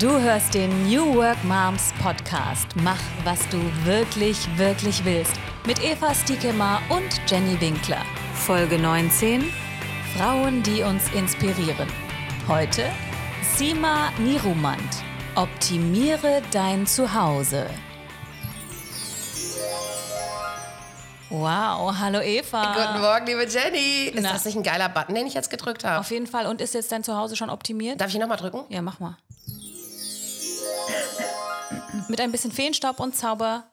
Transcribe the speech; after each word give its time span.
Du 0.00 0.18
hörst 0.18 0.54
den 0.54 0.88
New 0.88 1.14
Work 1.14 1.44
Moms 1.44 1.92
Podcast. 2.02 2.68
Mach, 2.76 2.98
was 3.22 3.46
du 3.50 3.58
wirklich, 3.84 4.48
wirklich 4.56 5.04
willst. 5.04 5.34
Mit 5.66 5.84
Eva 5.84 6.14
Stiekemar 6.14 6.80
und 6.88 7.20
Jenny 7.26 7.60
Winkler. 7.60 8.00
Folge 8.32 8.78
19. 8.78 9.44
Frauen, 10.16 10.62
die 10.62 10.82
uns 10.82 11.12
inspirieren. 11.12 11.86
Heute 12.48 12.86
Sima 13.56 14.10
Nirumand. 14.16 14.80
Optimiere 15.34 16.40
dein 16.50 16.86
Zuhause. 16.86 17.66
Wow, 21.28 21.94
hallo 21.98 22.20
Eva. 22.22 22.72
Guten 22.72 23.02
Morgen, 23.02 23.26
liebe 23.26 23.46
Jenny. 23.46 24.06
Ist 24.14 24.22
Na. 24.22 24.32
das 24.32 24.46
nicht 24.46 24.56
ein 24.56 24.62
geiler 24.62 24.88
Button, 24.88 25.14
den 25.14 25.26
ich 25.26 25.34
jetzt 25.34 25.50
gedrückt 25.50 25.84
habe? 25.84 26.00
Auf 26.00 26.10
jeden 26.10 26.26
Fall. 26.26 26.46
Und 26.46 26.62
ist 26.62 26.72
jetzt 26.72 26.90
dein 26.90 27.04
Zuhause 27.04 27.36
schon 27.36 27.50
optimiert? 27.50 28.00
Darf 28.00 28.08
ich 28.08 28.14
ihn 28.14 28.22
nochmal 28.22 28.38
drücken? 28.38 28.64
Ja, 28.70 28.80
mach 28.80 28.98
mal. 28.98 29.18
Mit 32.08 32.20
ein 32.20 32.32
bisschen 32.32 32.52
Feenstaub 32.52 33.00
und 33.00 33.14
Zauber 33.14 33.70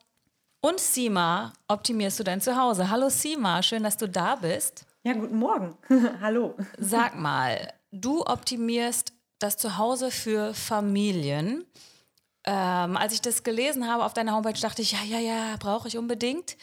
und 0.61 0.79
Sima 0.79 1.53
optimierst 1.67 2.19
du 2.19 2.23
dein 2.23 2.41
Zuhause. 2.41 2.89
Hallo 2.89 3.09
Sima, 3.09 3.61
schön, 3.63 3.83
dass 3.83 3.97
du 3.97 4.07
da 4.07 4.35
bist. 4.35 4.85
Ja, 5.03 5.13
guten 5.13 5.37
Morgen. 5.37 5.77
Hallo. 6.21 6.55
Sag 6.77 7.15
mal, 7.15 7.73
du 7.91 8.25
optimierst 8.25 9.13
das 9.39 9.57
Zuhause 9.57 10.11
für 10.11 10.53
Familien. 10.53 11.65
Ähm, 12.43 12.97
als 12.97 13.13
ich 13.13 13.21
das 13.21 13.43
gelesen 13.43 13.87
habe 13.87 14.03
auf 14.05 14.13
deiner 14.13 14.35
Homepage, 14.35 14.59
dachte 14.59 14.81
ich, 14.81 14.93
ja, 14.93 15.03
ja, 15.03 15.19
ja, 15.19 15.55
brauche 15.59 15.87
ich 15.87 15.97
unbedingt. 15.97 16.57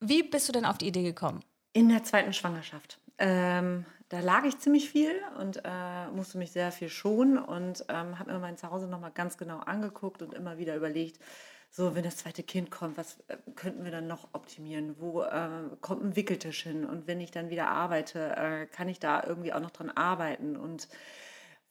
Wie 0.00 0.22
bist 0.22 0.48
du 0.48 0.52
denn 0.52 0.64
auf 0.64 0.78
die 0.78 0.88
Idee 0.88 1.02
gekommen? 1.02 1.44
In 1.72 1.88
der 1.88 2.02
zweiten 2.02 2.32
Schwangerschaft. 2.32 2.98
Ähm, 3.18 3.86
da 4.12 4.20
lag 4.20 4.44
ich 4.44 4.58
ziemlich 4.58 4.90
viel 4.90 5.14
und 5.40 5.62
äh, 5.64 6.06
musste 6.14 6.36
mich 6.36 6.52
sehr 6.52 6.70
viel 6.70 6.90
schonen 6.90 7.38
und 7.38 7.86
ähm, 7.88 8.18
habe 8.18 8.30
mir 8.30 8.38
mein 8.40 8.58
Zuhause 8.58 8.86
nochmal 8.86 9.10
ganz 9.10 9.38
genau 9.38 9.60
angeguckt 9.60 10.20
und 10.20 10.34
immer 10.34 10.58
wieder 10.58 10.76
überlegt, 10.76 11.18
so, 11.70 11.94
wenn 11.94 12.04
das 12.04 12.18
zweite 12.18 12.42
Kind 12.42 12.70
kommt, 12.70 12.98
was 12.98 13.20
äh, 13.28 13.38
könnten 13.56 13.84
wir 13.84 13.90
dann 13.90 14.06
noch 14.06 14.28
optimieren? 14.34 14.96
Wo 14.98 15.22
äh, 15.22 15.48
kommt 15.80 16.04
ein 16.04 16.14
Wickeltisch 16.14 16.64
hin? 16.64 16.84
Und 16.84 17.06
wenn 17.06 17.22
ich 17.22 17.30
dann 17.30 17.48
wieder 17.48 17.68
arbeite, 17.68 18.36
äh, 18.36 18.66
kann 18.66 18.90
ich 18.90 19.00
da 19.00 19.24
irgendwie 19.26 19.54
auch 19.54 19.60
noch 19.60 19.70
dran 19.70 19.88
arbeiten? 19.88 20.58
Und 20.58 20.88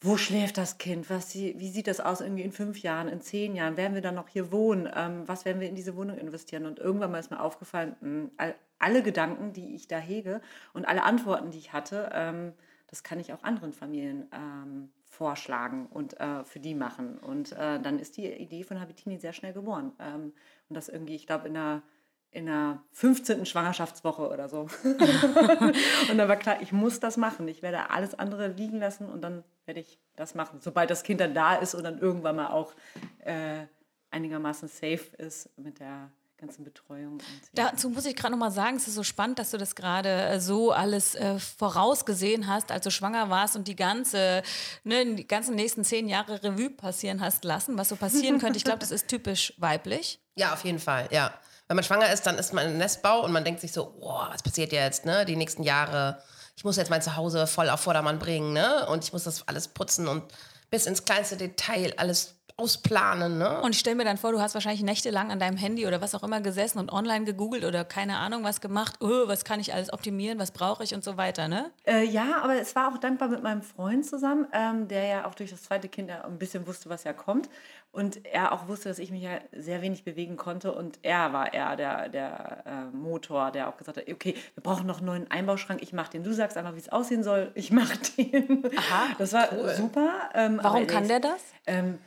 wo 0.04 0.18
schläft 0.18 0.58
das 0.58 0.80
Kind? 0.80 1.12
Was, 1.12 1.36
wie 1.36 1.70
sieht 1.70 1.86
das 1.86 2.00
aus 2.00 2.22
irgendwie 2.22 2.42
in 2.42 2.52
fünf 2.52 2.80
Jahren, 2.80 3.08
in 3.08 3.22
zehn 3.22 3.56
Jahren? 3.56 3.78
Werden 3.78 3.94
wir 3.94 4.02
dann 4.02 4.16
noch 4.16 4.28
hier 4.28 4.52
wohnen? 4.52 4.90
Ähm, 4.96 5.28
was 5.28 5.46
werden 5.46 5.62
wir 5.62 5.70
in 5.70 5.76
diese 5.76 5.96
Wohnung 5.96 6.18
investieren? 6.18 6.66
Und 6.66 6.80
irgendwann 6.80 7.12
mal 7.12 7.20
ist 7.20 7.30
mir 7.30 7.40
aufgefallen, 7.40 7.96
mh, 8.02 8.30
all, 8.38 8.56
alle 8.80 9.04
Gedanken, 9.04 9.54
die 9.54 9.76
ich 9.76 9.88
da 9.88 10.00
hege 10.00 10.42
und 10.74 10.88
alle 10.88 11.04
Antworten, 11.04 11.52
die 11.52 11.60
ich 11.60 11.72
hatte, 11.72 12.10
ähm, 12.14 12.54
das 12.88 13.04
kann 13.04 13.20
ich 13.20 13.32
auch 13.32 13.44
anderen 13.44 13.74
Familien 13.74 14.28
ähm, 14.34 14.90
vorschlagen 15.06 15.86
und 15.86 16.20
äh, 16.20 16.44
für 16.46 16.60
die 16.60 16.74
machen. 16.74 17.20
Und 17.20 17.52
äh, 17.52 17.80
dann 17.80 18.00
ist 18.00 18.18
die 18.18 18.26
Idee 18.28 18.64
von 18.64 18.82
Habitini 18.82 19.18
sehr 19.20 19.34
schnell 19.34 19.54
geboren. 19.54 19.94
Ähm, 20.00 20.34
und 20.68 20.76
das 20.76 20.90
irgendwie, 20.90 21.16
ich 21.16 21.28
glaube, 21.28 21.48
in 21.48 21.54
der 21.54 21.84
in 22.32 22.46
der 22.46 22.82
15. 22.94 23.46
Schwangerschaftswoche 23.46 24.30
oder 24.30 24.48
so. 24.48 24.62
und 24.84 26.18
dann 26.18 26.28
war 26.28 26.38
klar, 26.38 26.62
ich 26.62 26.72
muss 26.72 27.00
das 27.00 27.18
machen. 27.18 27.48
Ich 27.48 27.62
werde 27.62 27.90
alles 27.90 28.18
andere 28.18 28.48
liegen 28.48 28.80
lassen 28.80 29.10
und 29.10 29.22
dann 29.22 29.44
werde 29.66 29.82
ich 29.82 30.00
das 30.16 30.34
machen. 30.34 30.60
Sobald 30.62 30.90
das 30.90 31.04
Kind 31.04 31.20
dann 31.20 31.34
da 31.34 31.56
ist 31.56 31.76
und 31.76 31.84
dann 31.84 32.00
irgendwann 32.00 32.38
mal 32.38 32.48
auch 32.48 32.74
äh, 33.20 33.66
einigermaßen 34.12 34.70
safe 34.70 35.16
ist 35.18 35.50
mit 35.58 35.80
der 35.80 36.10
ganzen 36.38 36.64
Betreuung. 36.64 37.14
Und, 37.14 37.24
ja. 37.54 37.70
Dazu 37.70 37.90
muss 37.90 38.06
ich 38.06 38.16
gerade 38.16 38.32
noch 38.32 38.40
mal 38.40 38.50
sagen, 38.50 38.78
es 38.78 38.88
ist 38.88 38.96
so 38.96 39.04
spannend, 39.04 39.38
dass 39.38 39.52
du 39.52 39.58
das 39.58 39.76
gerade 39.76 40.10
äh, 40.10 40.40
so 40.40 40.72
alles 40.72 41.16
äh, 41.16 41.38
vorausgesehen 41.38 42.48
hast, 42.48 42.72
als 42.72 42.84
du 42.84 42.92
schwanger 42.92 43.30
warst 43.30 43.56
und 43.56 43.68
die 43.68 43.76
ganze, 43.76 44.42
ne, 44.84 45.16
die 45.16 45.28
ganzen 45.28 45.56
nächsten 45.56 45.84
zehn 45.84 46.08
Jahre 46.08 46.42
Revue 46.44 46.70
passieren 46.72 47.22
hast 47.22 47.44
lassen, 47.44 47.78
was 47.78 47.90
so 47.90 47.96
passieren 47.96 48.40
könnte. 48.40 48.58
Ich 48.58 48.64
glaube, 48.64 48.80
das 48.80 48.92
ist 48.92 49.08
typisch 49.08 49.54
weiblich. 49.58 50.20
Ja, 50.36 50.54
auf 50.54 50.64
jeden 50.64 50.80
Fall, 50.80 51.08
ja. 51.12 51.34
Wenn 51.72 51.78
man 51.78 51.86
schwanger 51.86 52.12
ist, 52.12 52.28
dann 52.28 52.38
ist 52.38 52.52
man 52.52 52.68
im 52.68 52.78
Nestbau 52.78 53.22
und 53.22 53.32
man 53.32 53.46
denkt 53.46 53.62
sich 53.62 53.72
so, 53.72 53.96
oh, 54.02 54.20
was 54.30 54.44
passiert 54.44 54.74
jetzt, 54.74 55.06
ne? 55.06 55.24
Die 55.24 55.38
nächsten 55.38 55.64
Jahre. 55.64 56.22
Ich 56.58 56.66
muss 56.66 56.76
jetzt 56.76 56.90
mein 56.90 57.02
Zuhause 57.02 57.48
voll 57.48 57.70
auf 57.70 57.80
Vordermann 57.80 58.20
bringen, 58.20 58.52
ne? 58.52 58.86
Und 58.88 59.06
ich 59.06 59.14
muss 59.14 59.24
das 59.24 59.48
alles 59.48 59.70
putzen 59.70 60.10
und 60.10 60.22
bis 60.70 60.86
ins 60.86 61.06
kleinste 61.06 61.38
Detail 61.38 61.94
alles 61.96 62.36
ausplanen, 62.62 63.38
ne? 63.38 63.62
Und 63.62 63.72
ich 63.72 63.80
stelle 63.80 63.96
mir 63.96 64.06
dann 64.06 64.18
vor, 64.18 64.32
du 64.32 64.40
hast 64.40 64.54
wahrscheinlich 64.54 64.84
nächtelang 64.84 65.32
an 65.32 65.40
deinem 65.40 65.58
Handy 65.58 65.88
oder 65.88 66.02
was 66.02 66.14
auch 66.14 66.24
immer 66.24 66.42
gesessen 66.42 66.80
und 66.80 66.92
online 66.92 67.26
gegoogelt 67.26 67.66
oder 67.66 67.84
keine 67.84 68.18
Ahnung 68.18 68.44
was 68.44 68.62
gemacht. 68.62 68.96
Oh, 69.00 69.28
was 69.28 69.44
kann 69.44 69.60
ich 69.60 69.74
alles 69.74 69.92
optimieren, 69.92 70.40
was 70.40 70.52
brauche 70.52 70.84
ich 70.84 70.94
und 70.94 71.04
so 71.04 71.18
weiter, 71.18 71.48
ne? 71.48 71.72
Äh, 71.86 72.06
ja, 72.06 72.42
aber 72.44 72.56
es 72.56 72.76
war 72.76 72.94
auch 72.94 72.98
dankbar 72.98 73.30
mit 73.30 73.42
meinem 73.42 73.62
Freund 73.64 74.06
zusammen, 74.06 74.48
ähm, 74.54 74.88
der 74.88 75.06
ja 75.06 75.26
auch 75.26 75.36
durch 75.36 75.50
das 75.50 75.64
zweite 75.64 75.90
Kind 75.90 76.10
ja 76.10 76.24
ein 76.24 76.38
bisschen 76.38 76.68
wusste, 76.68 76.90
was 76.90 77.04
ja 77.04 77.14
kommt. 77.14 77.50
Und 77.94 78.26
er 78.26 78.54
auch 78.54 78.70
wusste, 78.70 78.88
dass 78.88 79.00
ich 79.00 79.12
mich 79.12 79.24
ja 79.24 79.40
sehr 79.52 79.82
wenig 79.82 80.06
bewegen 80.06 80.38
konnte. 80.38 80.72
Und 80.72 81.00
er 81.02 81.34
war 81.34 81.54
eher 81.54 81.76
der, 81.76 82.08
der 82.08 82.64
äh, 82.66 82.96
Motor, 82.96 83.52
der 83.52 83.68
auch 83.68 83.76
gesagt 83.76 83.98
hat, 83.98 84.08
okay, 84.10 84.36
wir 84.54 84.64
brauchen 84.64 84.88
noch 84.88 85.00
einen 85.00 85.08
neuen 85.08 85.32
Einbauschrank, 85.32 85.82
ich 85.82 85.92
mache 85.92 86.12
den. 86.12 86.24
Du 86.24 86.32
sagst 86.32 86.56
einfach, 86.56 86.74
wie 86.76 86.80
es 86.80 86.88
aussehen 86.88 87.24
soll, 87.24 87.52
ich 87.54 87.72
mache 87.72 87.98
den. 88.18 88.64
Aha, 88.78 89.08
das 89.18 89.34
war 89.34 89.50
super. 89.76 90.30
Ähm, 90.34 90.60
Warum 90.62 90.88
kann 90.88 91.10
der 91.10 91.20
das? 91.20 91.42
Ähm, 91.68 91.98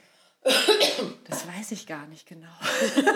das 0.44 1.49
weiß 1.49 1.72
ich 1.72 1.87
gar 1.87 2.06
nicht 2.06 2.27
genau. 2.27 2.49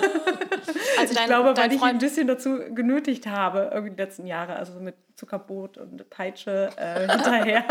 Also 0.99 1.15
Ich 1.15 1.27
glaube, 1.27 1.57
weil 1.57 1.73
ich 1.73 1.81
ihn 1.81 1.85
ein 1.85 1.99
bisschen 1.99 2.27
dazu 2.27 2.59
genötigt 2.75 3.27
habe, 3.27 3.71
irgendwie 3.73 3.95
die 3.95 4.03
letzten 4.03 4.27
Jahre, 4.27 4.57
also 4.57 4.73
so 4.73 4.81
mit 4.81 4.97
Zuckerbrot 5.15 5.79
und 5.79 6.11
Peitsche 6.11 6.71
äh, 6.77 7.09
hinterher. 7.11 7.65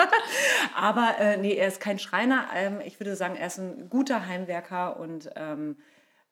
Aber 0.76 1.16
äh, 1.20 1.38
nee, 1.38 1.54
er 1.54 1.68
ist 1.68 1.82
kein 1.82 2.00
Schreiner. 2.00 2.48
Ähm, 2.56 2.80
ich 2.86 3.00
würde 3.00 3.16
sagen, 3.16 3.36
er 3.36 3.48
ist 3.48 3.58
ein 3.58 3.90
guter 3.90 4.28
Heimwerker 4.28 4.98
und 5.00 5.30
ähm, 5.36 5.78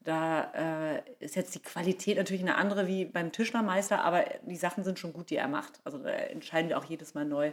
da 0.04 0.52
äh, 0.96 1.02
ist 1.20 1.36
jetzt 1.36 1.56
die 1.56 1.62
Qualität 1.62 2.18
natürlich 2.18 2.44
eine 2.44 2.56
andere 2.56 2.88
wie 2.88 3.06
beim 3.06 3.32
Tischlermeister, 3.32 4.04
aber 4.04 4.24
die 4.44 4.56
Sachen 4.56 4.84
sind 4.84 5.00
schon 5.00 5.14
gut, 5.14 5.30
die 5.30 5.36
er 5.36 5.48
macht. 5.48 5.80
Also 5.84 5.98
da 5.98 6.10
entscheiden 6.10 6.70
wir 6.70 6.78
auch 6.78 6.86
jedes 6.86 7.14
Mal 7.14 7.26
neu. 7.26 7.52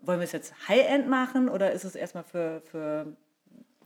Wollen 0.00 0.20
wir 0.20 0.24
es 0.24 0.32
jetzt 0.32 0.54
High-End 0.68 1.08
machen 1.08 1.48
oder 1.48 1.72
ist 1.72 1.84
es 1.84 1.94
erstmal 1.94 2.24
für, 2.24 2.62
für 2.70 3.16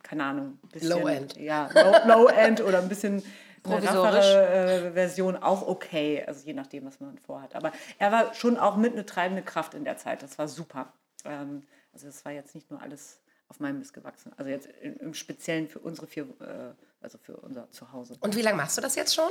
keine 0.05 0.25
Ahnung, 0.25 0.59
ein 0.63 0.69
bisschen, 0.69 0.91
Low-End. 0.91 1.37
Ja, 1.37 1.69
Low- 1.75 2.07
Low-End 2.27 2.61
oder 2.61 2.79
ein 2.79 2.89
bisschen 2.89 3.23
Provisorisch. 3.65 4.27
äh, 4.27 4.93
Version 4.93 5.37
auch 5.37 5.67
okay, 5.67 6.23
also 6.27 6.47
je 6.47 6.53
nachdem, 6.53 6.85
was 6.85 7.01
man 7.01 7.19
vorhat. 7.19 7.57
Aber 7.57 7.73
er 7.99 8.13
war 8.13 8.33
schon 8.35 8.57
auch 8.59 8.77
mit 8.77 8.93
eine 8.93 9.07
treibende 9.07 9.43
Kraft 9.43 9.75
in 9.75 9.85
der 9.85 9.97
Zeit. 9.97 10.23
Das 10.23 10.39
war 10.39 10.47
super. 10.47 10.93
Ähm, 11.25 11.63
also 11.93 12.07
es 12.07 12.25
war 12.25 12.33
jetzt 12.33 12.55
nicht 12.55 12.71
nur 12.71 12.81
alles 12.83 13.19
auf 13.49 13.61
meinem 13.61 13.79
Mist 13.79 13.95
gewachsen. 13.95 14.33
Also 14.37 14.51
jetzt 14.51 14.69
im, 14.83 14.97
im 14.99 15.15
Speziellen 15.15 15.67
für 15.69 15.79
unsere 15.79 16.07
vier, 16.07 16.25
äh, 16.41 16.75
also 17.01 17.19
für 17.19 17.37
unser 17.39 17.71
Zuhause. 17.71 18.17
Und 18.21 18.37
wie 18.37 18.43
lange 18.43 18.57
machst 18.59 18.77
du 18.77 18.83
das 18.83 18.95
jetzt 18.97 19.15
schon? 19.15 19.31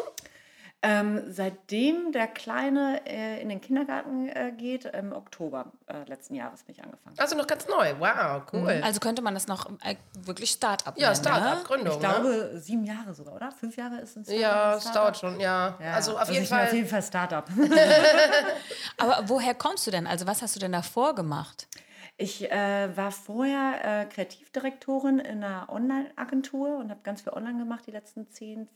Ähm, 0.86 1.24
seitdem 1.32 2.12
der 2.12 2.28
Kleine 2.28 3.00
äh, 3.06 3.42
in 3.42 3.48
den 3.48 3.62
Kindergarten 3.62 4.28
äh, 4.28 4.52
geht, 4.52 4.84
im 4.84 5.14
Oktober 5.14 5.72
äh, 5.88 6.04
letzten 6.10 6.36
Jahres 6.36 6.64
bin 6.64 6.76
ich 6.76 6.84
angefangen. 6.84 7.16
Also 7.18 7.38
noch 7.38 7.48
ganz 7.48 7.70
neu. 7.70 7.94
Wow, 8.00 8.44
cool. 8.52 8.82
Also 8.84 9.00
könnte 9.00 9.22
man 9.22 9.34
das 9.34 9.48
noch 9.48 9.72
äh, 9.82 9.96
wirklich 10.14 10.52
Start-up 10.52 11.00
ja, 11.00 11.12
ne? 11.12 11.16
Start-up, 11.16 11.64
Gründung. 11.64 11.94
Ich 11.94 12.00
glaube, 12.00 12.52
sieben 12.56 12.84
Jahre 12.84 13.14
sogar, 13.14 13.34
oder? 13.34 13.54
Fünf 13.54 13.78
Jahre 13.78 14.02
ist 14.02 14.18
ein 14.18 14.24
ne? 14.28 14.36
Ja, 14.36 14.76
es 14.76 14.92
dauert 14.92 15.18
schon, 15.18 15.40
ja. 15.40 15.78
Ja, 15.82 15.94
Also 15.94 16.18
auf 16.18 16.28
jeden 16.28 16.44
ich 16.44 16.50
bin 16.50 16.58
Fall. 16.58 16.68
Auf 16.68 16.74
jeden 16.74 16.88
Fall 16.90 17.02
Startup. 17.02 17.46
Aber 18.98 19.24
woher 19.30 19.56
kommst 19.56 19.88
du 19.88 19.92
denn? 19.92 20.06
Also 20.06 20.28
was 20.28 20.42
hast 20.42 20.58
du 20.58 20.60
denn 20.60 20.74
davor 20.74 21.16
gemacht? 21.16 21.70
Ich 22.18 22.52
äh, 22.52 22.96
war 22.98 23.12
vorher 23.12 24.02
äh, 24.02 24.06
Kreativdirektorin 24.06 25.20
in 25.20 25.46
einer 25.46 25.70
Online-Agentur 25.70 26.78
und 26.78 26.92
habe 26.92 27.00
ganz 27.04 27.22
viel 27.22 27.32
online 27.32 27.60
gemacht 27.60 27.86
die 27.88 27.92
letzten 27.92 28.30
10, 28.30 28.68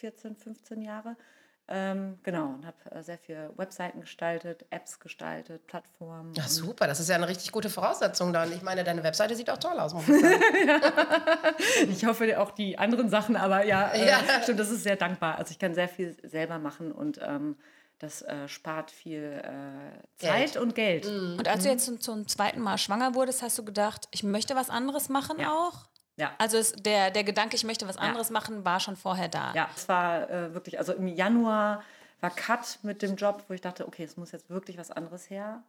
14, 0.00 0.34
15 0.34 0.82
Jahre. 0.82 1.16
Ähm, 1.66 2.18
genau, 2.22 2.48
und 2.48 2.66
habe 2.66 2.76
äh, 2.90 3.02
sehr 3.02 3.16
viel 3.16 3.50
Webseiten 3.56 4.02
gestaltet, 4.02 4.66
Apps 4.68 5.00
gestaltet, 5.00 5.66
Plattformen. 5.66 6.34
Ja, 6.34 6.42
und- 6.42 6.50
super, 6.50 6.86
das 6.86 7.00
ist 7.00 7.08
ja 7.08 7.14
eine 7.14 7.26
richtig 7.26 7.52
gute 7.52 7.70
Voraussetzung 7.70 8.34
dann. 8.34 8.52
Ich 8.52 8.60
meine, 8.62 8.84
deine 8.84 9.02
Webseite 9.02 9.34
sieht 9.34 9.48
auch 9.48 9.56
toll 9.56 9.78
aus, 9.78 9.94
muss 9.94 10.06
ich 10.06 10.20
sagen. 10.20 10.42
Ich 11.88 12.04
hoffe 12.04 12.38
auch 12.40 12.50
die 12.50 12.78
anderen 12.78 13.08
Sachen, 13.08 13.36
aber 13.36 13.64
ja, 13.64 13.88
äh, 13.92 14.06
Ja. 14.08 14.18
stimmt, 14.42 14.60
das 14.60 14.70
ist 14.70 14.82
sehr 14.82 14.96
dankbar. 14.96 15.38
Also 15.38 15.52
ich 15.52 15.58
kann 15.58 15.74
sehr 15.74 15.88
viel 15.88 16.16
selber 16.22 16.58
machen 16.58 16.92
und 16.92 17.18
ähm, 17.22 17.56
das 17.98 18.22
äh, 18.22 18.46
spart 18.48 18.90
viel 18.90 19.22
äh, 19.42 20.20
Zeit 20.22 20.52
Geld. 20.52 20.56
und 20.58 20.74
Geld. 20.74 21.06
Und 21.06 21.48
als 21.48 21.62
du 21.62 21.70
jetzt 21.70 21.86
zum, 21.86 22.00
zum 22.00 22.28
zweiten 22.28 22.60
Mal 22.60 22.76
schwanger 22.76 23.14
wurdest, 23.14 23.42
hast 23.42 23.56
du 23.58 23.64
gedacht, 23.64 24.08
ich 24.10 24.22
möchte 24.22 24.54
was 24.54 24.68
anderes 24.68 25.08
machen 25.08 25.38
Ja. 25.40 25.50
auch? 25.52 25.86
Ja. 26.16 26.32
Also 26.38 26.58
es, 26.58 26.72
der, 26.72 27.10
der 27.10 27.24
Gedanke, 27.24 27.56
ich 27.56 27.64
möchte 27.64 27.88
was 27.88 27.96
anderes 27.96 28.30
machen, 28.30 28.64
war 28.64 28.80
schon 28.80 28.96
vorher 28.96 29.28
da. 29.28 29.52
Ja, 29.54 29.68
es 29.74 29.88
war 29.88 30.30
äh, 30.30 30.54
wirklich, 30.54 30.78
also 30.78 30.92
im 30.92 31.08
Januar 31.08 31.82
war 32.20 32.30
Cut 32.30 32.78
mit 32.82 33.02
dem 33.02 33.16
Job, 33.16 33.44
wo 33.48 33.54
ich 33.54 33.60
dachte, 33.60 33.86
okay, 33.86 34.04
es 34.04 34.16
muss 34.16 34.32
jetzt 34.32 34.48
wirklich 34.48 34.78
was 34.78 34.90
anderes 34.90 35.28
her. 35.28 35.62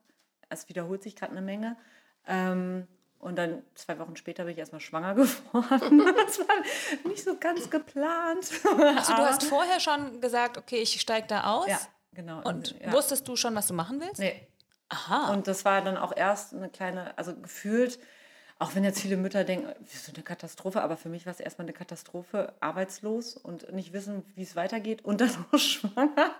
Es 0.50 0.70
wiederholt 0.70 1.02
sich 1.04 1.16
gerade 1.16 1.32
eine 1.32 1.42
Menge. 1.42 1.76
Ähm, 2.28 2.88
und 3.20 3.38
dann 3.38 3.64
zwei 3.74 3.98
Wochen 3.98 4.16
später 4.16 4.44
bin 4.44 4.54
ich 4.54 4.60
erstmal 4.60 4.82
schwanger 4.82 5.16
geworden. 5.16 6.06
das 6.16 6.40
war 6.40 6.56
nicht 7.06 7.24
so 7.24 7.38
ganz 7.40 7.70
geplant. 7.70 8.52
Also 8.64 9.16
du 9.16 9.22
hast 9.22 9.44
vorher 9.44 9.80
schon 9.80 10.22
gesagt, 10.22 10.58
okay, 10.58 10.78
ich 10.78 11.02
steige 11.02 11.28
da 11.28 11.46
aus. 11.46 11.68
ja, 11.68 11.80
genau. 12.14 12.42
Und 12.44 12.80
ja. 12.80 12.92
wusstest 12.94 13.28
du 13.28 13.36
schon, 13.36 13.56
was 13.56 13.68
du 13.68 13.74
machen 13.74 14.00
willst? 14.00 14.20
Nee. 14.20 14.48
Aha. 14.90 15.34
Und 15.34 15.48
das 15.48 15.66
war 15.66 15.82
dann 15.82 15.98
auch 15.98 16.16
erst 16.16 16.54
eine 16.54 16.70
kleine, 16.70 17.18
also 17.18 17.36
gefühlt 17.36 18.00
auch 18.58 18.74
wenn 18.74 18.84
jetzt 18.84 19.02
viele 19.02 19.18
Mütter 19.18 19.44
denken, 19.44 19.68
wie 19.80 19.98
so 19.98 20.14
eine 20.14 20.24
Katastrophe, 20.24 20.82
aber 20.82 20.96
für 20.96 21.10
mich 21.10 21.26
war 21.26 21.32
es 21.32 21.40
erstmal 21.40 21.66
eine 21.66 21.74
Katastrophe, 21.74 22.54
arbeitslos 22.62 23.36
und 23.36 23.72
nicht 23.74 23.92
wissen, 23.92 24.24
wie 24.36 24.44
es 24.44 24.56
weitergeht 24.56 25.04
und 25.04 25.20
dann 25.22 25.32
auch 25.52 25.58
schwanger. 25.60 26.32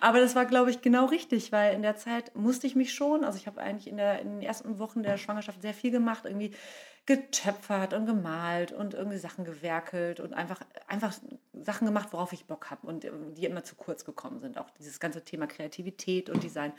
Aber 0.00 0.20
das 0.20 0.36
war, 0.36 0.46
glaube 0.46 0.70
ich, 0.70 0.80
genau 0.80 1.06
richtig, 1.06 1.50
weil 1.50 1.74
in 1.74 1.82
der 1.82 1.96
Zeit 1.96 2.36
musste 2.36 2.66
ich 2.66 2.76
mich 2.76 2.94
schon, 2.94 3.24
also 3.24 3.36
ich 3.36 3.46
habe 3.46 3.60
eigentlich 3.60 3.88
in, 3.88 3.96
der, 3.96 4.20
in 4.20 4.34
den 4.34 4.42
ersten 4.42 4.78
Wochen 4.78 5.02
der 5.02 5.16
Schwangerschaft 5.16 5.62
sehr 5.62 5.74
viel 5.74 5.90
gemacht, 5.90 6.24
irgendwie 6.24 6.52
getöpfert 7.06 7.94
und 7.94 8.04
gemalt 8.04 8.70
und 8.70 8.92
irgendwie 8.92 9.16
Sachen 9.16 9.44
gewerkelt 9.44 10.20
und 10.20 10.34
einfach, 10.34 10.60
einfach 10.86 11.14
Sachen 11.54 11.86
gemacht, 11.86 12.08
worauf 12.12 12.32
ich 12.34 12.44
Bock 12.44 12.70
habe 12.70 12.86
und 12.86 13.06
die 13.36 13.46
immer 13.46 13.64
zu 13.64 13.76
kurz 13.76 14.04
gekommen 14.04 14.40
sind. 14.40 14.58
Auch 14.58 14.68
dieses 14.78 15.00
ganze 15.00 15.24
Thema 15.24 15.46
Kreativität 15.46 16.28
und 16.28 16.42
Design. 16.42 16.72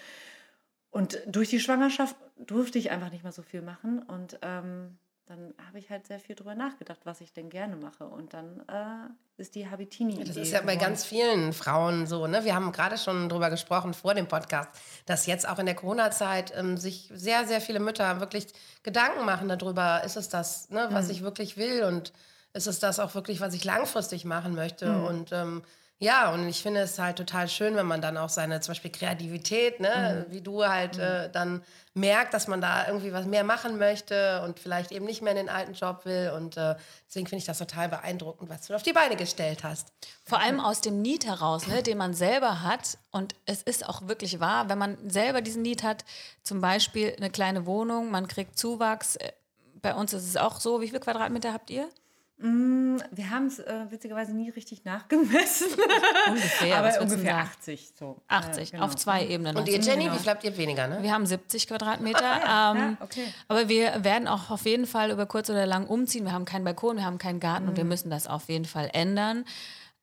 Und 0.91 1.19
durch 1.27 1.50
die 1.50 1.59
Schwangerschaft 1.59 2.15
durfte 2.38 2.80
ich 2.80 2.91
einfach 2.91 3.12
nicht 3.12 3.24
mehr 3.24 3.31
so 3.31 3.44
viel 3.44 3.62
machen 3.62 4.01
und 4.03 4.39
ähm, 4.41 4.97
dann 5.30 5.53
habe 5.68 5.77
ich 5.77 5.91
halt 5.91 6.07
sehr 6.07 6.19
viel 6.19 6.36
drüber 6.36 6.56
nachgedacht, 6.56 7.01
was 7.03 7.21
ich 7.21 7.31
denn 7.31 7.51
gerne 7.51 7.75
mache. 7.75 8.03
Und 8.06 8.33
dann 8.33 8.62
äh, 8.68 9.39
ist 9.39 9.53
die 9.53 9.69
Habitini. 9.69 10.24
Das 10.24 10.36
ist 10.36 10.51
ja 10.51 10.62
bei 10.62 10.75
ganz 10.75 11.06
vielen 11.06 11.53
Frauen 11.53 12.07
so. 12.07 12.25
Ne? 12.25 12.44
Wir 12.45 12.56
haben 12.56 12.71
gerade 12.71 12.97
schon 12.97 13.30
drüber 13.30 13.51
gesprochen 13.51 13.94
vor 13.94 14.15
dem 14.15 14.27
Podcast, 14.27 14.71
dass 15.06 15.27
jetzt 15.27 15.47
auch 15.47 15.59
in 15.59 15.68
der 15.68 15.75
Corona-Zeit 15.75 16.51
ähm, 16.57 16.77
sich 16.77 17.12
sehr, 17.13 17.45
sehr 17.45 17.62
viele 17.62 17.80
Mütter 17.80 18.19
wirklich 18.19 18.47
Gedanken 18.81 19.24
machen 19.24 19.47
darüber, 19.50 20.03
ist 20.03 20.18
es 20.18 20.30
das, 20.30 20.71
ne, 20.71 20.88
was 20.89 21.06
mhm. 21.06 21.12
ich 21.12 21.21
wirklich 21.21 21.57
will 21.57 21.83
und 21.83 22.12
ist 22.53 22.65
es 22.65 22.80
das 22.80 23.00
auch 23.00 23.13
wirklich, 23.13 23.39
was 23.39 23.53
ich 23.53 23.63
langfristig 23.63 24.25
machen 24.25 24.56
möchte. 24.56 24.88
Mhm. 24.88 25.03
Und 25.03 25.31
ähm, 25.31 25.62
ja, 26.01 26.31
und 26.31 26.48
ich 26.48 26.62
finde 26.62 26.80
es 26.80 26.98
halt 26.98 27.18
total 27.18 27.50
schön, 27.50 27.75
wenn 27.75 27.86
man 27.86 28.01
dann 28.01 28.16
auch 28.16 28.30
seine 28.30 28.62
zum 28.62 28.72
Beispiel 28.72 28.90
Kreativität, 28.92 29.81
ne, 29.81 30.25
mhm. 30.25 30.34
wie 30.34 30.40
du 30.40 30.66
halt 30.66 30.96
mhm. 30.96 31.04
äh, 31.04 31.30
dann 31.30 31.62
merkt, 31.94 32.34
dass 32.34 32.48
man 32.48 32.62
da 32.62 32.88
irgendwie 32.88 33.12
was 33.12 33.25
mehr 33.25 33.44
machen 33.44 33.78
möchte 33.78 34.42
und 34.44 34.62
vielleicht 34.62 34.94
eben 34.94 35.06
nicht 35.06 35.22
mehr 35.22 35.31
in 35.31 35.38
den 35.38 35.50
alten 35.50 35.74
Job 35.74 36.06
will. 36.06 36.31
Und 36.34 36.56
äh, 36.56 36.75
deswegen 37.06 37.28
finde 37.28 37.40
ich 37.42 37.46
das 37.46 37.57
total 37.57 37.90
beeindruckend, 37.90 38.50
was 38.50 38.68
du 38.68 38.75
auf 38.75 38.84
die 38.84 38.94
Beine 38.94 39.18
gestellt 39.18 39.66
hast. 39.66 39.92
Vor 40.24 40.40
allem 40.40 40.62
aus 40.62 40.80
dem 40.80 41.01
Need 41.01 41.25
heraus, 41.25 41.68
ne, 41.68 41.84
den 41.84 41.98
man 41.98 42.13
selber 42.13 42.63
hat. 42.63 42.98
Und 43.12 43.36
es 43.46 43.62
ist 43.62 43.86
auch 43.86 44.07
wirklich 44.07 44.40
wahr, 44.40 44.69
wenn 44.69 44.78
man 44.78 44.98
selber 45.10 45.42
diesen 45.42 45.63
Need 45.63 45.84
hat, 45.84 46.06
zum 46.44 46.62
Beispiel 46.62 47.13
eine 47.18 47.30
kleine 47.30 47.66
Wohnung, 47.66 48.10
man 48.10 48.30
kriegt 48.30 48.57
Zuwachs. 48.57 49.18
Äh, 49.18 49.34
bei 49.81 49.94
uns 49.94 50.13
ist 50.13 50.24
es 50.24 50.38
auch 50.38 50.62
so. 50.62 50.80
Wie 50.80 50.88
viele 50.88 51.01
Quadratmeter 51.01 51.51
habt 51.51 51.69
ihr? 51.69 51.90
Mm, 52.41 53.00
wir 53.12 53.30
haben 53.30 53.47
es 53.47 53.59
äh, 53.59 53.86
witzigerweise 53.89 54.33
nie 54.33 54.50
richtig 54.50 54.86
nachgemessen. 54.86 55.68
Ungefähr. 56.27 56.77
Aber 56.77 57.01
ungefähr 57.01 57.38
80. 57.38 57.91
So. 58.00 58.21
80, 58.30 58.69
äh, 58.69 58.71
genau. 58.71 58.86
auf 58.86 58.95
zwei 58.95 59.27
Ebenen. 59.27 59.57
Und 59.57 59.68
ihr, 59.68 59.80
Jenny, 59.81 60.06
genau. 60.06 60.15
wie 60.24 60.30
habt 60.30 60.45
ihr 60.45 60.56
weniger, 60.56 60.88
ne? 60.88 61.03
Wir 61.03 61.12
haben 61.12 61.25
70 61.25 61.68
Quadratmeter. 61.68 62.21
ja, 62.21 62.71
ähm, 62.71 62.97
ja, 62.97 62.97
okay. 63.01 63.25
Aber 63.50 63.68
wir 63.68 64.06
werden 64.06 64.30
auch 64.30 64.51
auf 64.51 64.65
jeden 64.65 64.86
Fall 64.86 65.12
über 65.12 65.25
kurz 65.25 65.50
oder 65.50 65.65
lang 65.65 65.86
umziehen. 65.86 66.24
Wir 66.24 66.31
haben 66.31 66.45
keinen 66.45 66.63
Balkon, 66.63 66.95
wir 66.95 67.03
haben 67.03 67.18
keinen 67.18 67.41
Garten 67.41 67.63
mhm. 67.63 67.69
und 67.71 67.75
wir 67.77 67.83
mhm. 67.83 67.89
müssen 67.89 68.09
das 68.09 68.25
auf 68.25 68.47
jeden 68.47 68.65
Fall 68.65 68.89
ändern. 68.94 69.44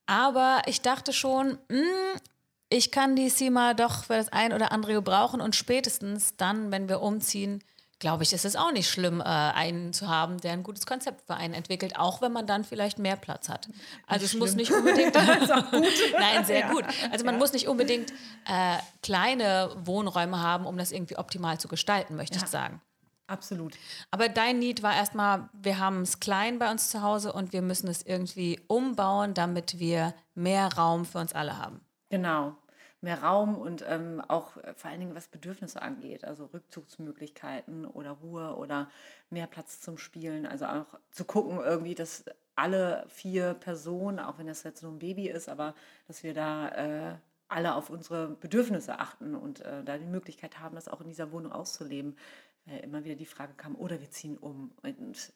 Aber 0.04 0.60
ich 0.66 0.82
dachte 0.82 1.14
schon, 1.14 1.58
mh, 1.68 1.78
mm, 1.78 2.20
ich 2.68 2.90
kann 2.90 3.16
die 3.16 3.30
Sima 3.30 3.72
doch 3.72 4.04
für 4.04 4.14
das 4.14 4.30
ein 4.30 4.52
oder 4.52 4.72
andere 4.72 4.92
gebrauchen 4.92 5.40
und 5.40 5.56
spätestens 5.56 6.36
dann, 6.36 6.70
wenn 6.70 6.88
wir 6.88 7.00
umziehen, 7.00 7.62
glaube 7.98 8.22
ich, 8.22 8.32
ist 8.32 8.44
es 8.44 8.56
auch 8.56 8.72
nicht 8.72 8.90
schlimm, 8.90 9.20
äh, 9.20 9.25
einen 9.25 9.93
zu 9.93 10.08
haben, 10.08 10.38
der 10.38 10.52
ein 10.52 10.62
gutes 10.62 10.87
Konzept 10.87 11.26
für 11.26 11.34
einen 11.34 11.54
entwickelt, 11.54 11.98
auch 11.98 12.20
wenn 12.20 12.32
man 12.32 12.46
dann 12.46 12.64
vielleicht 12.64 12.98
mehr 12.98 13.16
Platz 13.16 13.48
hat. 13.48 13.69
Also 14.06 14.22
nicht 14.22 14.25
es 14.25 14.31
schlimm. 14.31 14.40
muss 14.40 14.54
nicht 14.54 14.72
unbedingt. 14.72 15.14
Nein, 16.19 16.44
sehr 16.44 16.60
ja. 16.60 16.70
gut. 16.70 16.84
Also 17.10 17.25
man 17.25 17.34
ja. 17.34 17.38
muss 17.38 17.52
nicht 17.52 17.69
unbedingt 17.69 18.12
äh, 18.46 18.76
kleine 19.02 19.75
Wohnräume 19.84 20.40
haben, 20.40 20.66
um 20.66 20.76
das 20.76 20.93
irgendwie 20.93 21.16
optimal 21.16 21.58
zu 21.58 21.69
gestalten, 21.69 22.16
möchte 22.16 22.38
ja. 22.38 22.44
ich 22.44 22.50
sagen. 22.50 22.82
Absolut. 23.28 23.75
Aber 24.12 24.28
dein 24.28 24.60
Need 24.60 24.82
war 24.82 24.94
erstmal, 24.94 25.48
wir 25.52 25.78
haben 25.78 26.02
es 26.02 26.20
klein 26.20 26.60
bei 26.60 26.70
uns 26.70 26.90
zu 26.90 27.02
Hause 27.02 27.32
und 27.32 27.52
wir 27.52 27.62
müssen 27.62 27.88
es 27.88 28.02
irgendwie 28.02 28.60
umbauen, 28.69 29.34
damit 29.34 29.81
wir 29.81 30.14
mehr 30.34 30.72
Raum 30.75 31.04
für 31.04 31.19
uns 31.19 31.32
alle 31.32 31.58
haben. 31.58 31.81
Genau 32.08 32.56
mehr 33.00 33.22
Raum 33.22 33.56
und 33.56 33.84
ähm, 33.87 34.22
auch 34.26 34.56
äh, 34.56 34.75
vor 34.75 34.90
allen 34.90 35.00
Dingen 35.00 35.14
was 35.14 35.28
Bedürfnisse 35.28 35.82
angeht, 35.82 36.25
also 36.25 36.46
Rückzugsmöglichkeiten 36.46 37.84
oder 37.84 38.12
Ruhe 38.12 38.56
oder 38.56 38.90
mehr 39.31 39.46
Platz 39.46 39.81
zum 39.81 39.98
Spielen. 39.98 40.46
Also 40.46 40.66
auch 40.66 40.87
zu 41.10 41.25
gucken 41.25 41.58
irgendwie, 41.58 41.94
dass 41.94 42.25
alle 42.54 43.04
vier 43.08 43.54
Personen, 43.54 44.19
auch 44.19 44.38
wenn 44.38 44.46
das 44.46 44.62
jetzt 44.62 44.82
nur 44.82 44.93
ein 44.93 44.98
Baby 44.98 45.28
ist, 45.28 45.48
aber 45.48 45.75
dass 46.08 46.22
wir 46.22 46.32
da 46.32 46.69
äh, 46.70 47.16
alle 47.48 47.75
auf 47.75 47.90
unsere 47.90 48.28
Bedürfnisse 48.28 48.98
achten 48.98 49.34
und 49.34 49.60
äh, 49.60 49.84
da 49.84 49.98
die 49.98 50.06
Möglichkeit 50.06 50.58
haben, 50.58 50.75
das 50.75 50.88
auch 50.88 51.00
in 51.00 51.08
dieser 51.08 51.32
Wohnung 51.32 51.52
auszuleben. 51.52 52.16
Weil 52.64 52.81
immer 52.81 53.04
wieder 53.04 53.14
die 53.14 53.26
Frage 53.26 53.54
kam, 53.54 53.76
oder 53.76 54.00
wir 54.00 54.10
ziehen 54.10 54.37
um. 54.38 54.72
Und 54.82 55.32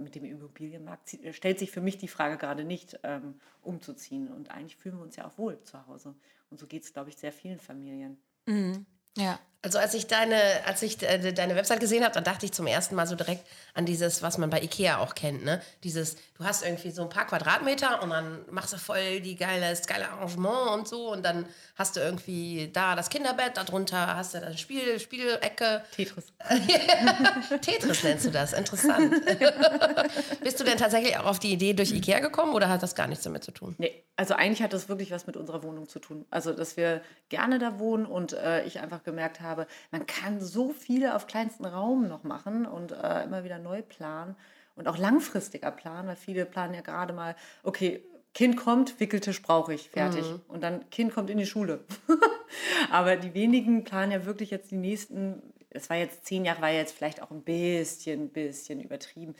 mit 0.00 0.14
dem 0.14 0.24
Immobilienmarkt 0.24 1.18
stellt 1.32 1.58
sich 1.58 1.70
für 1.70 1.80
mich 1.80 1.98
die 1.98 2.08
Frage 2.08 2.36
gerade 2.36 2.64
nicht, 2.64 2.98
ähm, 3.02 3.40
umzuziehen. 3.62 4.28
Und 4.28 4.50
eigentlich 4.50 4.76
fühlen 4.76 4.96
wir 4.96 5.02
uns 5.02 5.16
ja 5.16 5.26
auch 5.26 5.38
wohl 5.38 5.62
zu 5.62 5.86
Hause. 5.86 6.14
Und 6.50 6.58
so 6.58 6.66
geht 6.66 6.82
es, 6.82 6.92
glaube 6.92 7.10
ich, 7.10 7.16
sehr 7.16 7.32
vielen 7.32 7.58
Familien. 7.58 8.18
Mhm. 8.46 8.86
Ja. 9.16 9.38
Also 9.62 9.78
als 9.78 9.92
ich 9.92 10.06
deine, 10.06 10.36
als 10.64 10.80
ich 10.80 11.02
äh, 11.02 11.32
deine 11.32 11.54
Website 11.54 11.80
gesehen 11.80 12.02
habe, 12.02 12.14
dann 12.14 12.24
dachte 12.24 12.46
ich 12.46 12.52
zum 12.52 12.66
ersten 12.66 12.94
Mal 12.94 13.06
so 13.06 13.14
direkt 13.14 13.46
an 13.74 13.84
dieses, 13.84 14.22
was 14.22 14.38
man 14.38 14.48
bei 14.48 14.62
Ikea 14.62 14.98
auch 14.98 15.14
kennt, 15.14 15.44
ne? 15.44 15.60
Dieses, 15.84 16.16
du 16.38 16.44
hast 16.44 16.64
irgendwie 16.64 16.90
so 16.90 17.02
ein 17.02 17.10
paar 17.10 17.26
Quadratmeter 17.26 18.02
und 18.02 18.08
dann 18.08 18.38
machst 18.50 18.72
du 18.72 18.78
voll 18.78 19.20
die 19.20 19.36
geile, 19.36 19.68
das 19.68 19.86
geile 19.86 20.08
Arrangement 20.08 20.70
und 20.70 20.88
so 20.88 21.12
und 21.12 21.22
dann 21.22 21.44
hast 21.76 21.96
du 21.96 22.00
irgendwie 22.00 22.70
da 22.72 22.96
das 22.96 23.10
Kinderbett, 23.10 23.58
darunter 23.58 24.16
hast 24.16 24.32
du 24.32 24.40
das 24.40 24.58
Spiel, 24.58 24.98
Spielecke. 24.98 25.82
Tetris. 25.94 26.24
Tetris 27.60 28.02
nennst 28.02 28.24
du 28.24 28.30
das, 28.30 28.54
interessant. 28.54 29.14
Bist 30.42 30.58
du 30.58 30.64
denn 30.64 30.78
tatsächlich 30.78 31.18
auch 31.18 31.26
auf 31.26 31.38
die 31.38 31.52
Idee 31.52 31.74
durch 31.74 31.92
Ikea 31.92 32.20
gekommen 32.20 32.54
oder 32.54 32.70
hat 32.70 32.82
das 32.82 32.94
gar 32.94 33.08
nichts 33.08 33.24
damit 33.24 33.44
zu 33.44 33.52
tun? 33.52 33.74
Nee, 33.76 34.04
also 34.16 34.34
eigentlich 34.34 34.62
hat 34.62 34.72
das 34.72 34.88
wirklich 34.88 35.10
was 35.10 35.26
mit 35.26 35.36
unserer 35.36 35.62
Wohnung 35.62 35.88
zu 35.88 35.98
tun. 35.98 36.24
Also, 36.30 36.52
dass 36.52 36.76
wir 36.76 37.02
gerne 37.28 37.58
da 37.58 37.78
wohnen 37.78 38.06
und 38.06 38.32
äh, 38.32 38.64
ich 38.64 38.80
einfach 38.80 39.02
gemerkt 39.02 39.40
habe, 39.40 39.49
habe, 39.50 39.66
man 39.90 40.06
kann 40.06 40.40
so 40.40 40.70
viel 40.70 41.08
auf 41.08 41.26
kleinstem 41.26 41.66
Raum 41.66 42.08
noch 42.08 42.24
machen 42.24 42.66
und 42.66 42.92
äh, 42.92 43.24
immer 43.24 43.44
wieder 43.44 43.58
neu 43.58 43.82
planen 43.82 44.36
und 44.76 44.88
auch 44.88 44.96
langfristiger 44.96 45.70
planen, 45.70 46.08
weil 46.08 46.16
viele 46.16 46.46
planen 46.46 46.74
ja 46.74 46.80
gerade 46.80 47.12
mal, 47.12 47.36
okay, 47.62 48.02
Kind 48.32 48.56
kommt, 48.56 49.00
Wickeltisch 49.00 49.42
brauche 49.42 49.74
ich, 49.74 49.90
fertig. 49.90 50.24
Mhm. 50.24 50.40
Und 50.48 50.62
dann 50.62 50.88
Kind 50.90 51.12
kommt 51.12 51.30
in 51.30 51.38
die 51.38 51.46
Schule. 51.46 51.84
Aber 52.90 53.16
die 53.16 53.34
wenigen 53.34 53.84
planen 53.84 54.12
ja 54.12 54.24
wirklich 54.24 54.50
jetzt 54.50 54.70
die 54.70 54.76
nächsten, 54.76 55.42
es 55.70 55.90
war 55.90 55.96
jetzt 55.96 56.26
zehn 56.26 56.44
Jahre, 56.44 56.62
war 56.62 56.70
jetzt 56.70 56.94
vielleicht 56.94 57.22
auch 57.22 57.30
ein 57.30 57.42
bisschen, 57.42 58.28
bisschen 58.30 58.80
übertrieben. 58.80 59.34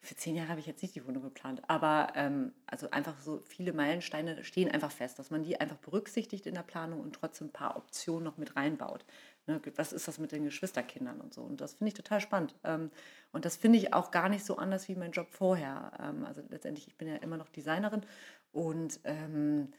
Für 0.00 0.14
zehn 0.14 0.36
Jahre 0.36 0.50
habe 0.50 0.60
ich 0.60 0.66
jetzt 0.66 0.82
nicht 0.82 0.94
die 0.94 1.04
Wohnung 1.06 1.24
geplant. 1.24 1.62
Aber 1.66 2.12
ähm, 2.14 2.52
also 2.66 2.88
einfach 2.90 3.20
so 3.20 3.40
viele 3.44 3.72
Meilensteine 3.72 4.44
stehen 4.44 4.70
einfach 4.70 4.92
fest, 4.92 5.18
dass 5.18 5.30
man 5.30 5.42
die 5.42 5.60
einfach 5.60 5.78
berücksichtigt 5.78 6.46
in 6.46 6.54
der 6.54 6.62
Planung 6.62 7.00
und 7.00 7.16
trotzdem 7.16 7.48
ein 7.48 7.52
paar 7.52 7.76
Optionen 7.76 8.22
noch 8.22 8.36
mit 8.36 8.54
reinbaut. 8.54 9.04
Ne, 9.48 9.60
was 9.76 9.92
ist 9.92 10.08
das 10.08 10.18
mit 10.18 10.32
den 10.32 10.44
Geschwisterkindern 10.44 11.20
und 11.20 11.32
so? 11.32 11.42
Und 11.42 11.60
das 11.60 11.74
finde 11.74 11.88
ich 11.88 11.94
total 11.94 12.20
spannend. 12.20 12.56
Ähm, 12.64 12.90
und 13.32 13.44
das 13.44 13.56
finde 13.56 13.78
ich 13.78 13.94
auch 13.94 14.10
gar 14.10 14.28
nicht 14.28 14.44
so 14.44 14.56
anders 14.56 14.88
wie 14.88 14.96
mein 14.96 15.12
Job 15.12 15.28
vorher. 15.30 15.92
Ähm, 16.00 16.24
also 16.24 16.42
letztendlich, 16.48 16.88
ich 16.88 16.96
bin 16.96 17.06
ja 17.06 17.16
immer 17.16 17.36
noch 17.36 17.48
Designerin 17.48 18.02
und 18.50 18.98
ähm, 19.04 19.72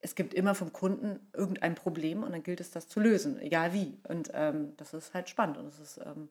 es 0.00 0.14
gibt 0.14 0.32
immer 0.32 0.54
vom 0.54 0.72
Kunden 0.72 1.20
irgendein 1.34 1.74
Problem 1.74 2.22
und 2.22 2.32
dann 2.32 2.42
gilt 2.42 2.60
es, 2.60 2.70
das 2.70 2.88
zu 2.88 3.00
lösen, 3.00 3.38
egal 3.38 3.74
wie. 3.74 3.98
Und 4.08 4.30
ähm, 4.32 4.74
das 4.78 4.94
ist 4.94 5.12
halt 5.12 5.28
spannend. 5.28 5.58
Und 5.58 5.66
es 5.66 5.78
ist 5.78 5.98
ähm, 5.98 6.30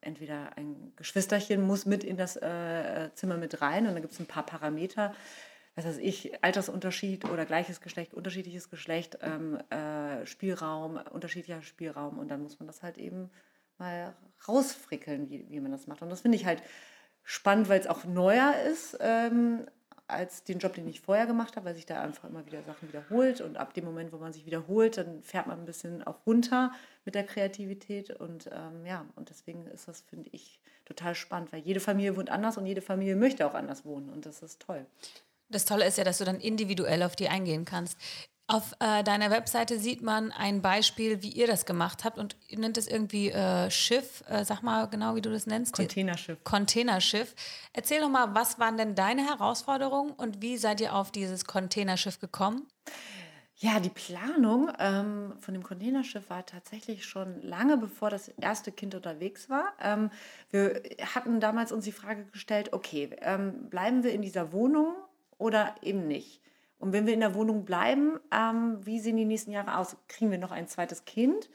entweder 0.00 0.56
ein 0.56 0.92
Geschwisterchen 0.96 1.62
muss 1.62 1.86
mit 1.86 2.02
in 2.02 2.16
das 2.16 2.36
äh, 2.36 3.10
Zimmer 3.14 3.36
mit 3.36 3.62
rein 3.62 3.86
und 3.86 3.94
dann 3.94 4.02
gibt 4.02 4.14
es 4.14 4.20
ein 4.20 4.26
paar 4.26 4.44
Parameter 4.44 5.14
was 5.76 5.84
weiß 5.84 5.98
ich, 5.98 6.42
Altersunterschied 6.42 7.24
oder 7.24 7.46
gleiches 7.46 7.80
Geschlecht, 7.80 8.14
unterschiedliches 8.14 8.70
Geschlecht, 8.70 9.18
ähm, 9.22 9.58
äh, 9.70 10.24
Spielraum, 10.26 11.00
unterschiedlicher 11.10 11.62
Spielraum 11.62 12.18
und 12.18 12.28
dann 12.28 12.42
muss 12.42 12.60
man 12.60 12.66
das 12.66 12.82
halt 12.82 12.96
eben 12.98 13.30
mal 13.78 14.14
rausfrickeln, 14.46 15.30
wie, 15.30 15.48
wie 15.50 15.60
man 15.60 15.72
das 15.72 15.86
macht. 15.86 16.02
Und 16.02 16.10
das 16.10 16.20
finde 16.20 16.36
ich 16.36 16.46
halt 16.46 16.62
spannend, 17.24 17.68
weil 17.68 17.80
es 17.80 17.86
auch 17.86 18.04
neuer 18.04 18.54
ist 18.70 18.96
ähm, 19.00 19.66
als 20.06 20.44
den 20.44 20.58
Job, 20.58 20.74
den 20.74 20.86
ich 20.86 21.00
vorher 21.00 21.26
gemacht 21.26 21.56
habe, 21.56 21.66
weil 21.66 21.74
sich 21.74 21.86
da 21.86 22.02
einfach 22.02 22.28
immer 22.28 22.44
wieder 22.46 22.62
Sachen 22.62 22.88
wiederholt 22.88 23.40
und 23.40 23.56
ab 23.56 23.72
dem 23.74 23.84
Moment, 23.84 24.12
wo 24.12 24.18
man 24.18 24.32
sich 24.32 24.44
wiederholt, 24.44 24.98
dann 24.98 25.22
fährt 25.22 25.46
man 25.46 25.58
ein 25.58 25.64
bisschen 25.64 26.02
auch 26.04 26.26
runter 26.26 26.72
mit 27.04 27.14
der 27.14 27.24
Kreativität 27.24 28.10
und 28.10 28.48
ähm, 28.52 28.84
ja, 28.84 29.06
und 29.16 29.30
deswegen 29.30 29.66
ist 29.66 29.88
das, 29.88 30.02
finde 30.02 30.28
ich, 30.32 30.60
total 30.84 31.14
spannend, 31.14 31.52
weil 31.52 31.60
jede 31.60 31.80
Familie 31.80 32.16
wohnt 32.16 32.30
anders 32.30 32.58
und 32.58 32.66
jede 32.66 32.82
Familie 32.82 33.16
möchte 33.16 33.46
auch 33.46 33.54
anders 33.54 33.84
wohnen 33.86 34.10
und 34.10 34.26
das 34.26 34.42
ist 34.42 34.60
toll. 34.60 34.86
Das 35.48 35.64
Tolle 35.64 35.86
ist 35.86 35.98
ja, 35.98 36.04
dass 36.04 36.18
du 36.18 36.24
dann 36.24 36.40
individuell 36.40 37.02
auf 37.02 37.16
die 37.16 37.28
eingehen 37.28 37.64
kannst. 37.64 37.98
Auf 38.46 38.74
äh, 38.78 39.02
deiner 39.02 39.30
Webseite 39.30 39.78
sieht 39.78 40.02
man 40.02 40.30
ein 40.30 40.60
Beispiel, 40.60 41.22
wie 41.22 41.30
ihr 41.30 41.46
das 41.46 41.64
gemacht 41.64 42.04
habt 42.04 42.18
und 42.18 42.36
ihr 42.48 42.58
nennt 42.58 42.76
es 42.76 42.86
irgendwie 42.86 43.30
äh, 43.30 43.70
Schiff. 43.70 44.22
Äh, 44.28 44.44
sag 44.44 44.62
mal 44.62 44.86
genau, 44.88 45.14
wie 45.16 45.22
du 45.22 45.30
das 45.30 45.46
nennst. 45.46 45.74
Containerschiff. 45.74 46.44
Containerschiff. 46.44 47.34
Erzähl 47.72 48.00
doch 48.00 48.10
mal, 48.10 48.34
was 48.34 48.58
waren 48.58 48.76
denn 48.76 48.94
deine 48.94 49.26
Herausforderungen 49.26 50.12
und 50.12 50.42
wie 50.42 50.58
seid 50.58 50.82
ihr 50.82 50.94
auf 50.94 51.10
dieses 51.10 51.46
Containerschiff 51.46 52.20
gekommen? 52.20 52.66
Ja, 53.56 53.80
die 53.80 53.88
Planung 53.88 54.70
ähm, 54.78 55.32
von 55.40 55.54
dem 55.54 55.62
Containerschiff 55.62 56.28
war 56.28 56.44
tatsächlich 56.44 57.06
schon 57.06 57.40
lange 57.40 57.78
bevor 57.78 58.10
das 58.10 58.28
erste 58.28 58.72
Kind 58.72 58.94
unterwegs 58.94 59.48
war. 59.48 59.72
Ähm, 59.80 60.10
wir 60.50 60.82
hatten 61.14 61.40
damals 61.40 61.72
uns 61.72 61.84
die 61.84 61.92
Frage 61.92 62.26
gestellt, 62.26 62.74
okay, 62.74 63.16
ähm, 63.22 63.70
bleiben 63.70 64.02
wir 64.02 64.12
in 64.12 64.20
dieser 64.20 64.52
Wohnung 64.52 64.94
oder 65.44 65.74
eben 65.82 66.06
nicht? 66.06 66.40
Und 66.78 66.92
wenn 66.92 67.06
wir 67.06 67.14
in 67.14 67.20
der 67.20 67.34
Wohnung 67.34 67.64
bleiben, 67.64 68.18
ähm, 68.32 68.78
wie 68.84 69.00
sehen 69.00 69.16
die 69.16 69.24
nächsten 69.24 69.52
Jahre 69.52 69.78
aus? 69.78 69.96
Kriegen 70.08 70.30
wir 70.30 70.38
noch 70.38 70.50
ein 70.52 70.68
zweites 70.68 71.04
Kind? 71.04 71.48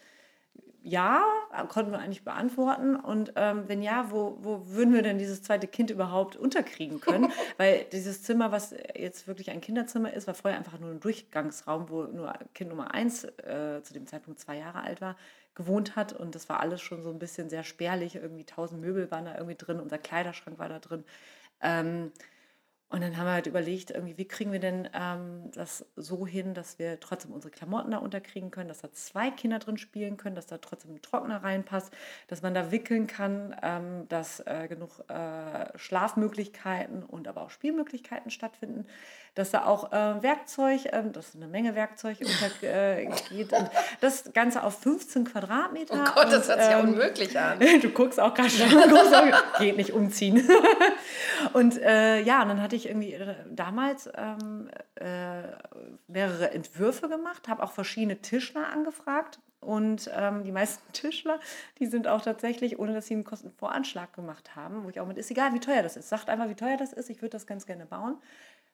ja, 0.82 1.24
konnten 1.68 1.92
wir 1.92 2.00
eigentlich 2.00 2.24
beantworten. 2.24 2.96
Und 2.96 3.34
ähm, 3.36 3.64
wenn 3.68 3.82
ja, 3.82 4.12
wo, 4.12 4.38
wo 4.42 4.68
würden 4.68 4.94
wir 4.94 5.02
denn 5.02 5.18
dieses 5.18 5.42
zweite 5.44 5.68
Kind 5.68 5.90
überhaupt 5.90 6.36
unterkriegen 6.36 7.02
können? 7.02 7.32
Weil 7.58 7.86
dieses 7.92 8.24
Zimmer, 8.24 8.52
was 8.52 8.74
jetzt 8.96 9.28
wirklich 9.28 9.52
ein 9.52 9.62
Kinderzimmer 9.62 10.14
ist, 10.14 10.28
war 10.28 10.34
vorher 10.34 10.58
einfach 10.58 10.80
nur 10.80 10.92
ein 10.92 11.00
Durchgangsraum, 11.00 11.90
wo 11.90 12.04
nur 12.04 12.34
Kind 12.54 12.70
Nummer 12.70 12.94
eins 12.94 13.26
äh, 13.26 13.82
zu 13.84 13.94
dem 13.94 14.08
Zeitpunkt 14.08 14.40
zwei 14.40 14.58
Jahre 14.58 14.82
alt 14.82 15.02
war, 15.02 15.16
gewohnt 15.54 15.96
hat. 15.96 16.14
Und 16.14 16.36
das 16.36 16.48
war 16.48 16.60
alles 16.60 16.82
schon 16.82 17.04
so 17.04 17.10
ein 17.10 17.20
bisschen 17.20 17.50
sehr 17.50 17.64
spärlich. 17.64 18.16
Irgendwie 18.16 18.46
tausend 18.46 18.82
Möbel 18.82 19.12
waren 19.12 19.26
da 19.26 19.36
irgendwie 19.36 19.58
drin, 19.58 19.80
unser 19.80 19.98
Kleiderschrank 19.98 20.60
war 20.60 20.70
da 20.70 20.80
drin. 20.80 21.04
Ähm, 21.62 22.12
und 22.92 23.02
dann 23.02 23.18
haben 23.18 23.28
wir 23.28 23.34
halt 23.34 23.46
überlegt, 23.46 23.92
irgendwie, 23.92 24.18
wie 24.18 24.28
kriegen 24.28 24.52
wir 24.52 24.60
denn 24.60 24.90
ähm, 24.94 25.52
das 25.54 25.86
so 25.96 26.26
hin, 26.26 26.56
dass 26.56 26.80
wir 26.80 27.00
trotzdem 27.00 27.32
unsere 27.32 27.52
Klamotten 27.52 27.92
da 27.92 28.00
unterkriegen 28.00 28.50
können, 28.50 28.68
dass 28.68 28.82
da 28.82 28.92
zwei 28.92 29.30
Kinder 29.30 29.60
drin 29.60 29.78
spielen 29.78 30.18
können, 30.18 30.36
dass 30.36 30.48
da 30.48 30.58
trotzdem 30.58 30.96
ein 30.96 31.02
Trockner 31.04 31.44
reinpasst, 31.44 31.94
dass 32.28 32.42
man 32.42 32.56
da 32.56 32.72
wickeln 32.72 33.06
kann, 33.06 33.56
ähm, 33.62 34.08
dass 34.10 34.40
äh, 34.40 34.68
genug 34.68 35.04
äh, 35.08 35.78
Schlafmöglichkeiten 35.78 37.04
und 37.04 37.28
aber 37.28 37.42
auch 37.42 37.52
Spielmöglichkeiten 37.52 38.32
stattfinden, 38.32 38.88
dass 39.36 39.52
da 39.52 39.66
auch 39.66 39.92
äh, 39.94 40.24
Werkzeug, 40.24 40.82
ähm, 40.92 41.14
das 41.14 41.30
ist 41.30 41.36
eine 41.36 41.48
Menge 41.48 41.76
Werkzeug 41.76 42.18
untergeht 42.22 43.54
und 43.54 43.70
das 44.02 44.34
Ganze 44.34 44.64
auf 44.64 44.80
15 44.82 45.26
Quadratmeter. 45.26 45.94
Oh 45.94 46.16
Gott, 46.16 46.32
das 46.32 46.50
und, 46.50 46.56
hört 46.56 46.62
sich 46.62 46.72
ja 46.72 46.80
ähm, 46.80 46.90
unmöglich 46.90 47.40
an. 47.40 47.60
Du 47.82 47.90
guckst 47.90 48.20
auch 48.20 48.34
gerade 48.34 48.50
schon, 48.50 48.68
geht 49.60 49.78
nicht 49.78 49.94
umziehen. 49.94 50.50
und 51.54 51.78
äh, 51.78 52.22
ja, 52.22 52.42
und 52.42 52.50
dann 52.50 52.62
hatte 52.62 52.76
ich 52.76 52.79
ich 52.80 52.88
irgendwie 52.88 53.14
äh, 53.14 53.36
damals 53.50 54.10
ähm, 54.16 54.70
äh, 54.96 55.44
mehrere 56.08 56.52
Entwürfe 56.52 57.10
gemacht, 57.10 57.48
habe 57.48 57.64
auch 57.64 57.72
verschiedene 57.72 58.22
Tischler 58.22 58.68
angefragt. 58.72 59.40
Und 59.62 60.10
ähm, 60.14 60.44
die 60.44 60.52
meisten 60.52 60.82
Tischler, 60.94 61.40
die 61.80 61.86
sind 61.86 62.08
auch 62.08 62.22
tatsächlich, 62.22 62.80
ohne 62.80 62.94
dass 62.94 63.08
sie 63.08 63.14
einen 63.14 63.24
Kostenvoranschlag 63.24 64.14
gemacht 64.14 64.56
haben, 64.56 64.84
wo 64.84 64.90
ich 64.90 65.00
auch 65.00 65.08
mit, 65.08 65.18
ist 65.18 65.32
egal, 65.32 65.54
wie 65.54 65.60
teuer 65.60 65.84
das 65.84 65.98
ist. 65.98 66.10
Sagt 66.10 66.30
einfach, 66.30 66.50
wie 66.50 66.56
teuer 66.56 66.78
das 66.78 66.94
ist, 66.94 67.10
ich 67.10 67.22
würde 67.22 67.32
das 67.32 67.46
ganz 67.46 67.66
gerne 67.66 67.86
bauen. 67.86 68.18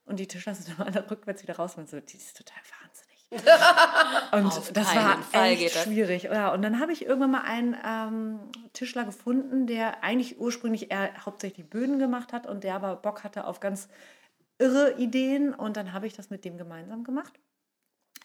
Und 0.06 0.20
die 0.20 0.28
Tischler 0.28 0.56
sind 0.56 0.76
immer 0.78 0.88
alle 0.88 1.10
rückwärts 1.10 1.44
wieder 1.44 1.56
raus 1.56 1.76
und 1.76 1.90
so, 1.90 2.00
die 2.00 2.18
ist 2.18 2.38
total 2.38 2.62
wahnsinnig. 2.82 3.05
und 4.32 4.46
Auf 4.46 4.72
das 4.72 4.96
war 4.96 5.22
Fall 5.22 5.52
echt 5.52 5.78
schwierig. 5.84 6.24
Ja, 6.24 6.54
und 6.54 6.62
dann 6.62 6.80
habe 6.80 6.92
ich 6.92 7.06
irgendwann 7.06 7.32
mal 7.32 7.42
einen 7.42 7.76
ähm, 7.86 8.40
Tischler 8.74 9.06
gefunden, 9.06 9.68
der 9.68 10.04
eigentlich 10.04 10.40
ursprünglich 10.40 10.92
eher 10.92 11.26
hauptsächlich 11.26 11.70
Böden 11.70 12.00
gemacht 12.00 12.34
hat 12.34 12.48
und 12.48 12.64
der 12.64 12.76
aber 12.76 12.96
Bock 12.96 13.24
hatte 13.24 13.46
auf 13.46 13.60
ganz 13.60 13.88
irre 14.58 14.96
Ideen. 14.98 15.54
Und 15.54 15.78
dann 15.78 15.94
habe 15.94 16.08
ich 16.08 16.14
das 16.14 16.30
mit 16.30 16.46
dem 16.46 16.58
gemeinsam 16.58 17.04
gemacht. 17.04 17.34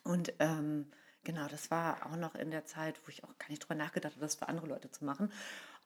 Und 0.05 0.33
ähm, 0.39 0.91
genau, 1.25 1.47
das 1.49 1.71
war 1.71 2.07
auch 2.07 2.17
noch 2.17 2.35
in 2.35 2.51
der 2.51 2.65
Zeit, 2.65 3.01
wo 3.05 3.11
ich 3.11 3.25
auch 3.25 3.39
gar 3.39 3.49
nicht 3.49 3.63
drüber 3.63 3.75
nachgedacht 3.75 4.15
habe, 4.15 4.25
das 4.25 4.37
für 4.37 4.49
andere 4.49 4.67
Leute 4.67 4.91
zu 4.91 5.05
machen. 5.05 5.33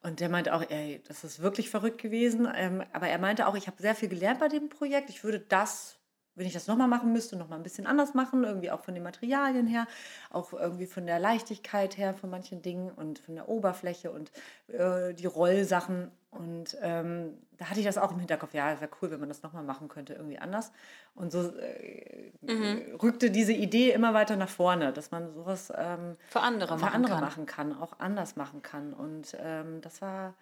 Und 0.03 0.21
der 0.21 0.29
meinte 0.29 0.55
auch, 0.55 0.63
ey, 0.69 1.03
das 1.09 1.25
ist 1.25 1.41
wirklich 1.41 1.71
verrückt 1.71 2.01
gewesen. 2.01 2.47
Ähm, 2.55 2.85
aber 2.93 3.09
er 3.09 3.19
meinte 3.19 3.47
auch, 3.47 3.55
ich 3.55 3.67
habe 3.67 3.81
sehr 3.81 3.95
viel 3.95 4.09
gelernt 4.09 4.39
bei 4.39 4.49
dem 4.49 4.69
Projekt. 4.69 5.09
Ich 5.09 5.25
würde 5.25 5.41
das 5.41 5.99
wenn 6.37 6.47
ich 6.47 6.53
das 6.53 6.67
nochmal 6.67 6.89
machen 6.89 7.13
müsste, 7.13 7.37
nochmal 7.37 7.59
ein 7.59 7.63
bisschen 7.63 7.87
anders 7.87 8.15
machen, 8.15 8.45
irgendwie 8.45 8.71
auch 8.71 8.81
von 8.81 8.95
den 8.95 9.03
Materialien 9.03 9.67
her, 9.67 9.87
auch 10.31 10.53
irgendwie 10.53 10.87
von 10.87 11.07
der 11.07 11.19
Leichtigkeit 11.19 11.97
her 11.97 12.15
von 12.15 12.31
manchen 12.31 12.63
Dingen 12.63 12.91
und 12.91 13.19
von 13.19 13.35
der 13.37 13.49
Oberfläche 13.49 14.11
und 14.11 14.33
äh, 14.69 15.15
die 15.15 15.27
Rollsachen. 15.27 16.11
Und 16.31 16.77
ähm, 16.83 17.39
da 17.59 17.67
hatte 17.67 17.79
ich 17.79 17.87
das 17.87 17.99
auch 17.99 18.11
im 18.11 18.19
Hinterkopf, 18.19 18.55
ja, 18.55 18.81
wäre 18.81 18.91
cool, 19.01 19.13
wenn 19.13 19.21
man 19.21 19.29
das 19.29 19.43
nochmal 19.43 19.63
machen 19.63 19.89
könnte, 19.89 20.15
irgendwie 20.15 20.39
anders. 20.39 20.73
Und 21.15 21.31
so 21.31 21.57
äh, 21.57 22.33
mhm. 22.43 22.97
rückte 23.01 23.31
diese 23.31 23.53
Idee 23.53 23.93
immer 23.93 24.15
weiter 24.15 24.35
nach 24.35 24.49
vorne, 24.49 24.93
dass 24.93 25.13
man 25.13 25.33
sowas 25.33 25.73
ähm, 25.77 26.17
für 26.31 26.41
andere, 26.41 26.77
für 26.77 26.85
machen, 26.85 26.95
andere 26.95 27.15
kann. 27.15 27.25
machen 27.25 27.47
kann, 27.47 27.73
auch 27.81 28.01
anders 28.01 28.35
machen 28.35 28.63
kann. 28.63 28.93
Und 28.93 29.37
ähm, 29.41 29.81
das 29.81 30.03
war 30.03 30.35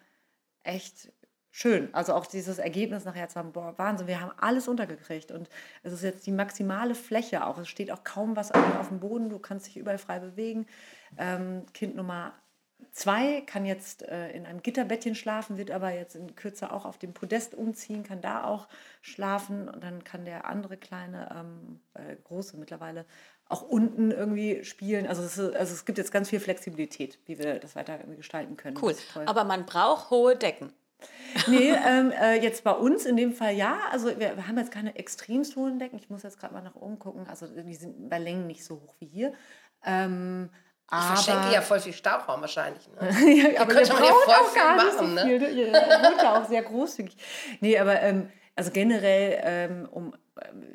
echt 0.63 1.11
schön. 1.53 1.93
Also 1.93 2.13
auch 2.13 2.25
dieses 2.25 2.57
Ergebnis 2.57 3.05
nachher 3.05 3.29
zu 3.29 3.39
haben, 3.39 3.53
boah, 3.53 3.77
Wahnsinn, 3.77 4.07
wir 4.07 4.19
haben 4.19 4.31
alles 4.37 4.67
untergekriegt 4.67 5.31
und 5.31 5.47
es 5.83 5.93
ist 5.93 6.01
jetzt 6.01 6.25
die 6.25 6.31
maximale 6.31 6.95
Fläche 6.95 7.45
auch. 7.45 7.59
Es 7.59 7.69
steht 7.69 7.91
auch 7.91 8.03
kaum 8.03 8.35
was 8.35 8.51
auf 8.51 8.89
dem 8.89 8.99
Boden, 8.99 9.29
du 9.29 9.39
kannst 9.39 9.67
dich 9.67 9.77
überall 9.77 9.99
frei 9.99 10.19
bewegen. 10.19 10.65
Ähm, 11.17 11.65
kind 11.73 11.95
Nummer 11.95 12.33
zwei 12.91 13.41
kann 13.41 13.65
jetzt 13.65 14.01
äh, 14.01 14.31
in 14.31 14.47
einem 14.47 14.63
Gitterbettchen 14.63 15.13
schlafen, 15.13 15.57
wird 15.57 15.69
aber 15.69 15.91
jetzt 15.91 16.15
in 16.15 16.35
Kürze 16.35 16.73
auch 16.73 16.85
auf 16.85 16.97
dem 16.97 17.13
Podest 17.13 17.53
umziehen, 17.53 18.03
kann 18.03 18.19
da 18.19 18.45
auch 18.45 18.67
schlafen 19.01 19.69
und 19.69 19.83
dann 19.83 20.03
kann 20.03 20.25
der 20.25 20.45
andere 20.45 20.75
kleine, 20.75 21.29
ähm, 21.39 21.79
äh, 21.93 22.15
große 22.23 22.57
mittlerweile, 22.57 23.05
auch 23.47 23.61
unten 23.61 24.09
irgendwie 24.09 24.63
spielen. 24.63 25.05
Also 25.05 25.21
es, 25.21 25.37
ist, 25.37 25.55
also 25.55 25.73
es 25.73 25.85
gibt 25.85 25.99
jetzt 25.99 26.11
ganz 26.11 26.29
viel 26.29 26.39
Flexibilität, 26.39 27.19
wie 27.27 27.37
wir 27.37 27.59
das 27.59 27.75
weiter 27.75 27.99
gestalten 27.99 28.57
können. 28.57 28.75
Cool, 28.81 28.95
aber 29.25 29.43
man 29.43 29.67
braucht 29.67 30.09
hohe 30.09 30.35
Decken. 30.35 30.73
Nee, 31.47 31.71
ähm, 31.71 32.11
äh, 32.11 32.35
jetzt 32.41 32.63
bei 32.63 32.71
uns 32.71 33.05
in 33.05 33.17
dem 33.17 33.33
Fall 33.33 33.53
ja. 33.53 33.77
Also 33.91 34.07
wir, 34.19 34.35
wir 34.35 34.47
haben 34.47 34.57
jetzt 34.57 34.71
keine 34.71 34.95
extrem 34.95 35.43
hohen 35.55 35.79
Decken. 35.79 35.97
Ich 35.97 36.09
muss 36.09 36.23
jetzt 36.23 36.39
gerade 36.39 36.53
mal 36.53 36.61
nach 36.61 36.75
oben 36.75 36.99
gucken. 36.99 37.25
Also 37.27 37.47
die 37.47 37.75
sind 37.75 38.09
bei 38.09 38.19
Längen 38.19 38.47
nicht 38.47 38.63
so 38.63 38.75
hoch 38.75 38.95
wie 38.99 39.07
hier. 39.07 39.33
Ähm, 39.85 40.49
ich 40.87 40.93
aber, 40.93 41.15
verschenke 41.15 41.53
ja 41.53 41.61
voll 41.61 41.79
viel 41.79 41.93
Staubraum 41.93 42.41
wahrscheinlich. 42.41 42.87
Ne? 42.89 43.53
ja, 43.53 43.61
aber 43.61 43.73
könnte 43.73 43.93
man 43.93 44.03
ja 44.03 44.09
voll 44.09 44.33
auch 44.33 44.49
viel 44.49 44.63
machen. 44.63 45.17
So 45.17 45.23
viel, 45.23 45.39
ne? 45.39 45.49
Ihr 45.49 45.73
wohnt 45.73 46.21
ja 46.21 46.41
auch 46.41 46.47
sehr 46.47 46.61
großzügig. 46.61 47.17
Nee, 47.61 47.79
aber 47.79 48.01
ähm, 48.01 48.29
also 48.55 48.71
generell, 48.71 49.39
ähm, 49.43 49.89
um 49.89 50.13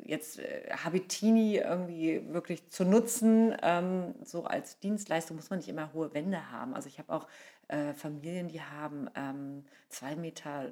jetzt 0.05 0.39
äh, 0.39 0.69
Habitini 0.83 1.57
irgendwie 1.57 2.21
wirklich 2.29 2.69
zu 2.69 2.85
nutzen, 2.85 3.55
ähm, 3.61 4.15
so 4.23 4.45
als 4.45 4.79
Dienstleistung 4.79 5.37
muss 5.37 5.49
man 5.49 5.59
nicht 5.59 5.69
immer 5.69 5.93
hohe 5.93 6.13
Wände 6.13 6.51
haben. 6.51 6.73
Also 6.73 6.87
ich 6.87 6.99
habe 6.99 7.11
auch 7.13 7.27
äh, 7.67 7.93
Familien, 7.93 8.47
die 8.47 8.61
haben 8.61 9.09
ähm, 9.15 9.63
2,30 9.91 10.15
Meter 10.15 10.71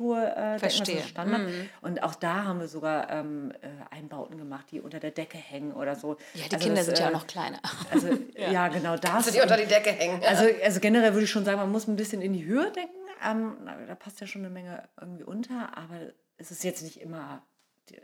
hohe 0.00 0.34
äh, 0.36 0.58
das 0.58 0.80
ist 0.80 1.08
Standard. 1.08 1.42
Mhm. 1.42 1.68
Und 1.80 2.02
auch 2.02 2.14
da 2.14 2.44
haben 2.44 2.60
wir 2.60 2.68
sogar 2.68 3.10
ähm, 3.10 3.52
äh, 3.62 3.94
Einbauten 3.94 4.36
gemacht, 4.36 4.66
die 4.70 4.80
unter 4.80 4.98
der 4.98 5.12
Decke 5.12 5.38
hängen 5.38 5.72
oder 5.72 5.94
so. 5.94 6.16
Ja, 6.34 6.48
die 6.48 6.54
also 6.54 6.58
Kinder 6.58 6.76
das, 6.76 6.86
sind 6.86 6.98
ja 6.98 7.06
auch 7.06 7.10
äh, 7.10 7.12
noch 7.12 7.26
kleiner. 7.26 7.60
Also 7.92 8.08
ja, 8.36 8.50
ja 8.50 8.68
genau 8.68 8.96
das. 8.96 9.12
Also 9.12 9.30
die 9.30 9.40
unter 9.40 9.56
die 9.56 9.66
Decke 9.66 9.90
hängen. 9.90 10.22
Also, 10.24 10.46
also 10.62 10.80
generell 10.80 11.12
würde 11.12 11.24
ich 11.24 11.30
schon 11.30 11.44
sagen, 11.44 11.58
man 11.58 11.70
muss 11.70 11.86
ein 11.86 11.96
bisschen 11.96 12.20
in 12.20 12.32
die 12.32 12.44
Höhe 12.44 12.70
denken. 12.72 12.92
Ähm, 13.24 13.56
da 13.86 13.94
passt 13.94 14.20
ja 14.20 14.26
schon 14.26 14.44
eine 14.44 14.52
Menge 14.52 14.88
irgendwie 15.00 15.24
unter, 15.24 15.76
aber 15.78 16.12
es 16.36 16.50
ist 16.50 16.64
jetzt 16.64 16.82
nicht 16.82 17.00
immer, 17.00 17.42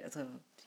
also 0.04 0.20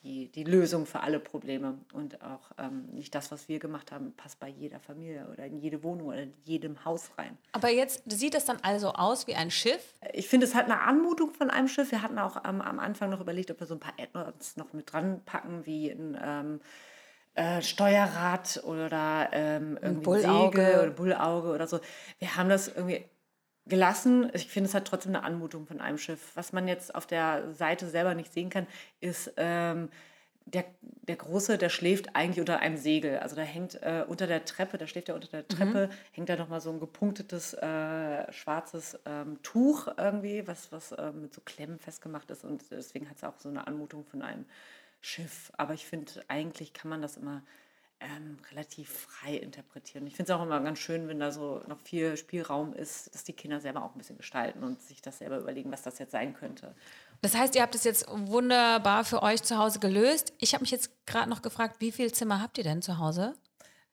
die, 0.03 0.29
die 0.29 0.43
Lösung 0.43 0.85
für 0.85 0.99
alle 0.99 1.19
Probleme. 1.19 1.79
Und 1.93 2.21
auch 2.21 2.51
ähm, 2.57 2.87
nicht 2.91 3.15
das, 3.15 3.31
was 3.31 3.47
wir 3.47 3.59
gemacht 3.59 3.91
haben, 3.91 4.13
passt 4.15 4.39
bei 4.39 4.49
jeder 4.49 4.79
Familie 4.79 5.27
oder 5.31 5.45
in 5.45 5.57
jede 5.57 5.83
Wohnung 5.83 6.07
oder 6.07 6.23
in 6.23 6.33
jedem 6.43 6.83
Haus 6.83 7.11
rein. 7.17 7.37
Aber 7.53 7.69
jetzt 7.69 8.03
sieht 8.11 8.35
es 8.35 8.45
dann 8.45 8.57
also 8.61 8.89
aus 8.89 9.27
wie 9.27 9.35
ein 9.35 9.49
Schiff? 9.49 9.93
Ich 10.11 10.27
finde, 10.27 10.45
es 10.45 10.55
hat 10.55 10.65
eine 10.65 10.81
Anmutung 10.81 11.31
von 11.31 11.49
einem 11.49 11.67
Schiff. 11.67 11.91
Wir 11.91 12.01
hatten 12.01 12.19
auch 12.19 12.43
ähm, 12.45 12.61
am 12.61 12.79
Anfang 12.79 13.09
noch 13.09 13.21
überlegt, 13.21 13.49
ob 13.51 13.59
wir 13.59 13.67
so 13.67 13.75
ein 13.75 13.79
paar 13.79 13.93
Add-ons 13.97 14.57
noch 14.57 14.73
mit 14.73 14.91
dran 14.91 15.21
packen, 15.25 15.65
wie 15.65 15.89
ein 15.89 16.17
ähm, 16.21 16.59
äh, 17.35 17.61
Steuerrad 17.61 18.61
oder 18.65 19.29
ähm, 19.31 19.77
irgendwie 19.81 19.87
ein 19.87 20.01
Bullauge. 20.01 20.57
Segel 20.57 20.79
oder 20.81 20.91
Bullauge 20.91 21.47
oder 21.49 21.67
so. 21.67 21.79
Wir 22.19 22.35
haben 22.35 22.49
das 22.49 22.67
irgendwie 22.67 23.05
gelassen. 23.65 24.29
Ich 24.33 24.47
finde, 24.47 24.69
es 24.69 24.75
hat 24.75 24.85
trotzdem 24.85 25.15
eine 25.15 25.23
Anmutung 25.23 25.65
von 25.65 25.79
einem 25.79 25.97
Schiff. 25.97 26.31
Was 26.35 26.53
man 26.53 26.67
jetzt 26.67 26.93
auf 26.93 27.05
der 27.05 27.53
Seite 27.53 27.87
selber 27.87 28.13
nicht 28.13 28.33
sehen 28.33 28.49
kann, 28.49 28.67
ist 28.99 29.31
ähm, 29.37 29.89
der, 30.45 30.65
der 30.81 31.15
Große, 31.15 31.57
der 31.57 31.69
schläft 31.69 32.15
eigentlich 32.15 32.39
unter 32.39 32.59
einem 32.59 32.77
Segel. 32.77 33.19
Also 33.19 33.35
da 33.35 33.43
hängt 33.43 33.81
äh, 33.81 34.03
unter 34.07 34.27
der 34.27 34.43
Treppe, 34.43 34.77
da 34.77 34.87
schläft 34.87 35.09
er 35.09 35.15
unter 35.15 35.29
der 35.29 35.47
Treppe, 35.47 35.87
mhm. 35.87 35.95
hängt 36.11 36.29
da 36.29 36.35
nochmal 36.35 36.59
so 36.59 36.71
ein 36.71 36.79
gepunktetes 36.79 37.53
äh, 37.53 38.31
schwarzes 38.31 38.99
ähm, 39.05 39.41
Tuch 39.41 39.87
irgendwie, 39.97 40.45
was, 40.47 40.71
was 40.71 40.91
äh, 40.91 41.11
mit 41.11 41.33
so 41.33 41.41
Klemmen 41.45 41.79
festgemacht 41.79 42.29
ist. 42.31 42.43
Und 42.43 42.63
deswegen 42.71 43.09
hat 43.09 43.17
es 43.17 43.23
auch 43.23 43.39
so 43.39 43.49
eine 43.49 43.65
Anmutung 43.67 44.03
von 44.03 44.21
einem 44.21 44.45
Schiff. 44.99 45.51
Aber 45.57 45.73
ich 45.73 45.85
finde, 45.85 46.11
eigentlich 46.27 46.73
kann 46.73 46.89
man 46.89 47.01
das 47.01 47.15
immer 47.17 47.41
ähm, 48.03 48.37
relativ 48.51 48.89
frei 48.89 49.35
interpretieren. 49.35 50.05
Ich 50.07 50.15
finde 50.15 50.31
es 50.31 50.37
auch 50.37 50.43
immer 50.43 50.59
ganz 50.59 50.79
schön, 50.79 51.07
wenn 51.07 51.19
da 51.19 51.31
so 51.31 51.61
noch 51.67 51.79
viel 51.79 52.17
Spielraum 52.17 52.73
ist, 52.73 53.13
dass 53.13 53.23
die 53.23 53.33
Kinder 53.33 53.59
selber 53.59 53.83
auch 53.83 53.95
ein 53.95 53.97
bisschen 53.97 54.17
gestalten 54.17 54.63
und 54.63 54.81
sich 54.81 55.01
das 55.01 55.19
selber 55.19 55.39
überlegen, 55.39 55.71
was 55.71 55.83
das 55.83 55.99
jetzt 55.99 56.11
sein 56.11 56.33
könnte. 56.33 56.75
Das 57.21 57.35
heißt, 57.35 57.55
ihr 57.55 57.61
habt 57.61 57.75
es 57.75 57.85
jetzt 57.85 58.05
wunderbar 58.09 59.05
für 59.05 59.23
euch 59.23 59.43
zu 59.43 59.57
Hause 59.57 59.79
gelöst. 59.79 60.33
Ich 60.39 60.53
habe 60.53 60.63
mich 60.63 60.71
jetzt 60.71 60.91
gerade 61.05 61.29
noch 61.29 61.41
gefragt, 61.41 61.77
wie 61.79 61.91
viele 61.91 62.11
Zimmer 62.11 62.41
habt 62.41 62.57
ihr 62.57 62.63
denn 62.63 62.81
zu 62.81 62.97
Hause? 62.97 63.33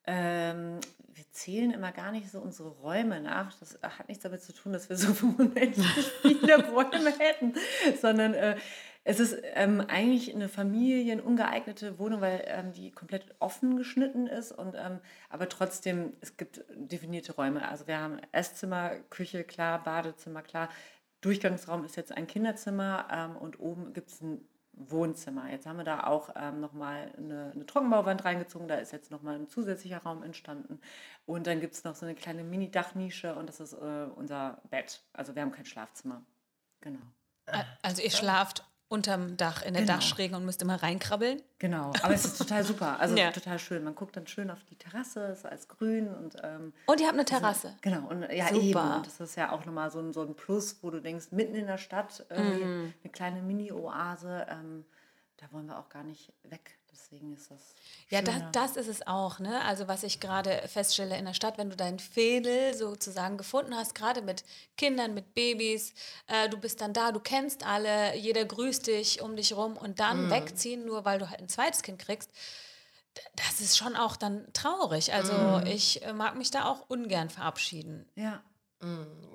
Ähm, 0.07 0.81
wir 1.13 1.31
zählen 1.31 1.71
immer 1.71 1.93
gar 1.93 2.11
nicht 2.11 2.31
so 2.31 2.41
unsere 2.41 2.71
Räume 2.71 3.21
nach. 3.21 3.55
Das 3.61 3.79
hat 3.83 4.09
nichts 4.09 4.25
damit 4.25 4.43
zu 4.43 4.53
tun, 4.53 4.73
dass 4.73 4.89
wir 4.89 4.97
so 4.97 5.13
unendlich 5.39 5.87
viele 6.23 6.69
Räume 6.71 7.13
hätten, 7.19 7.55
sondern 8.01 8.35
äh, 8.35 8.57
Es 9.11 9.19
ist 9.19 9.43
ähm, 9.55 9.81
eigentlich 9.89 10.33
eine 10.33 10.49
familienungeeignete 10.49 11.99
Wohnung, 11.99 12.21
weil 12.21 12.45
ähm, 12.47 12.73
die 12.73 12.93
komplett 12.93 13.25
offen 13.41 13.77
geschnitten 13.77 14.29
ist. 14.29 14.53
Und, 14.53 14.77
ähm, 14.79 15.01
aber 15.29 15.49
trotzdem, 15.49 16.13
es 16.21 16.37
gibt 16.37 16.63
definierte 16.77 17.35
Räume. 17.35 17.69
Also 17.69 17.89
wir 17.89 17.99
haben 17.99 18.21
Esszimmer, 18.31 18.91
Küche, 19.11 19.43
klar, 19.43 19.83
Badezimmer, 19.83 20.43
klar. 20.43 20.69
Durchgangsraum 21.23 21.85
ist 21.85 21.97
jetzt 21.97 22.13
ein 22.13 22.29
Kinderzimmer 22.29 23.09
ähm, 23.11 23.35
und 23.35 23.59
oben 23.59 23.95
gibt 23.95 24.11
es 24.11 24.21
ein 24.21 24.49
Wohnzimmer. 24.75 25.51
Jetzt 25.51 25.67
haben 25.67 25.79
wir 25.79 25.85
da 25.85 26.05
auch 26.05 26.31
ähm, 26.37 26.61
nochmal 26.61 27.11
eine, 27.19 27.51
eine 27.53 27.67
Trockenbauwand 27.67 28.25
reingezogen. 28.25 28.69
Da 28.69 28.77
ist 28.77 28.93
jetzt 28.93 29.11
nochmal 29.11 29.35
ein 29.35 29.49
zusätzlicher 29.49 30.05
Raum 30.05 30.23
entstanden. 30.23 30.81
Und 31.27 31.49
dann 31.49 31.61
gibt 31.61 31.75
es 31.75 31.83
noch 31.83 31.97
so 31.97 32.07
eine 32.07 32.15
kleine 32.15 32.45
Mini-Dachnische 32.45 33.35
und 33.35 33.49
das 33.49 33.59
ist 33.59 33.73
äh, 33.73 34.07
unser 34.15 34.63
Bett. 34.71 35.03
Also 35.13 35.35
wir 35.35 35.43
haben 35.43 35.51
kein 35.51 35.67
Schlafzimmer. 35.67 36.23
Genau. 36.81 37.01
Also 37.83 38.03
ihr 38.03 38.13
schlaft 38.13 38.65
unterm 38.91 39.37
Dach 39.37 39.63
in 39.63 39.73
der 39.73 39.83
Genau. 39.85 39.95
Dachschräge 39.95 40.37
und 40.37 40.45
müsst 40.45 40.61
immer 40.63 40.83
reinkrabbeln. 40.83 41.41
Genau, 41.61 41.93
aber 42.03 42.13
es 42.13 42.25
ist 42.25 42.37
total 42.39 42.65
super. 42.65 42.99
Also 42.99 43.17
Ja. 43.17 43.31
total 43.31 43.59
schön. 43.59 43.85
Man 43.85 43.95
guckt 43.95 44.17
dann 44.17 44.27
schön 44.27 44.51
auf 44.51 44.65
die 44.65 44.75
Terrasse, 44.77 45.27
ist 45.27 45.47
alles 45.47 45.69
grün 45.69 46.09
und 46.13 46.37
ähm, 46.43 46.73
Und 46.87 47.01
ihr 47.01 47.07
habt 47.07 47.15
eine 47.15 47.25
Terrasse. 47.25 47.75
genau. 47.81 48.09
Und 48.09 48.23
ja, 48.33 48.49
Super. 48.49 48.61
eben. 48.61 48.95
Und 48.97 49.07
das 49.07 49.21
ist 49.21 49.37
ja 49.37 49.53
auch 49.53 49.65
nochmal 49.65 49.91
so 49.93 50.01
ein, 50.01 50.13
so 50.13 50.23
ein 50.23 50.35
Plus, 50.35 50.79
wo 50.83 50.91
du 50.91 51.01
denkst, 51.01 51.29
mitten 51.31 51.55
in 51.55 51.67
der 51.69 51.79
Stadt 51.79 52.27
irgendwie 52.29 52.65
Mhm. 52.65 52.95
eine 53.05 53.13
kleine 53.13 53.43
Mini-Oase. 53.43 54.47
Ähm, 54.51 54.85
da 55.37 55.47
wollen 55.53 55.67
wir 55.67 55.79
auch 55.79 55.89
gar 55.89 56.03
nicht 56.03 56.33
weg. 56.43 56.77
Deswegen 57.01 57.33
ist 57.35 57.51
das. 57.51 57.75
Ja, 58.11 58.23
das, 58.23 58.43
das 58.53 58.77
ist 58.77 58.89
es 58.89 59.07
auch, 59.07 59.39
ne? 59.39 59.63
Also 59.65 59.89
was 59.89 60.03
ich 60.03 60.21
gerade 60.21 60.63
feststelle 60.69 61.17
in 61.17 61.25
der 61.25 61.35
Stadt, 61.35 61.59
wenn 61.59 61.71
du 61.71 61.77
dein 61.77 61.99
Fädel 61.99 62.75
sozusagen 62.75 63.39
gefunden 63.39 63.75
hast, 63.75 63.95
gerade 63.95 64.21
mit 64.23 64.45
Kindern, 64.77 65.15
mit 65.15 65.35
Babys, 65.35 65.95
äh, 66.27 66.49
du 66.49 66.59
bist 66.59 66.81
dann 66.81 66.93
da, 66.93 67.13
du 67.13 67.21
kennst 67.21 67.65
alle, 67.65 68.17
jeder 68.17 68.45
grüßt 68.45 68.87
dich 68.87 69.23
um 69.23 69.37
dich 69.37 69.55
rum 69.55 69.77
und 69.77 70.01
dann 70.01 70.27
Mhm. 70.27 70.31
wegziehen, 70.31 70.85
nur 70.85 71.05
weil 71.05 71.19
du 71.19 71.31
halt 71.31 71.41
ein 71.41 71.49
zweites 71.49 71.83
Kind 71.83 71.99
kriegst, 72.01 72.31
das 73.37 73.61
ist 73.61 73.77
schon 73.79 73.97
auch 73.97 74.17
dann 74.17 74.53
traurig. 74.53 75.13
Also 75.13 75.33
Mhm. 75.33 75.67
ich 75.67 76.03
äh, 76.03 76.13
mag 76.13 76.37
mich 76.37 76.51
da 76.51 76.67
auch 76.67 76.89
ungern 76.89 77.31
verabschieden. 77.31 78.09
Ja. 78.15 78.43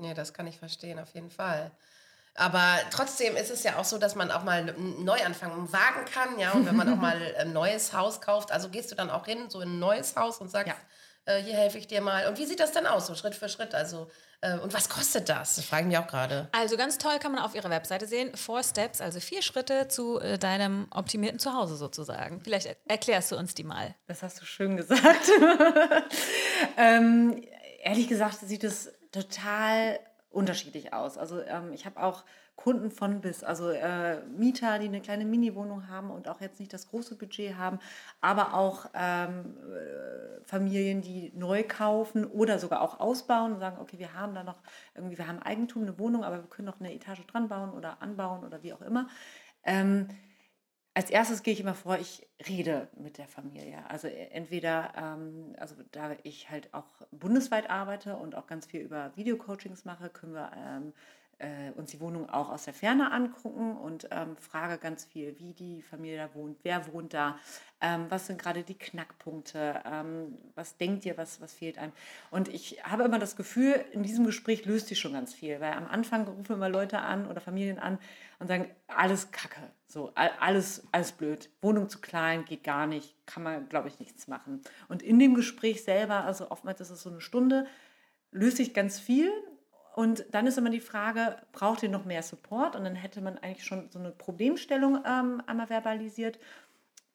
Ja, 0.01 0.13
das 0.15 0.33
kann 0.33 0.47
ich 0.47 0.57
verstehen, 0.57 0.97
auf 0.97 1.13
jeden 1.13 1.29
Fall. 1.29 1.71
Aber 2.37 2.77
trotzdem 2.91 3.35
ist 3.37 3.49
es 3.49 3.63
ja 3.63 3.77
auch 3.77 3.85
so, 3.85 3.97
dass 3.97 4.13
man 4.15 4.29
auch 4.29 4.43
mal 4.43 4.59
einen 4.59 5.03
Neuanfang 5.05 5.71
wagen 5.71 6.05
kann, 6.13 6.37
ja. 6.37 6.51
Und 6.51 6.65
wenn 6.65 6.75
man 6.75 6.91
auch 6.91 6.97
mal 7.01 7.17
ein 7.39 7.53
neues 7.53 7.93
Haus 7.93 8.19
kauft, 8.21 8.51
also 8.51 8.69
gehst 8.69 8.91
du 8.91 8.95
dann 8.95 9.09
auch 9.09 9.25
hin, 9.25 9.49
so 9.49 9.61
in 9.61 9.69
ein 9.75 9.79
neues 9.79 10.15
Haus 10.17 10.39
und 10.39 10.49
sagst, 10.49 10.73
äh, 11.25 11.41
hier 11.41 11.55
helfe 11.55 11.77
ich 11.77 11.87
dir 11.87 12.01
mal. 12.01 12.27
Und 12.27 12.37
wie 12.37 12.45
sieht 12.45 12.59
das 12.59 12.71
dann 12.73 12.85
aus, 12.85 13.07
so 13.07 13.15
Schritt 13.15 13.35
für 13.35 13.47
Schritt? 13.49 13.73
Also, 13.73 14.11
äh, 14.41 14.57
und 14.59 14.73
was 14.73 14.89
kostet 14.89 15.29
das? 15.29 15.55
Das 15.55 15.65
fragen 15.65 15.87
mich 15.87 15.97
auch 15.97 16.07
gerade. 16.07 16.49
Also 16.51 16.75
ganz 16.77 16.97
toll 16.97 17.17
kann 17.19 17.31
man 17.31 17.41
auf 17.41 17.55
ihrer 17.55 17.69
Webseite 17.69 18.05
sehen, 18.05 18.35
Four 18.35 18.63
Steps, 18.63 18.99
also 19.01 19.19
vier 19.21 19.41
Schritte 19.41 19.87
zu 19.87 20.19
äh, 20.19 20.37
deinem 20.37 20.87
optimierten 20.91 21.39
Zuhause 21.39 21.77
sozusagen. 21.77 22.41
Vielleicht 22.41 22.67
er- 22.67 22.75
erklärst 22.87 23.31
du 23.31 23.37
uns 23.37 23.55
die 23.55 23.63
mal. 23.63 23.95
Das 24.07 24.21
hast 24.21 24.41
du 24.41 24.45
schön 24.45 24.75
gesagt. 24.77 25.31
ähm, 26.77 27.41
ehrlich 27.81 28.07
gesagt 28.07 28.39
sieht 28.41 28.63
es 28.63 28.91
total 29.11 29.99
unterschiedlich 30.35 30.93
aus. 30.93 31.17
Also 31.17 31.41
ähm, 31.41 31.71
ich 31.73 31.85
habe 31.85 32.01
auch 32.03 32.25
Kunden 32.55 32.91
von 32.91 33.21
bis, 33.21 33.43
also 33.43 33.69
äh, 33.69 34.21
Mieter, 34.25 34.79
die 34.79 34.87
eine 34.87 35.01
kleine 35.01 35.25
Mini-Wohnung 35.25 35.87
haben 35.87 36.11
und 36.11 36.27
auch 36.27 36.41
jetzt 36.41 36.59
nicht 36.59 36.73
das 36.73 36.89
große 36.89 37.15
Budget 37.15 37.55
haben, 37.57 37.79
aber 38.21 38.53
auch 38.53 38.87
ähm, 38.93 39.57
äh, 39.73 40.43
Familien, 40.45 41.01
die 41.01 41.31
neu 41.35 41.63
kaufen 41.63 42.25
oder 42.25 42.59
sogar 42.59 42.81
auch 42.81 42.99
ausbauen 42.99 43.53
und 43.53 43.59
sagen, 43.59 43.77
okay, 43.79 43.97
wir 43.97 44.13
haben 44.13 44.35
da 44.35 44.43
noch 44.43 44.61
irgendwie, 44.93 45.17
wir 45.17 45.27
haben 45.27 45.41
Eigentum, 45.41 45.83
eine 45.83 45.97
Wohnung, 45.99 46.23
aber 46.23 46.37
wir 46.37 46.49
können 46.49 46.67
noch 46.67 46.79
eine 46.79 46.93
Etage 46.93 47.25
dran 47.27 47.47
bauen 47.47 47.71
oder 47.71 48.01
anbauen 48.01 48.43
oder 48.43 48.61
wie 48.61 48.73
auch 48.73 48.81
immer. 48.81 49.07
Ähm, 49.63 50.07
als 50.95 51.09
erstes 51.11 51.43
gehe 51.43 51.53
ich 51.53 51.59
immer 51.59 51.75
vor, 51.75 51.99
ich 51.99 52.27
rede 52.47 52.89
mit 52.97 53.17
der 53.19 53.27
Familie. 53.27 53.87
Also 53.89 54.07
e- 54.07 54.29
entweder, 54.31 54.93
ähm, 54.97 55.55
also 55.59 55.75
da 55.91 56.15
ich 56.23 56.49
halt 56.49 56.73
auch 56.73 56.87
bundesweit 57.11 57.69
arbeite 57.69 58.17
und 58.17 58.35
auch 58.35 58.47
ganz 58.47 58.65
viel 58.67 58.81
über 58.81 59.15
Videocoachings 59.15 59.85
mache, 59.85 60.09
können 60.09 60.33
wir 60.33 60.51
ähm, 60.55 60.93
äh, 61.39 61.71
uns 61.75 61.91
die 61.91 61.99
Wohnung 61.99 62.29
auch 62.29 62.49
aus 62.49 62.65
der 62.65 62.73
Ferne 62.73 63.11
angucken 63.11 63.75
und 63.77 64.07
ähm, 64.11 64.37
frage 64.37 64.77
ganz 64.77 65.05
viel, 65.05 65.37
wie 65.39 65.53
die 65.53 65.81
Familie 65.81 66.17
da 66.17 66.33
wohnt, 66.33 66.57
wer 66.63 66.91
wohnt 66.93 67.13
da, 67.13 67.37
ähm, 67.81 68.05
was 68.09 68.27
sind 68.27 68.41
gerade 68.41 68.63
die 68.63 68.77
Knackpunkte, 68.77 69.81
ähm, 69.85 70.37
was 70.55 70.77
denkt 70.77 71.05
ihr, 71.05 71.17
was, 71.17 71.41
was 71.41 71.53
fehlt 71.53 71.77
einem. 71.77 71.91
Und 72.31 72.47
ich 72.47 72.83
habe 72.83 73.03
immer 73.03 73.19
das 73.19 73.35
Gefühl, 73.35 73.83
in 73.91 74.03
diesem 74.03 74.25
Gespräch 74.25 74.65
löst 74.65 74.87
sich 74.87 74.99
schon 74.99 75.13
ganz 75.13 75.33
viel, 75.33 75.59
weil 75.59 75.73
am 75.73 75.87
Anfang 75.87 76.27
rufen 76.27 76.55
immer 76.55 76.69
Leute 76.69 76.99
an 76.99 77.27
oder 77.27 77.41
Familien 77.41 77.79
an 77.79 77.99
und 78.39 78.47
sagen, 78.47 78.69
alles 78.87 79.31
Kacke, 79.31 79.61
so 79.87 80.11
all- 80.15 80.31
alles, 80.39 80.87
alles 80.91 81.11
blöd, 81.11 81.49
Wohnung 81.61 81.89
zu 81.89 81.99
klein, 81.99 82.45
geht 82.45 82.63
gar 82.63 82.87
nicht, 82.87 83.15
kann 83.25 83.43
man, 83.43 83.67
glaube 83.69 83.87
ich, 83.89 83.99
nichts 83.99 84.27
machen. 84.27 84.61
Und 84.87 85.03
in 85.03 85.19
dem 85.19 85.35
Gespräch 85.35 85.83
selber, 85.83 86.23
also 86.23 86.49
oftmals 86.51 86.81
ist 86.81 86.89
es 86.91 87.01
so 87.01 87.09
eine 87.09 87.21
Stunde, 87.21 87.67
löst 88.31 88.57
sich 88.57 88.73
ganz 88.73 88.99
viel. 88.99 89.31
Und 89.95 90.25
dann 90.31 90.45
ist 90.45 90.57
immer 90.57 90.71
die 90.71 90.81
Frage, 90.81 91.37
braucht 91.53 91.81
ihr 91.81 91.87
noch 91.87 92.03
mehr 92.03 92.21
Support? 92.21 92.75
Und 92.75 92.83
dann 92.83 92.95
hätte 92.95 93.21
man 93.21 93.37
eigentlich 93.37 93.63
schon 93.63 93.89
so 93.91 93.97
eine 93.97 94.11
Problemstellung 94.11 95.01
ähm, 95.07 95.41
einmal 95.47 95.67
verbalisiert. 95.67 96.37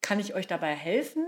Kann 0.00 0.18
ich 0.18 0.34
euch 0.34 0.46
dabei 0.46 0.74
helfen? 0.74 1.26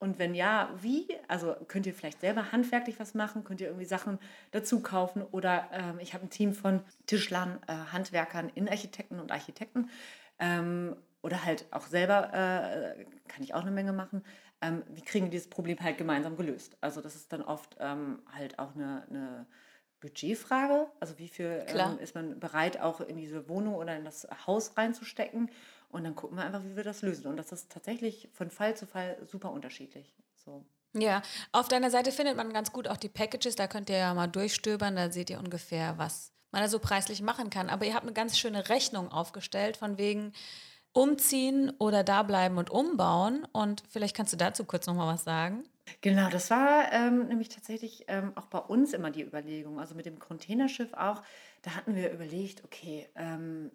Und 0.00 0.18
wenn 0.18 0.34
ja, 0.34 0.68
wie? 0.80 1.06
Also 1.28 1.54
könnt 1.68 1.86
ihr 1.86 1.94
vielleicht 1.94 2.20
selber 2.20 2.50
handwerklich 2.50 2.98
was 2.98 3.14
machen? 3.14 3.44
Könnt 3.44 3.60
ihr 3.60 3.68
irgendwie 3.68 3.86
Sachen 3.86 4.18
dazu 4.50 4.80
kaufen? 4.80 5.22
Oder 5.22 5.68
ähm, 5.72 6.00
ich 6.00 6.12
habe 6.12 6.24
ein 6.24 6.30
Team 6.30 6.54
von 6.54 6.80
Tischlern, 7.06 7.60
äh, 7.68 7.92
Handwerkern, 7.92 8.50
Innenarchitekten 8.52 9.20
und 9.20 9.30
Architekten. 9.30 9.90
Ähm, 10.40 10.96
oder 11.22 11.44
halt 11.44 11.66
auch 11.70 11.86
selber 11.86 12.34
äh, 12.34 13.04
kann 13.28 13.44
ich 13.44 13.54
auch 13.54 13.62
eine 13.62 13.70
Menge 13.70 13.92
machen. 13.92 14.24
Ähm, 14.60 14.82
wie 14.88 15.02
kriegen 15.02 15.26
wir 15.26 15.30
dieses 15.30 15.48
Problem 15.48 15.78
halt 15.78 15.98
gemeinsam 15.98 16.36
gelöst? 16.36 16.76
Also 16.80 17.00
das 17.00 17.14
ist 17.14 17.32
dann 17.32 17.42
oft 17.42 17.76
ähm, 17.78 18.22
halt 18.32 18.58
auch 18.58 18.74
eine, 18.74 19.06
eine 19.08 19.46
Budgetfrage. 20.00 20.86
Also 20.98 21.18
wie 21.18 21.28
viel 21.28 21.64
ähm, 21.66 21.98
ist 21.98 22.14
man 22.14 22.40
bereit, 22.40 22.80
auch 22.80 23.00
in 23.00 23.16
diese 23.16 23.48
Wohnung 23.48 23.74
oder 23.74 23.96
in 23.96 24.04
das 24.04 24.26
Haus 24.46 24.76
reinzustecken? 24.76 25.50
Und 25.90 26.04
dann 26.04 26.14
gucken 26.14 26.36
wir 26.36 26.44
einfach, 26.44 26.64
wie 26.64 26.76
wir 26.76 26.84
das 26.84 27.02
lösen. 27.02 27.26
Und 27.26 27.36
das 27.36 27.52
ist 27.52 27.70
tatsächlich 27.70 28.28
von 28.32 28.50
Fall 28.50 28.76
zu 28.76 28.86
Fall 28.86 29.18
super 29.26 29.50
unterschiedlich. 29.50 30.14
So. 30.44 30.64
Ja, 30.92 31.22
auf 31.52 31.68
deiner 31.68 31.90
Seite 31.90 32.12
findet 32.12 32.36
man 32.36 32.52
ganz 32.52 32.72
gut 32.72 32.88
auch 32.88 32.96
die 32.96 33.08
Packages, 33.08 33.54
da 33.54 33.68
könnt 33.68 33.90
ihr 33.90 33.98
ja 33.98 34.14
mal 34.14 34.26
durchstöbern, 34.26 34.96
da 34.96 35.10
seht 35.12 35.30
ihr 35.30 35.38
ungefähr, 35.38 35.98
was 35.98 36.32
man 36.50 36.62
da 36.62 36.68
so 36.68 36.80
preislich 36.80 37.22
machen 37.22 37.50
kann. 37.50 37.70
Aber 37.70 37.84
ihr 37.84 37.94
habt 37.94 38.04
eine 38.04 38.12
ganz 38.12 38.38
schöne 38.38 38.68
Rechnung 38.68 39.10
aufgestellt 39.12 39.76
von 39.76 39.98
wegen 39.98 40.32
umziehen 40.92 41.72
oder 41.78 42.02
da 42.02 42.22
bleiben 42.22 42.58
und 42.58 42.70
umbauen. 42.70 43.46
Und 43.52 43.82
vielleicht 43.88 44.16
kannst 44.16 44.32
du 44.32 44.36
dazu 44.36 44.64
kurz 44.64 44.86
noch 44.86 44.94
mal 44.94 45.12
was 45.12 45.24
sagen. 45.24 45.64
Genau, 46.00 46.28
das 46.30 46.50
war 46.50 46.92
ähm, 46.92 47.28
nämlich 47.28 47.48
tatsächlich 47.48 48.04
ähm, 48.08 48.32
auch 48.36 48.46
bei 48.46 48.58
uns 48.58 48.92
immer 48.92 49.10
die 49.10 49.22
Überlegung. 49.22 49.80
Also 49.80 49.94
mit 49.94 50.06
dem 50.06 50.18
Containerschiff 50.18 50.92
auch, 50.94 51.22
da 51.62 51.74
hatten 51.76 51.94
wir 51.94 52.10
überlegt, 52.12 52.64
okay, 52.64 53.08
ähm, 53.14 53.70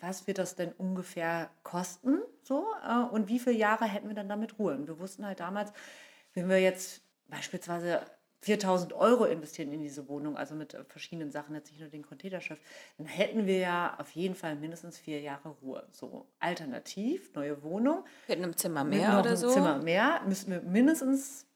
was 0.00 0.26
wird 0.26 0.38
das 0.38 0.54
denn 0.54 0.72
ungefähr 0.72 1.50
kosten? 1.62 2.18
So, 2.42 2.66
äh, 2.86 3.02
und 3.12 3.28
wie 3.28 3.38
viele 3.38 3.56
Jahre 3.56 3.86
hätten 3.86 4.08
wir 4.08 4.14
dann 4.14 4.28
damit 4.28 4.58
Ruhe? 4.58 4.74
Und 4.74 4.86
wir 4.86 4.98
wussten 4.98 5.24
halt 5.24 5.40
damals, 5.40 5.72
wenn 6.34 6.48
wir 6.48 6.60
jetzt 6.60 7.02
beispielsweise 7.28 8.02
4000 8.44 8.92
Euro 8.92 9.24
investieren 9.24 9.72
in 9.72 9.80
diese 9.82 10.06
Wohnung, 10.08 10.36
also 10.36 10.54
mit 10.54 10.74
äh, 10.74 10.84
verschiedenen 10.84 11.30
Sachen, 11.30 11.54
jetzt 11.54 11.70
nicht 11.70 11.80
nur 11.80 11.88
den 11.88 12.04
Containerschiff, 12.04 12.58
dann 12.98 13.06
hätten 13.06 13.46
wir 13.46 13.58
ja 13.58 13.96
auf 13.98 14.10
jeden 14.10 14.34
Fall 14.34 14.54
mindestens 14.56 14.98
vier 14.98 15.20
Jahre 15.20 15.48
Ruhe. 15.62 15.86
So, 15.92 16.26
alternativ, 16.40 17.32
neue 17.34 17.62
Wohnung, 17.62 18.04
Mit 18.28 18.38
einem 18.38 18.54
Zimmer 18.56 18.84
mit 18.84 18.98
mehr 18.98 19.12
noch 19.12 19.20
oder 19.20 19.36
so. 19.36 19.48
Zimmer 19.48 19.78
mehr 19.78 20.20
müssen 20.26 20.50
wir 20.50 20.60
mindestens 20.60 21.46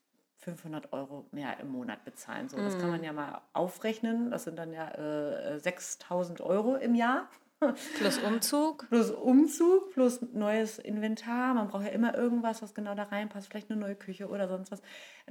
500 0.56 0.92
Euro 0.92 1.26
mehr 1.30 1.58
im 1.60 1.68
Monat 1.68 2.04
bezahlen. 2.04 2.48
So, 2.48 2.56
das 2.56 2.76
Mhm. 2.76 2.80
kann 2.80 2.90
man 2.90 3.04
ja 3.04 3.12
mal 3.12 3.40
aufrechnen. 3.52 4.30
Das 4.30 4.44
sind 4.44 4.56
dann 4.58 4.72
ja 4.72 4.88
äh, 4.94 5.58
6000 5.58 6.40
Euro 6.40 6.76
im 6.76 6.94
Jahr. 6.94 7.28
Plus 7.98 8.18
Umzug. 8.18 8.86
Plus 8.88 9.10
Umzug, 9.10 9.90
plus 9.92 10.22
neues 10.32 10.78
Inventar. 10.78 11.54
Man 11.54 11.66
braucht 11.68 11.84
ja 11.84 11.90
immer 11.90 12.14
irgendwas, 12.16 12.62
was 12.62 12.72
genau 12.72 12.94
da 12.94 13.02
reinpasst. 13.04 13.48
Vielleicht 13.48 13.70
eine 13.70 13.80
neue 13.80 13.96
Küche 13.96 14.28
oder 14.28 14.46
sonst 14.48 14.70
was. 14.70 14.80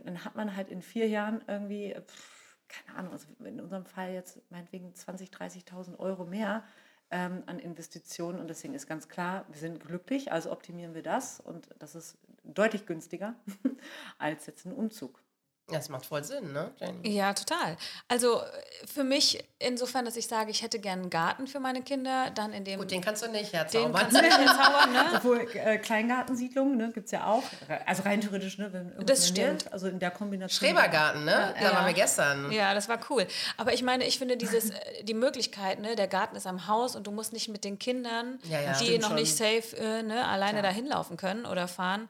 Dann 0.03 0.25
hat 0.25 0.35
man 0.35 0.55
halt 0.55 0.69
in 0.69 0.81
vier 0.81 1.07
Jahren 1.07 1.41
irgendwie, 1.47 1.95
pff, 1.95 2.57
keine 2.67 2.97
Ahnung, 2.99 3.13
also 3.13 3.27
in 3.45 3.61
unserem 3.61 3.85
Fall 3.85 4.11
jetzt 4.11 4.41
meinetwegen 4.51 4.91
20.000, 4.91 5.31
30.000 5.69 5.99
Euro 5.99 6.25
mehr 6.25 6.63
ähm, 7.11 7.43
an 7.45 7.59
Investitionen. 7.59 8.39
Und 8.39 8.49
deswegen 8.49 8.73
ist 8.73 8.87
ganz 8.87 9.07
klar, 9.07 9.45
wir 9.49 9.59
sind 9.59 9.85
glücklich, 9.85 10.31
also 10.31 10.51
optimieren 10.51 10.93
wir 10.93 11.03
das. 11.03 11.39
Und 11.39 11.69
das 11.79 11.95
ist 11.95 12.17
deutlich 12.43 12.85
günstiger 12.85 13.35
als 14.17 14.45
jetzt 14.45 14.65
ein 14.65 14.73
Umzug. 14.73 15.21
Das 15.69 15.89
macht 15.89 16.05
voll 16.05 16.23
Sinn, 16.23 16.53
ne, 16.53 16.71
Jenny? 16.79 17.09
Ja, 17.09 17.33
total. 17.33 17.75
Also 18.07 18.41
für 18.85 19.03
mich 19.03 19.43
insofern, 19.59 20.05
dass 20.05 20.15
ich 20.15 20.25
sage, 20.27 20.49
ich 20.49 20.61
hätte 20.61 20.79
gerne 20.79 21.01
einen 21.01 21.09
Garten 21.09 21.45
für 21.45 21.59
meine 21.59 21.81
Kinder, 21.81 22.29
dann 22.33 22.53
in 22.53 22.63
dem... 22.63 22.79
Gut, 22.79 22.89
den 22.89 23.01
kannst 23.01 23.21
du 23.25 23.29
nicht 23.29 23.51
den 23.51 23.59
herzaubern. 23.59 23.91
kannst 23.93 24.15
du 24.15 24.21
nicht 24.21 24.37
herzaubern, 24.37 24.93
ne? 24.93 25.03
Obwohl 25.17 25.39
äh, 25.55 25.77
Kleingartensiedlungen 25.77 26.77
ne, 26.77 26.91
gibt 26.93 27.07
es 27.07 27.11
ja 27.11 27.25
auch. 27.27 27.43
Also 27.85 28.03
rein 28.03 28.21
theoretisch, 28.21 28.57
ne, 28.57 28.71
wenn 28.71 29.05
Das 29.05 29.27
stimmt. 29.27 29.63
ist, 29.63 29.73
Also 29.73 29.87
in 29.89 29.99
der 29.99 30.11
Kombination. 30.11 30.69
Schrebergarten, 30.69 31.25
ne? 31.25 31.53
Da 31.61 31.73
waren 31.73 31.85
wir 31.85 31.93
gestern. 31.93 32.49
Ja, 32.51 32.73
das 32.73 32.87
war 32.87 32.99
cool. 33.09 33.27
Aber 33.57 33.73
ich 33.73 33.83
meine, 33.83 34.05
ich 34.05 34.17
finde 34.19 34.37
dieses, 34.37 34.69
äh, 34.69 35.03
die 35.03 35.13
Möglichkeit, 35.15 35.79
ne, 35.79 35.97
der 35.97 36.07
Garten 36.07 36.37
ist 36.37 36.47
am 36.47 36.67
Haus 36.67 36.95
und 36.95 37.07
du 37.07 37.11
musst 37.11 37.33
nicht 37.33 37.49
mit 37.49 37.65
den 37.65 37.77
Kindern, 37.77 38.39
Ja, 38.49 38.61
ja. 38.61 38.71
die 38.79 38.85
Stimmt 38.85 39.01
noch 39.01 39.07
schon. 39.09 39.15
nicht 39.17 39.35
safe 39.35 39.75
äh, 39.77 40.01
ne, 40.01 40.25
alleine 40.25 40.61
dahin 40.61 40.85
laufen 40.85 41.17
können 41.17 41.45
oder 41.45 41.67
fahren, 41.67 42.07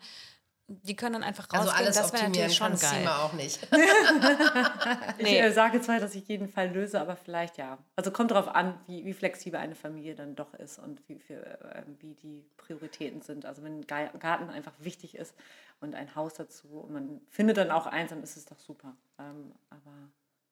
die 0.67 0.95
können 0.97 1.13
dann 1.13 1.23
einfach 1.23 1.45
rausgehen. 1.45 1.61
Also 1.69 1.71
alles 1.75 1.95
das 1.95 2.11
wäre 2.13 2.23
optimieren 2.25 2.49
natürlich 2.51 2.57
schon 2.81 2.91
geil. 2.91 3.01
immer 3.03 3.19
auch 3.23 3.33
nicht. 3.33 3.59
Ich 5.17 5.23
Nee. 5.23 5.39
äh, 5.39 5.51
sage 5.51 5.81
zwar, 5.81 5.99
dass 5.99 6.13
ich 6.15 6.27
jeden 6.27 6.47
Fall 6.47 6.69
löse, 6.71 6.99
aber 7.01 7.15
vielleicht 7.15 7.57
ja. 7.57 7.77
Also 7.95 8.11
kommt 8.11 8.31
darauf 8.31 8.47
an, 8.49 8.79
wie, 8.87 9.05
wie 9.05 9.13
flexibel 9.13 9.59
eine 9.59 9.75
Familie 9.75 10.15
dann 10.15 10.35
doch 10.35 10.53
ist 10.53 10.77
und 10.79 11.01
wie, 11.07 11.19
für, 11.19 11.35
äh, 11.73 11.83
wie 11.99 12.13
die 12.15 12.43
Prioritäten 12.57 13.21
sind. 13.21 13.45
Also 13.45 13.63
wenn 13.63 13.79
ein 13.79 13.87
Ga- 13.87 14.11
Garten 14.19 14.49
einfach 14.49 14.73
wichtig 14.79 15.15
ist 15.15 15.33
und 15.79 15.95
ein 15.95 16.15
Haus 16.15 16.33
dazu 16.35 16.67
und 16.67 16.91
man 16.91 17.21
findet 17.29 17.57
dann 17.57 17.71
auch 17.71 17.87
eins, 17.87 18.09
dann 18.09 18.21
ist 18.23 18.37
es 18.37 18.45
doch 18.45 18.59
super. 18.59 18.95
Ähm, 19.19 19.53
aber 19.69 19.93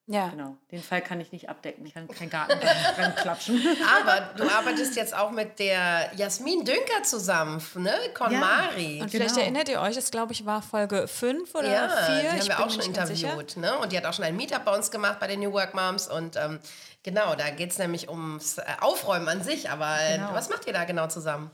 Ja. 0.08 0.28
genau, 0.30 0.56
den 0.72 0.84
Fall 0.84 1.02
kann 1.02 1.20
ich 1.20 1.32
nicht 1.32 1.50
abdecken. 1.50 1.84
Ich 1.86 1.96
kann 1.96 2.08
keinen 2.08 2.30
Garten 2.30 2.60
dran 2.60 3.16
klatschen. 3.22 3.60
Aber 4.00 4.34
du 4.38 4.44
arbeitest 4.48 4.96
jetzt 4.96 5.16
auch 5.18 5.32
mit 5.32 5.58
der 5.58 6.12
Jasmin 6.16 6.64
Dünker 6.64 7.02
zusammen, 7.04 7.60
ne? 7.76 7.92
KonMari. 8.14 9.02
Und 9.02 9.10
vielleicht 9.10 9.32
Genau. 9.34 9.42
erinnert 9.46 9.68
ihr 9.70 9.82
euch, 9.82 9.96
das 9.96 10.12
glaube 10.12 10.34
ich 10.34 10.46
war 10.46 10.62
Folge 10.62 11.08
5 11.08 11.56
oder 11.56 11.68
Ja, 11.72 11.88
4. 11.90 12.20
die 12.22 12.28
haben 12.30 12.38
ich 12.38 12.48
wir 12.50 12.60
auch 12.60 12.70
schon 12.70 12.82
interviewt. 12.82 13.58
Ne? 13.58 13.76
Und 13.80 13.92
die 13.92 13.98
hat 13.98 14.06
auch 14.06 14.14
schon 14.14 14.26
ein 14.26 14.36
Meetup 14.36 14.64
bei 14.64 14.76
uns 14.76 14.92
gemacht 14.92 15.20
bei 15.20 15.26
den 15.26 15.40
New 15.40 15.52
Work 15.54 15.74
Moms. 15.74 16.08
Und 16.08 16.36
ähm, 16.36 16.60
genau, 17.02 17.34
da 17.34 17.50
geht 17.50 17.72
es 17.72 17.80
nämlich 17.80 18.08
ums 18.08 18.60
äh, 18.60 18.64
Aufräumen 18.82 19.28
an 19.28 19.42
sich. 19.42 19.72
Aber 19.72 19.98
äh, 20.02 20.18
Genau. 20.18 20.34
was 20.34 20.50
macht 20.50 20.68
ihr 20.68 20.74
da 20.74 20.84
genau 20.84 21.08
zusammen? 21.08 21.50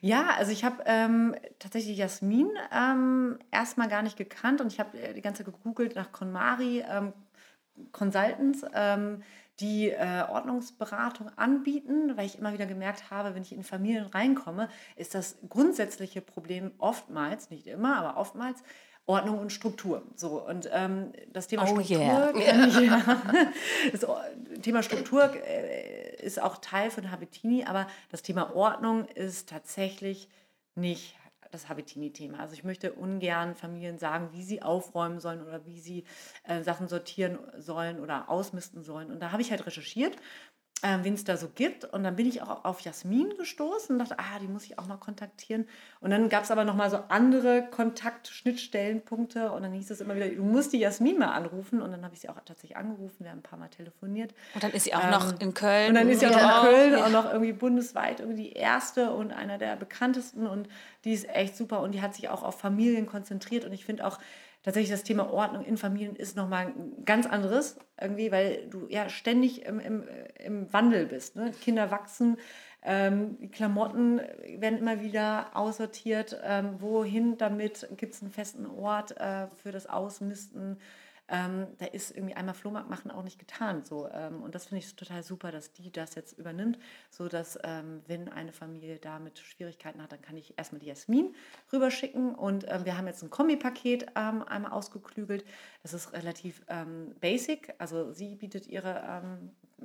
Ja, 0.00 0.30
also 0.38 0.50
ich 0.50 0.64
habe 0.64 0.82
ähm, 0.86 1.36
tatsächlich 1.58 1.98
Jasmin 1.98 2.48
ähm, 2.74 3.38
erstmal 3.50 3.88
gar 3.88 4.00
nicht 4.00 4.16
gekannt 4.16 4.62
und 4.62 4.72
ich 4.72 4.80
habe 4.80 4.98
äh, 4.98 5.12
die 5.12 5.20
ganze 5.20 5.44
Zeit 5.44 5.52
gegoogelt 5.54 5.94
nach 5.94 6.10
KonMari 6.10 6.82
ähm, 6.90 7.12
Consultants, 7.92 8.64
ähm, 8.74 9.22
die 9.60 9.90
äh, 9.90 10.24
Ordnungsberatung 10.28 11.30
anbieten, 11.36 12.16
weil 12.16 12.26
ich 12.26 12.38
immer 12.38 12.52
wieder 12.52 12.66
gemerkt 12.66 13.10
habe, 13.10 13.34
wenn 13.34 13.42
ich 13.42 13.52
in 13.52 13.62
Familien 13.62 14.06
reinkomme, 14.06 14.68
ist 14.96 15.14
das 15.14 15.36
grundsätzliche 15.48 16.20
Problem 16.20 16.72
oftmals, 16.78 17.50
nicht 17.50 17.66
immer, 17.66 17.96
aber 17.96 18.18
oftmals, 18.18 18.62
Ordnung 19.04 19.40
und 19.40 19.52
Struktur. 19.52 20.02
So, 20.14 20.46
und 20.46 20.68
ähm, 20.72 21.12
das 21.32 21.48
Thema 21.48 21.64
Oh 21.64 21.80
Struktur 21.80 21.98
yeah. 21.98 22.66
ich, 22.66 22.80
ja, 22.80 23.52
das 23.90 24.06
Thema 24.62 24.82
Struktur 24.82 25.28
äh, 25.44 26.24
ist 26.24 26.40
auch 26.40 26.58
Teil 26.58 26.90
von 26.90 27.10
Habitini, 27.10 27.64
aber 27.64 27.88
das 28.10 28.22
Thema 28.22 28.54
Ordnung 28.54 29.06
ist 29.06 29.48
tatsächlich 29.48 30.28
nicht 30.76 31.16
das 31.52 31.68
Habitini-Thema. 31.68 32.38
Also 32.40 32.54
ich 32.54 32.64
möchte 32.64 32.92
ungern 32.92 33.54
Familien 33.54 33.98
sagen, 33.98 34.30
wie 34.32 34.42
sie 34.42 34.62
aufräumen 34.62 35.20
sollen 35.20 35.42
oder 35.42 35.64
wie 35.66 35.78
sie 35.78 36.04
äh, 36.44 36.62
Sachen 36.62 36.88
sortieren 36.88 37.38
sollen 37.58 38.00
oder 38.00 38.28
ausmisten 38.28 38.82
sollen. 38.82 39.10
Und 39.10 39.20
da 39.20 39.32
habe 39.32 39.42
ich 39.42 39.50
halt 39.50 39.66
recherchiert, 39.66 40.16
äh, 40.82 40.98
wen 41.02 41.14
es 41.14 41.24
da 41.24 41.36
so 41.36 41.48
gibt. 41.54 41.84
Und 41.84 42.02
dann 42.04 42.16
bin 42.16 42.26
ich 42.26 42.42
auch 42.42 42.64
auf 42.64 42.80
Jasmin 42.80 43.36
gestoßen 43.38 43.94
und 43.94 43.98
dachte, 43.98 44.18
ah, 44.18 44.38
die 44.40 44.48
muss 44.48 44.64
ich 44.64 44.78
auch 44.78 44.86
mal 44.86 44.96
kontaktieren. 44.96 45.66
Und 46.00 46.10
dann 46.10 46.28
gab 46.28 46.44
es 46.44 46.50
aber 46.50 46.64
noch 46.64 46.74
mal 46.74 46.90
so 46.90 46.98
andere 47.08 47.64
Kontakt-Schnittstellenpunkte. 47.70 49.52
Und 49.52 49.62
dann 49.62 49.72
hieß 49.72 49.90
es 49.90 50.00
immer 50.00 50.16
wieder, 50.16 50.28
du 50.28 50.42
musst 50.42 50.72
die 50.72 50.78
Jasmin 50.78 51.18
mal 51.18 51.32
anrufen. 51.32 51.80
Und 51.80 51.92
dann 51.92 52.04
habe 52.04 52.14
ich 52.14 52.20
sie 52.20 52.28
auch 52.28 52.36
tatsächlich 52.44 52.76
angerufen. 52.76 53.16
Wir 53.24 53.30
haben 53.30 53.38
ein 53.38 53.42
paar 53.42 53.58
Mal 53.58 53.68
telefoniert. 53.68 54.34
Und 54.54 54.62
dann 54.64 54.72
ist 54.72 54.84
sie 54.84 54.94
auch 54.94 55.10
noch 55.10 55.38
in 55.40 55.54
Köln. 55.54 55.82
Ähm, 55.82 55.88
Und 55.90 55.94
dann 55.94 56.08
ist 56.08 56.20
sie 56.20 56.26
auch 56.26 56.32
noch 56.32 56.64
in 56.64 56.70
Köln, 56.70 56.92
Ja. 56.92 57.04
auch 57.06 57.10
noch 57.10 57.32
irgendwie 57.32 57.52
bundesweit 57.52 58.20
irgendwie 58.20 58.42
die 58.42 58.52
erste 58.52 59.12
und 59.12 59.32
einer 59.32 59.58
der 59.58 59.76
bekanntesten. 59.76 60.46
Und 60.46 60.68
die 61.04 61.12
ist 61.12 61.28
echt 61.28 61.56
super. 61.56 61.80
Und 61.80 61.92
die 61.92 62.02
hat 62.02 62.14
sich 62.14 62.28
auch 62.28 62.42
auf 62.42 62.58
Familien 62.58 63.06
konzentriert. 63.06 63.64
Und 63.64 63.72
ich 63.72 63.84
finde 63.84 64.06
auch 64.06 64.18
tatsächlich 64.62 64.90
das 64.90 65.02
Thema 65.02 65.32
Ordnung 65.32 65.64
in 65.64 65.76
Familien 65.76 66.16
ist 66.16 66.36
nochmal 66.36 66.66
ein 66.66 67.04
ganz 67.04 67.26
anderes 67.26 67.76
irgendwie, 68.00 68.30
weil 68.32 68.68
du 68.68 68.86
ja 68.88 69.08
ständig 69.08 69.64
im, 69.64 69.80
im, 69.80 70.04
im 70.38 70.72
Wandel 70.72 71.06
bist. 71.06 71.36
Ne? 71.36 71.52
Kinder 71.62 71.90
wachsen. 71.90 72.36
Ähm, 72.84 73.50
Klamotten 73.52 74.20
werden 74.58 74.78
immer 74.78 75.00
wieder 75.00 75.50
aussortiert. 75.54 76.40
Ähm, 76.44 76.76
wohin 76.80 77.38
damit? 77.38 77.88
Gibt 77.96 78.14
es 78.14 78.22
einen 78.22 78.32
festen 78.32 78.66
Ort 78.66 79.16
äh, 79.20 79.46
für 79.62 79.70
das 79.70 79.86
Ausmisten? 79.86 80.78
Ähm, 81.28 81.68
da 81.78 81.86
ist 81.86 82.10
irgendwie 82.10 82.34
einmal 82.34 82.54
Flohmarkt 82.54 82.90
machen 82.90 83.10
auch 83.10 83.22
nicht 83.22 83.38
getan. 83.38 83.82
So. 83.84 84.08
Ähm, 84.08 84.42
und 84.42 84.54
das 84.54 84.66
finde 84.66 84.84
ich 84.84 84.96
total 84.96 85.22
super, 85.22 85.50
dass 85.52 85.72
die 85.72 85.90
das 85.90 86.14
jetzt 86.14 86.38
übernimmt, 86.38 86.78
sodass, 87.10 87.58
ähm, 87.64 88.02
wenn 88.06 88.28
eine 88.28 88.52
Familie 88.52 88.98
damit 88.98 89.38
Schwierigkeiten 89.38 90.02
hat, 90.02 90.12
dann 90.12 90.20
kann 90.20 90.36
ich 90.36 90.58
erstmal 90.58 90.80
die 90.80 90.86
Jasmin 90.86 91.34
rüberschicken. 91.72 92.34
Und 92.34 92.66
ähm, 92.68 92.84
wir 92.84 92.96
haben 92.96 93.06
jetzt 93.06 93.22
ein 93.22 93.30
Kombipaket 93.30 94.06
ähm, 94.14 94.42
einmal 94.42 94.72
ausgeklügelt. 94.72 95.44
Das 95.82 95.94
ist 95.94 96.12
relativ 96.12 96.62
ähm, 96.68 97.14
basic. 97.20 97.74
Also 97.78 98.12
sie 98.12 98.34
bietet 98.36 98.66
ihre, 98.66 99.22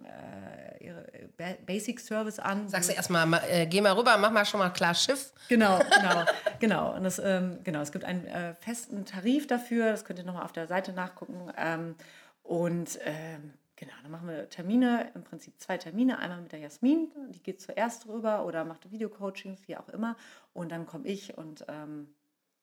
äh, 0.05 0.83
ihre 0.83 1.05
Ba- 1.37 1.57
Basic 1.65 1.99
Service 1.99 2.39
an. 2.39 2.67
Sagst 2.69 2.89
du 2.89 2.93
erstmal, 2.93 3.25
ma- 3.25 3.41
äh, 3.47 3.65
geh 3.67 3.81
mal 3.81 3.93
rüber, 3.93 4.17
mach 4.17 4.31
mal 4.31 4.45
schon 4.45 4.59
mal 4.59 4.69
klar 4.69 4.93
Schiff. 4.93 5.33
Genau, 5.49 5.79
genau, 5.79 6.25
genau. 6.59 6.95
Und 6.95 7.03
das, 7.03 7.19
ähm, 7.19 7.59
genau, 7.63 7.81
es 7.81 7.91
gibt 7.91 8.05
einen 8.05 8.25
äh, 8.25 8.53
festen 8.55 9.05
Tarif 9.05 9.47
dafür, 9.47 9.91
das 9.91 10.05
könnt 10.05 10.19
ihr 10.19 10.25
nochmal 10.25 10.43
auf 10.43 10.53
der 10.53 10.67
Seite 10.67 10.93
nachgucken. 10.93 11.51
Ähm, 11.57 11.95
und 12.43 12.97
ähm, 13.03 13.53
genau, 13.75 13.93
dann 14.03 14.11
machen 14.11 14.27
wir 14.29 14.49
Termine, 14.49 15.11
im 15.15 15.23
Prinzip 15.23 15.59
zwei 15.59 15.77
Termine. 15.77 16.19
Einmal 16.19 16.41
mit 16.41 16.51
der 16.51 16.59
Jasmin, 16.59 17.11
die 17.29 17.43
geht 17.43 17.61
zuerst 17.61 18.07
rüber 18.07 18.45
oder 18.45 18.63
macht 18.65 18.89
Videocoachings, 18.91 19.67
wie 19.67 19.75
auch 19.77 19.89
immer. 19.89 20.15
Und 20.53 20.71
dann 20.71 20.85
komme 20.85 21.07
ich 21.07 21.37
und, 21.37 21.65
ähm, 21.67 22.07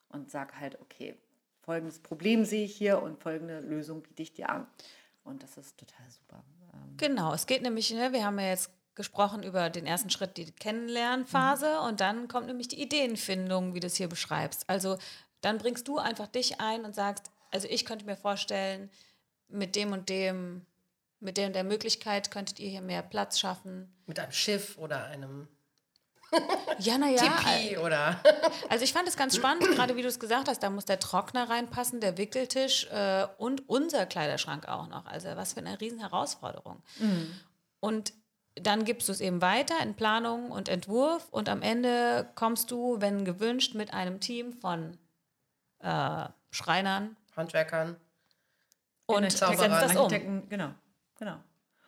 und 0.09 0.31
sage 0.31 0.59
halt, 0.59 0.81
okay, 0.81 1.17
folgendes 1.61 1.99
Problem 1.99 2.45
sehe 2.45 2.65
ich 2.65 2.75
hier 2.77 3.03
und 3.03 3.23
folgende 3.23 3.61
Lösung 3.61 4.03
biete 4.03 4.23
ich 4.23 4.33
dir 4.35 4.49
an. 4.51 4.67
Und 5.23 5.43
das 5.43 5.57
ist 5.57 5.79
total 5.79 6.07
super. 6.11 6.43
Ähm, 6.75 6.97
Genau, 6.97 7.35
es 7.35 7.47
geht 7.47 7.63
nämlich, 7.63 7.91
ne, 7.91 8.13
wir 8.13 8.25
haben 8.25 8.39
ja 8.39 8.49
jetzt 8.49 8.71
gesprochen 8.95 9.43
über 9.43 9.71
den 9.71 9.87
ersten 9.87 10.11
Schritt, 10.11 10.37
die 10.37 10.53
Kennenlernphase 10.53 11.81
und 11.81 12.01
dann 12.01 12.29
kommt 12.29 12.47
nämlich 12.47 12.69
die 12.69 12.81
Ideenfindung, 12.81 13.75
wie 13.75 13.81
du 13.81 13.89
es 13.89 13.97
hier 13.97 14.09
beschreibst. 14.09 14.69
Also 14.71 14.99
dann 15.41 15.59
bringst 15.59 15.89
du 15.89 15.99
einfach 15.99 16.29
dich 16.29 16.61
ein 16.61 16.85
und 16.85 16.95
sagst, 16.95 17.31
also 17.51 17.69
ich 17.69 17.85
könnte 17.85 18.07
mir 18.07 18.17
vorstellen, 18.17 18.91
mit 19.49 19.77
dem 19.77 19.93
und 19.93 20.09
dem, 20.09 20.65
mit 21.21 21.37
der 21.37 21.49
und 21.49 21.55
der 21.55 21.65
Möglichkeit 21.65 22.31
könntet 22.31 22.61
ihr 22.61 22.71
hier 22.71 22.83
mehr 22.83 23.03
Platz 23.03 23.39
schaffen. 23.39 23.93
Mit 24.07 24.21
einem 24.21 24.33
Schiff 24.33 24.79
oder 24.79 25.05
einem 25.07 25.49
Ja, 26.79 26.99
naja. 26.99 27.23
Tipi 27.23 27.79
oder. 27.79 28.21
Also 28.69 28.85
ich 28.85 28.93
fand 28.93 29.07
es 29.09 29.17
ganz 29.17 29.37
spannend, 29.37 29.65
gerade 29.71 29.97
wie 29.97 30.03
du 30.03 30.09
es 30.09 30.19
gesagt 30.19 30.49
hast, 30.49 30.63
da 30.63 30.71
muss 30.71 30.85
der 30.85 30.99
Trockner 30.99 31.49
reinpassen, 31.49 32.01
der 32.01 32.19
Wickeltisch 32.19 32.87
äh, 32.91 33.27
und 33.39 33.69
unser 33.69 34.07
Kleiderschrank 34.07 34.69
auch 34.69 34.89
noch. 34.89 35.07
Also 35.07 35.29
was 35.37 35.53
für 35.53 35.61
eine 35.61 35.81
riesen 35.81 36.01
Herausforderung. 36.01 36.83
Und 37.81 38.13
dann 38.57 38.85
gibst 38.85 39.09
du 39.09 39.13
es 39.13 39.21
eben 39.21 39.43
weiter 39.43 39.75
in 39.83 39.95
Planung 39.95 40.51
und 40.51 40.69
Entwurf 40.69 41.29
und 41.31 41.49
am 41.49 41.63
Ende 41.63 42.29
kommst 42.35 42.71
du, 42.71 43.01
wenn 43.01 43.25
gewünscht, 43.25 43.75
mit 43.75 43.93
einem 43.93 44.21
Team 44.21 44.53
von 44.53 44.97
äh, 45.81 46.27
Schreinern 46.51 47.17
Handwerkern. 47.37 47.97
und 49.07 49.31
Zauberern, 49.33 49.71
setzt 49.71 49.83
das 49.83 49.91
um. 49.93 50.03
Architekten, 50.03 50.49
genau, 50.49 50.71
genau. 51.19 51.37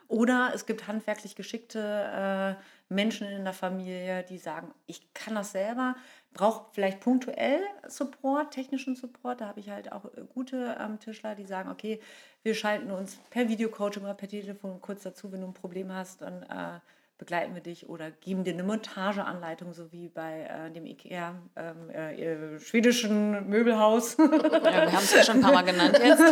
Oder 0.09 0.53
es 0.55 0.67
gibt 0.67 0.87
handwerklich 0.87 1.35
geschickte 1.35 2.57
äh, 2.59 2.63
Menschen 2.88 3.27
in 3.29 3.44
der 3.44 3.53
Familie, 3.53 4.22
die 4.22 4.38
sagen, 4.38 4.72
ich 4.87 5.12
kann 5.12 5.35
das 5.35 5.53
selber, 5.53 5.96
brauche 6.33 6.66
vielleicht 6.72 7.01
punktuell 7.01 7.61
Support, 7.88 8.53
technischen 8.53 8.94
Support. 8.94 9.40
Da 9.40 9.49
habe 9.49 9.61
ich 9.61 9.70
halt 9.70 9.90
auch 9.92 10.05
äh, 10.05 10.22
gute 10.33 10.77
ähm, 10.81 11.01
Tischler, 11.01 11.35
die 11.35 11.46
sagen, 11.46 11.70
okay, 11.70 12.01
wir 12.42 12.55
schalten 12.55 12.90
uns 12.90 13.16
per 13.31 13.49
Videocoaching 13.49 14.05
oder 14.05 14.14
per 14.14 14.29
Telefon 14.29 14.81
kurz 14.81 15.03
dazu, 15.03 15.33
wenn 15.33 15.40
du 15.40 15.49
ein 15.49 15.55
Problem 15.55 15.92
hast, 15.92 16.22
dann 16.22 16.42
äh, 16.44 16.81
begleiten 17.18 17.55
wir 17.55 17.62
dich 17.62 17.88
oder 17.88 18.11
geben 18.11 18.44
dir 18.44 18.53
eine 18.53 18.62
Montageanleitung, 18.62 19.72
so 19.72 19.90
wie 19.90 20.09
bei 20.09 20.42
äh, 20.42 20.70
dem 20.70 20.87
IKEA, 20.87 21.35
ähm, 21.57 21.90
äh, 21.90 22.55
äh, 22.55 22.61
schwedischen 22.61 23.49
Möbelhaus. 23.49 24.16
Ja, 24.18 24.31
wir 24.31 24.92
haben 24.92 24.99
es 24.99 25.14
ja 25.14 25.25
schon 25.25 25.37
ein 25.37 25.42
paar 25.42 25.53
Mal 25.53 25.62
genannt 25.62 25.99
jetzt. 26.05 26.22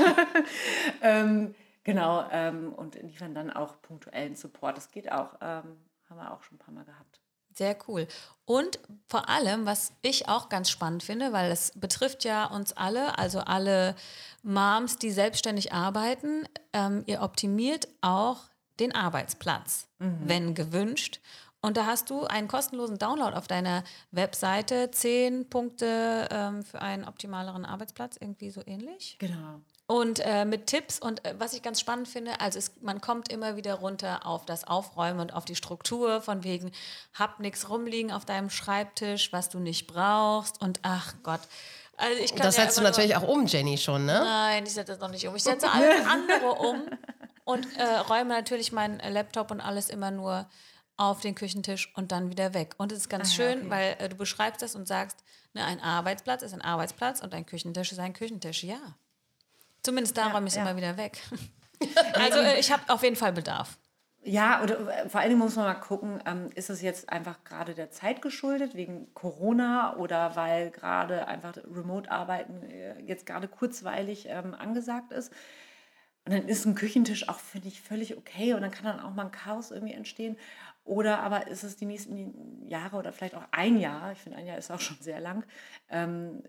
ähm, 1.01 1.55
genau, 1.83 2.27
ähm, 2.31 2.73
und 2.75 3.01
liefern 3.03 3.35
dann 3.35 3.51
auch 3.51 3.81
punktuellen 3.81 4.37
Support. 4.37 4.77
Das 4.77 4.91
geht 4.91 5.11
auch. 5.11 5.35
Ähm, 5.41 5.79
haben 6.15 6.27
wir 6.27 6.33
auch 6.33 6.43
schon 6.43 6.57
ein 6.57 6.59
paar 6.59 6.75
Mal 6.75 6.85
gehabt. 6.85 7.21
Sehr 7.53 7.77
cool. 7.87 8.09
Und 8.45 8.81
vor 9.09 9.29
allem, 9.29 9.65
was 9.65 9.93
ich 10.03 10.29
auch 10.29 10.49
ganz 10.49 10.71
spannend 10.71 11.05
finde, 11.05 11.33
weil 11.33 11.53
es 11.53 11.73
betrifft 11.77 12.25
ja 12.25 12.47
uns 12.47 12.73
alle, 12.73 13.17
also 13.17 13.41
alle 13.41 13.95
Moms, 14.43 14.99
die 14.99 15.13
selbstständig 15.13 15.73
arbeiten, 15.73 16.49
ähm, 16.73 17.05
ihr 17.07 17.23
optimiert 17.23 17.87
auch 18.01 18.41
den 18.81 18.93
Arbeitsplatz, 18.93 19.87
wenn 20.01 20.55
gewünscht. 20.57 21.21
Und 21.61 21.77
da 21.77 21.87
hast 21.87 22.11
du 22.11 22.25
einen 22.25 22.49
kostenlosen 22.49 22.99
Download 22.99 23.35
auf 23.37 23.47
deiner 23.47 23.85
Webseite, 24.11 24.91
zehn 24.91 25.49
Punkte 25.49 26.29
ähm, 26.31 26.63
für 26.63 26.83
einen 26.83 27.05
optimaleren 27.05 27.65
Arbeitsplatz, 27.65 28.17
irgendwie 28.21 28.51
so 28.51 28.63
ähnlich. 28.67 29.17
Genau. 29.19 29.61
Und 29.87 30.21
äh, 30.21 30.47
mit 30.47 30.67
Tipps 30.67 30.99
und 30.99 31.23
äh, 31.27 31.35
was 31.39 31.53
ich 31.53 31.63
ganz 31.63 31.79
spannend 31.79 32.09
finde, 32.09 32.41
also 32.41 32.59
es, 32.59 32.73
man 32.81 33.03
kommt 33.03 33.31
immer 33.31 33.57
wieder 33.57 33.75
runter 33.75 34.25
auf 34.25 34.47
das 34.47 34.65
Aufräumen 34.65 35.21
und 35.21 35.35
auf 35.35 35.45
die 35.45 35.57
Struktur 35.57 36.23
von 36.23 36.43
wegen, 36.43 36.73
hab 37.13 37.39
nichts 37.39 37.69
rumliegen 37.69 38.11
auf 38.11 38.25
deinem 38.25 38.49
Schreibtisch, 38.49 39.31
was 39.33 39.51
du 39.51 39.59
nicht 39.59 39.87
brauchst 39.87 40.63
und 40.63 40.81
ach 40.83 41.13
Gott. 41.23 41.41
Also 41.99 42.23
ich 42.23 42.31
kann 42.35 42.47
das 42.47 42.57
ja 42.57 42.65
setzt 42.65 42.79
du 42.79 42.83
natürlich 42.83 43.13
nur, 43.13 43.23
auch 43.23 43.29
um, 43.29 43.47
Jenny, 43.47 43.77
schon, 43.77 44.07
ne? 44.07 44.21
Nein, 44.25 44.65
ich 44.65 44.73
setze 44.73 44.93
das 44.93 45.01
noch 45.01 45.11
nicht 45.11 45.29
um. 45.29 45.37
Ich 45.37 45.43
setze 45.43 45.71
alles 45.71 46.07
andere 46.09 46.53
um 46.53 46.89
und 47.45 47.67
äh, 47.77 47.85
räume 48.09 48.31
natürlich 48.31 48.73
meinen 48.73 48.99
Laptop 49.13 49.51
und 49.51 49.61
alles 49.61 49.91
immer 49.91 50.11
nur 50.11 50.49
auf 50.97 51.21
den 51.21 51.35
Küchentisch 51.35 51.93
und 51.95 52.11
dann 52.11 52.31
wieder 52.31 52.55
weg. 52.55 52.75
Und 52.79 52.91
es 52.91 52.99
ist 52.99 53.09
ganz 53.11 53.29
Aha, 53.29 53.35
schön, 53.35 53.59
okay. 53.59 53.71
weil 53.71 53.97
äh, 53.99 54.09
du 54.09 54.17
beschreibst 54.17 54.63
das 54.63 54.75
und 54.75 54.89
sagst, 54.89 55.19
ne, 55.53 55.65
ein 55.65 55.81
Arbeitsplatz 55.81 56.43
ist 56.43 56.55
ein 56.55 56.63
Arbeitsplatz 56.63 57.21
und 57.21 57.35
ein 57.35 57.45
Küchentisch 57.45 57.93
ist 57.93 57.99
ein 57.99 58.15
Küchentisch. 58.15 58.65
Ja. 58.65 58.79
Zumindest 59.85 60.17
da 60.17 60.29
ja, 60.29 60.33
räume 60.33 60.47
ich 60.49 60.55
es 60.55 60.57
ja. 60.57 60.63
immer 60.63 60.77
wieder 60.77 60.97
weg. 60.97 61.23
also 62.15 62.41
äh, 62.41 62.59
ich 62.59 62.73
habe 62.73 62.83
auf 62.89 63.03
jeden 63.03 63.17
Fall 63.17 63.33
Bedarf. 63.33 63.79
Ja, 64.27 64.63
oder 64.63 64.89
äh, 64.89 65.09
vor 65.09 65.21
allen 65.21 65.29
Dingen 65.29 65.41
muss 65.41 65.57
man 65.57 65.67
mal 65.67 65.75
gucken, 65.75 66.23
ähm, 66.25 66.49
ist 66.55 66.71
es 66.71 66.81
jetzt 66.81 67.11
einfach 67.11 67.45
gerade 67.45 67.75
der 67.75 67.91
Zeit 67.91 68.23
geschuldet, 68.23 68.75
wegen 68.75 69.13
Corona 69.13 69.97
oder 69.97 70.35
weil 70.35 70.71
gerade 70.71 71.29
einfach 71.29 71.55
Remote-Arbeiten 71.59 72.63
äh, 72.63 73.01
jetzt 73.03 73.27
gerade 73.27 73.49
kurzweilig 73.49 74.27
ähm, 74.31 74.55
angesagt 74.55 75.13
ist. 75.13 75.31
Und 76.25 76.33
dann 76.33 76.49
ist 76.49 76.65
ein 76.65 76.75
Küchentisch 76.75 77.29
auch, 77.29 77.39
finde 77.39 77.69
ich, 77.69 77.83
völlig 77.83 78.17
okay 78.17 78.55
und 78.55 78.63
dann 78.63 78.71
kann 78.71 78.87
dann 78.87 79.01
auch 79.01 79.13
mal 79.13 79.27
ein 79.27 79.31
Chaos 79.31 79.71
irgendwie 79.71 79.93
entstehen. 79.93 80.39
Oder 80.85 81.21
aber 81.21 81.49
ist 81.49 81.63
es 81.63 81.77
die 81.77 81.85
nächsten 81.85 82.67
Jahre 82.67 82.97
oder 82.97 83.13
vielleicht 83.13 83.35
auch 83.35 83.45
ein 83.51 83.79
Jahr, 83.79 84.13
ich 84.13 84.19
finde 84.19 84.39
ein 84.39 84.47
Jahr 84.47 84.57
ist 84.57 84.71
auch 84.71 84.81
schon 84.81 84.97
sehr 85.01 85.21
lang, 85.21 85.45
ähm, 85.91 86.43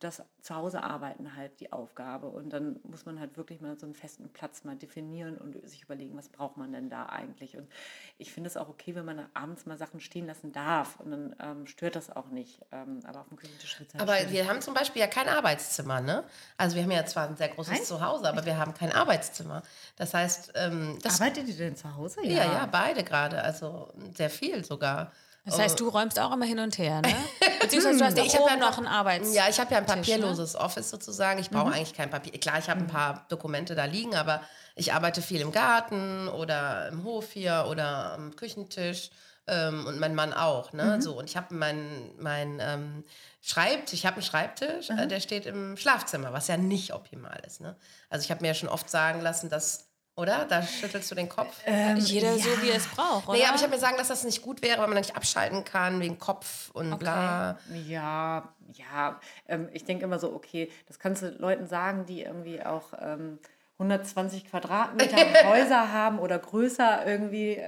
das 0.00 0.22
Zuhause 0.40 0.82
arbeiten 0.82 1.36
halt 1.36 1.60
die 1.60 1.72
Aufgabe. 1.72 2.28
Und 2.28 2.50
dann 2.50 2.80
muss 2.84 3.04
man 3.04 3.20
halt 3.20 3.36
wirklich 3.36 3.60
mal 3.60 3.78
so 3.78 3.84
einen 3.84 3.94
festen 3.94 4.30
Platz 4.30 4.64
mal 4.64 4.74
definieren 4.74 5.36
und 5.36 5.54
sich 5.68 5.82
überlegen, 5.82 6.16
was 6.16 6.30
braucht 6.30 6.56
man 6.56 6.72
denn 6.72 6.88
da 6.88 7.06
eigentlich. 7.06 7.56
Und 7.56 7.68
ich 8.16 8.32
finde 8.32 8.48
es 8.48 8.56
auch 8.56 8.70
okay, 8.70 8.94
wenn 8.94 9.04
man 9.04 9.26
abends 9.34 9.66
mal 9.66 9.76
Sachen 9.76 10.00
stehen 10.00 10.26
lassen 10.26 10.52
darf. 10.52 10.98
Und 11.00 11.10
dann 11.10 11.36
ähm, 11.38 11.66
stört 11.66 11.96
das 11.96 12.10
auch 12.10 12.28
nicht. 12.28 12.60
Ähm, 12.72 13.00
aber 13.04 13.20
auf 13.20 13.28
dem 13.28 13.36
Küchentisch 13.36 13.78
wird 13.78 13.92
halt 13.92 14.02
Aber 14.02 14.16
schwierig. 14.16 14.32
wir 14.32 14.48
haben 14.48 14.62
zum 14.62 14.72
Beispiel 14.72 15.00
ja 15.00 15.08
kein 15.08 15.28
Arbeitszimmer, 15.28 16.00
ne? 16.00 16.24
Also 16.56 16.76
wir 16.76 16.82
haben 16.82 16.90
ja 16.90 17.04
zwar 17.04 17.28
ein 17.28 17.36
sehr 17.36 17.48
großes 17.48 17.74
Nein? 17.74 17.84
Zuhause, 17.84 18.26
aber 18.26 18.46
wir 18.46 18.56
haben 18.56 18.72
kein 18.72 18.92
Arbeitszimmer. 18.92 19.62
Das 19.96 20.14
heißt, 20.14 20.52
ähm, 20.54 20.98
das 21.02 21.20
arbeitet 21.20 21.46
ihr 21.46 21.56
denn 21.56 21.76
zu 21.76 21.94
Hause? 21.94 22.24
Ja, 22.24 22.44
ja, 22.44 22.52
ja 22.52 22.66
beide 22.66 23.04
gerade. 23.04 23.42
Also 23.42 23.92
sehr 24.14 24.30
viel 24.30 24.64
sogar. 24.64 25.12
Das 25.44 25.58
heißt, 25.58 25.80
du 25.80 25.88
räumst 25.88 26.18
auch 26.18 26.32
immer 26.32 26.44
hin 26.44 26.58
und 26.58 26.76
her, 26.78 27.00
ne? 27.00 27.14
Beziehungsweise 27.60 27.98
du 27.98 28.04
hast 28.04 28.18
ja, 28.18 28.24
ich 28.24 28.32
ja 28.32 28.56
noch 28.56 28.78
ein 28.78 28.86
Arbeits. 28.86 29.34
Ja, 29.34 29.48
ich 29.48 29.58
habe 29.58 29.72
ja 29.72 29.78
ein 29.78 29.86
ne? 29.86 29.94
papierloses 29.94 30.54
ne? 30.54 30.60
Office 30.60 30.90
sozusagen. 30.90 31.40
Ich 31.40 31.50
brauche 31.50 31.68
mhm. 31.68 31.74
eigentlich 31.74 31.94
kein 31.94 32.10
Papier. 32.10 32.32
Klar, 32.38 32.58
ich 32.58 32.68
habe 32.68 32.80
ein 32.80 32.86
mhm. 32.86 32.90
paar 32.90 33.26
Dokumente 33.28 33.74
da 33.74 33.86
liegen, 33.86 34.14
aber 34.14 34.42
ich 34.76 34.92
arbeite 34.92 35.22
viel 35.22 35.40
im 35.40 35.52
Garten 35.52 36.28
oder 36.28 36.88
im 36.88 37.04
Hof 37.04 37.32
hier 37.32 37.66
oder 37.68 38.12
am 38.14 38.36
Küchentisch 38.36 39.10
ähm, 39.46 39.86
und 39.86 39.98
mein 39.98 40.14
Mann 40.14 40.32
auch, 40.32 40.72
ne? 40.72 40.96
Mhm. 40.96 41.00
So 41.00 41.18
und 41.18 41.28
ich 41.28 41.36
habe 41.36 41.54
meinen 41.54 42.14
mein 42.18 42.58
ähm, 42.60 43.04
Schreibt, 43.42 43.92
ich 43.94 44.04
habe 44.04 44.16
einen 44.16 44.22
Schreibtisch, 44.22 44.90
äh, 44.90 45.06
der 45.06 45.20
steht 45.20 45.46
im 45.46 45.76
Schlafzimmer, 45.76 46.32
was 46.32 46.48
ja 46.48 46.56
nicht 46.56 46.92
optimal 46.92 47.40
ist, 47.46 47.60
ne? 47.60 47.76
Also 48.10 48.24
ich 48.24 48.30
habe 48.30 48.42
mir 48.42 48.48
ja 48.48 48.54
schon 48.54 48.68
oft 48.68 48.90
sagen 48.90 49.20
lassen, 49.20 49.48
dass 49.48 49.89
oder? 50.20 50.44
Da 50.44 50.62
schüttelst 50.62 51.10
du 51.10 51.14
den 51.14 51.28
Kopf. 51.28 51.56
Ähm, 51.64 51.96
Jeder 51.96 52.36
ja. 52.36 52.38
so, 52.38 52.62
wie 52.62 52.68
er 52.68 52.76
es 52.76 52.86
braucht, 52.86 53.28
oder? 53.28 53.38
Nee, 53.38 53.44
aber 53.44 53.56
ich 53.56 53.62
habe 53.62 53.72
mir 53.72 53.80
sagen, 53.80 53.96
dass 53.96 54.08
das 54.08 54.24
nicht 54.24 54.42
gut 54.42 54.62
wäre, 54.62 54.78
weil 54.80 54.88
man 54.88 54.98
nicht 54.98 55.16
abschalten 55.16 55.64
kann 55.64 56.00
wegen 56.00 56.18
Kopf 56.18 56.70
und 56.72 56.92
okay. 56.92 57.04
bla. 57.04 57.58
Ja, 57.86 58.48
ja. 58.74 59.20
Ähm, 59.48 59.68
ich 59.72 59.84
denke 59.84 60.04
immer 60.04 60.18
so, 60.18 60.32
okay, 60.32 60.70
das 60.86 60.98
kannst 60.98 61.22
du 61.22 61.30
Leuten 61.30 61.66
sagen, 61.66 62.06
die 62.06 62.22
irgendwie 62.22 62.62
auch 62.62 62.92
ähm, 63.00 63.38
120 63.78 64.50
Quadratmeter 64.50 65.16
Häuser 65.48 65.92
haben 65.92 66.18
oder 66.18 66.38
größer 66.38 67.06
irgendwie. 67.06 67.58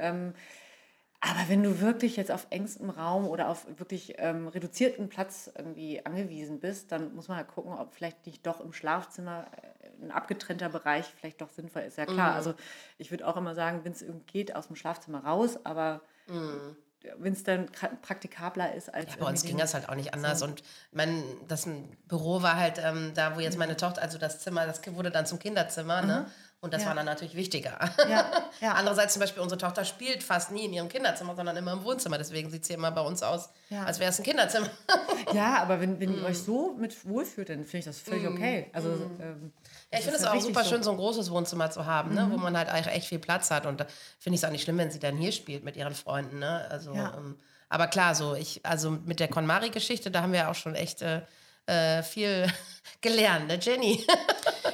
Aber 1.25 1.49
wenn 1.49 1.63
du 1.63 1.81
wirklich 1.81 2.17
jetzt 2.17 2.33
auf 2.33 2.49
engstem 2.51 2.91
Raum 2.91 3.29
oder 3.29 3.49
auf 3.49 3.65
wirklich 3.79 4.15
ähm, 4.19 4.49
reduzierten 4.49 5.09
Platz 5.09 5.49
irgendwie 5.57 6.05
angewiesen 6.05 6.59
bist, 6.59 6.91
dann 6.91 7.15
muss 7.15 7.29
man 7.29 7.37
halt 7.37 7.47
gucken, 7.47 7.73
ob 7.75 7.95
vielleicht 7.95 8.27
nicht 8.27 8.45
doch 8.45 8.61
im 8.61 8.73
Schlafzimmer 8.73 9.47
äh, 9.53 10.05
ein 10.05 10.11
abgetrennter 10.11 10.69
Bereich 10.69 11.07
vielleicht 11.17 11.41
doch 11.41 11.51
sinnvoll 11.51 11.83
ist. 11.83 11.97
Ja 11.97 12.07
klar, 12.07 12.33
mhm. 12.33 12.37
also 12.37 12.55
ich 12.99 13.13
würde 13.13 13.27
auch 13.29 13.37
immer 13.37 13.55
sagen, 13.55 13.85
wenn 13.85 13.93
es 13.93 14.05
geht, 14.27 14.57
aus 14.57 14.67
dem 14.67 14.75
Schlafzimmer 14.75 15.25
raus, 15.25 15.65
aber 15.65 16.01
mhm 16.27 16.77
wenn 17.19 17.33
es 17.33 17.43
dann 17.43 17.67
praktikabler 18.03 18.75
ist 18.75 18.93
als. 18.93 19.11
Ja, 19.11 19.17
bei 19.19 19.27
uns 19.27 19.43
ging 19.43 19.59
das 19.59 19.75
halt 19.75 19.89
auch 19.89 19.95
nicht 19.95 20.15
anders. 20.15 20.41
So. 20.41 20.47
Und 20.47 20.63
mein, 20.93 21.23
das 21.49 21.69
Büro 22.07 22.43
war 22.43 22.57
halt 22.57 22.79
ähm, 22.79 23.13
da, 23.15 23.37
wo 23.37 23.41
jetzt 23.41 23.59
meine 23.59 23.77
Tochter, 23.77 24.03
also 24.03 24.19
das 24.19 24.41
Zimmer, 24.41 24.67
das 24.67 24.81
wurde 24.95 25.11
dann 25.11 25.27
zum 25.27 25.39
Kinderzimmer, 25.39 26.03
ne? 26.03 26.03
mhm. 26.03 26.09
ne? 26.09 26.27
Und 26.63 26.73
das 26.73 26.83
ja. 26.83 26.89
war 26.89 26.95
dann 26.95 27.07
natürlich 27.07 27.35
wichtiger. 27.35 27.77
Ja. 28.09 28.31
Ja. 28.61 28.73
Andererseits 28.75 29.15
zum 29.15 29.21
Beispiel, 29.21 29.43
unsere 29.43 29.59
Tochter 29.59 29.85
spielt 29.85 30.23
fast 30.23 30.53
nie 30.53 30.67
in 30.67 30.73
ihrem 30.73 30.89
Kinderzimmer, 30.89 31.35
sondern 31.35 31.57
immer 31.57 31.73
im 31.73 31.83
Wohnzimmer. 31.83 32.19
Deswegen 32.19 32.51
sieht 32.51 32.65
sie 32.65 32.75
immer 32.75 32.93
bei 32.93 33.01
uns 33.01 33.25
aus, 33.25 33.51
als 33.85 33.99
wäre 33.99 34.11
es 34.11 34.21
ein 34.21 34.23
Kinderzimmer. 34.23 34.71
ja, 35.35 35.61
aber 35.61 35.81
wenn, 35.81 35.99
wenn 35.99 36.17
ihr 36.17 36.25
euch 36.25 36.39
so 36.39 36.77
mit 36.79 37.05
wohlfühlt, 37.05 37.49
dann 37.49 37.65
finde 37.65 37.79
ich 37.79 37.85
das 37.87 37.99
völlig 37.99 38.23
mm. 38.23 38.33
okay. 38.33 38.71
Also, 38.73 38.91
mm. 38.91 39.21
ähm, 39.21 39.53
ja, 39.93 39.99
ich 39.99 40.05
finde 40.05 40.19
es 40.19 40.25
auch 40.25 40.41
super 40.41 40.63
so. 40.63 40.71
schön, 40.71 40.85
so 40.85 40.93
ein 40.93 40.97
großes 40.99 41.33
Wohnzimmer 41.33 41.69
zu 41.73 41.85
haben, 41.85 42.15
ne? 42.15 42.27
Mhm. 42.27 42.33
wo 42.33 42.37
man 42.37 42.57
halt 42.57 42.69
echt 42.87 43.09
viel 43.09 43.19
Platz 43.19 43.51
hat. 43.51 43.67
Und 43.67 43.81
da 43.81 43.87
finde 44.21 44.37
ich 44.37 44.43
es 44.43 44.45
auch 44.47 44.53
nicht 44.53 44.63
schlimm, 44.63 44.79
wenn 44.79 44.93
sie 44.93 45.01
dann 45.01 45.17
hier 45.17 45.33
spielt 45.33 45.65
mit 45.65 45.77
ihren 45.77 45.97
Freunden. 45.97 46.39
Ne? 46.39 46.65
Also, 46.71 46.93
ähm, 46.93 47.39
aber 47.69 47.89
klar, 47.89 48.15
so 48.15 48.37
ich, 48.37 48.65
also 48.65 48.91
mit 48.91 49.19
der 49.19 49.27
KonMari-Geschichte, 49.27 50.13
da 50.13 50.23
haben 50.23 50.33
wir 50.33 50.49
auch 50.49 50.55
schon 50.55 50.77
echt 50.77 51.03
äh, 51.03 51.23
äh 51.67 52.05
viel 52.05 52.47
gelernt, 53.01 53.49
ne, 53.49 53.59
Jenny? 53.61 54.07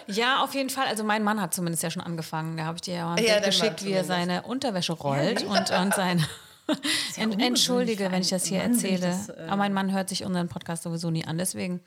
Ja, 0.09 0.43
auf 0.43 0.55
jeden 0.55 0.71
Fall. 0.71 0.87
Also 0.87 1.05
mein 1.05 1.23
Mann 1.23 1.41
hat 1.41 1.55
zumindest 1.55 1.83
ja 1.83 1.91
schon 1.91 2.03
angefangen. 2.03 2.57
Da 2.57 2.65
habe 2.65 2.77
ich 2.77 2.83
dir 2.83 2.95
ja 2.95 3.05
mal 3.05 3.19
ein 3.19 3.25
ja, 3.25 3.35
Bild 3.35 3.45
geschickt, 3.45 3.85
wie 3.85 3.93
er 3.93 4.05
seine 4.05 4.43
Unterwäsche 4.43 4.95
rollt 4.95 5.43
ja, 5.43 5.49
und, 5.49 5.71
und 5.71 5.95
sein. 5.95 6.25
Ent, 7.17 7.41
entschuldige, 7.41 8.11
wenn 8.11 8.23
ich 8.23 8.29
das 8.29 8.47
hier 8.47 8.59
Mann, 8.61 8.73
erzähle. 8.73 9.01
Das, 9.01 9.29
äh 9.29 9.47
Aber 9.47 9.57
mein 9.57 9.73
Mann 9.73 9.93
hört 9.93 10.09
sich 10.09 10.25
unseren 10.25 10.49
Podcast 10.49 10.83
sowieso 10.83 11.11
nie 11.11 11.25
an, 11.25 11.39
deswegen. 11.39 11.81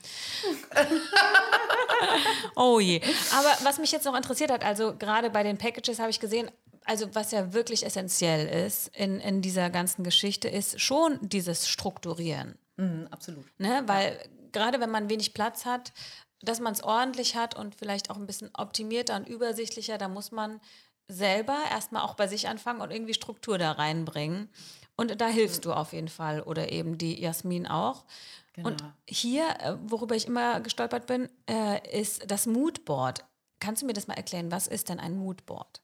oh 2.56 2.80
je. 2.80 3.02
Aber 3.38 3.50
was 3.64 3.80
mich 3.80 3.92
jetzt 3.92 4.06
noch 4.06 4.16
interessiert 4.16 4.52
hat, 4.52 4.64
also 4.64 4.96
gerade 4.96 5.30
bei 5.30 5.44
den 5.44 5.58
Packages 5.58 6.00
habe 6.00 6.10
ich 6.10 6.20
gesehen, 6.20 6.50
also 6.86 7.14
was 7.14 7.32
ja 7.32 7.54
wirklich 7.54 7.86
essentiell 7.86 8.48
ist 8.66 8.90
in, 8.96 9.20
in 9.20 9.42
dieser 9.42 9.70
ganzen 9.70 10.04
Geschichte, 10.04 10.48
ist 10.48 10.80
schon 10.82 11.20
dieses 11.22 11.68
Strukturieren. 11.68 12.56
Mhm, 12.78 13.08
absolut. 13.12 13.46
Ne? 13.60 13.84
Weil 13.86 14.18
gerade 14.52 14.80
wenn 14.80 14.90
man 14.90 15.10
wenig 15.10 15.34
Platz 15.34 15.66
hat, 15.66 15.94
dass 16.44 16.60
man 16.60 16.74
es 16.74 16.84
ordentlich 16.84 17.36
hat 17.36 17.56
und 17.56 17.76
vielleicht 17.76 18.10
auch 18.10 18.18
ein 18.18 18.26
bisschen 18.26 18.50
optimierter 18.54 19.16
und 19.16 19.28
übersichtlicher, 19.28 19.98
da 19.98 20.08
muss 20.08 20.32
man 20.32 20.60
selber 21.08 21.58
erstmal 21.70 22.04
auch 22.04 22.16
bei 22.16 22.28
sich 22.28 22.48
anfangen 22.48 22.82
und 22.82 22.92
irgendwie 22.92 23.14
Struktur 23.14 23.58
da 23.58 23.72
reinbringen. 23.74 24.50
Und 24.96 25.20
da 25.20 25.28
hilfst 25.28 25.66
du 25.66 25.74
auf 25.74 25.94
jeden 25.94 26.08
Fall 26.08 26.42
oder 26.42 26.72
eben 26.72 26.98
die 26.98 27.20
Jasmin 27.20 27.68
auch. 27.68 28.06
Genau. 28.54 28.70
Und 28.70 28.84
hier, 29.08 29.44
äh, 29.60 29.76
worüber 29.84 30.16
ich 30.16 30.28
immer 30.28 30.60
gestolpert 30.60 31.08
bin, 31.08 31.30
äh, 31.50 32.00
ist 32.00 32.30
das 32.30 32.46
Moodboard. 32.46 33.26
Kannst 33.60 33.82
du 33.82 33.86
mir 33.86 33.94
das 33.94 34.08
mal 34.08 34.16
erklären? 34.16 34.52
Was 34.52 34.68
ist 34.68 34.90
denn 34.90 35.00
ein 35.00 35.18
Moodboard? 35.18 35.81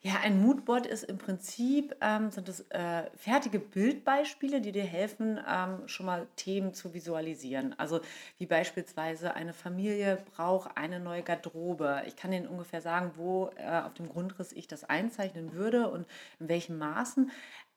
Ja, 0.00 0.20
ein 0.22 0.40
Moodboard 0.40 0.86
ist 0.86 1.02
im 1.02 1.18
Prinzip, 1.18 1.96
ähm, 2.00 2.30
sind 2.30 2.46
das 2.46 2.60
äh, 2.70 3.10
fertige 3.16 3.58
Bildbeispiele, 3.58 4.60
die 4.60 4.70
dir 4.70 4.84
helfen, 4.84 5.40
ähm, 5.44 5.88
schon 5.88 6.06
mal 6.06 6.28
Themen 6.36 6.72
zu 6.72 6.94
visualisieren. 6.94 7.74
Also 7.78 8.00
wie 8.38 8.46
beispielsweise 8.46 9.34
eine 9.34 9.52
Familie 9.52 10.18
braucht 10.36 10.76
eine 10.76 11.00
neue 11.00 11.24
Garderobe. 11.24 12.04
Ich 12.06 12.14
kann 12.14 12.32
Ihnen 12.32 12.46
ungefähr 12.46 12.80
sagen, 12.80 13.10
wo 13.16 13.50
äh, 13.56 13.80
auf 13.80 13.94
dem 13.94 14.08
Grundriss 14.08 14.52
ich 14.52 14.68
das 14.68 14.84
einzeichnen 14.84 15.52
würde 15.52 15.88
und 15.90 16.06
in 16.38 16.48
welchen 16.48 16.78
Maßen. 16.78 17.32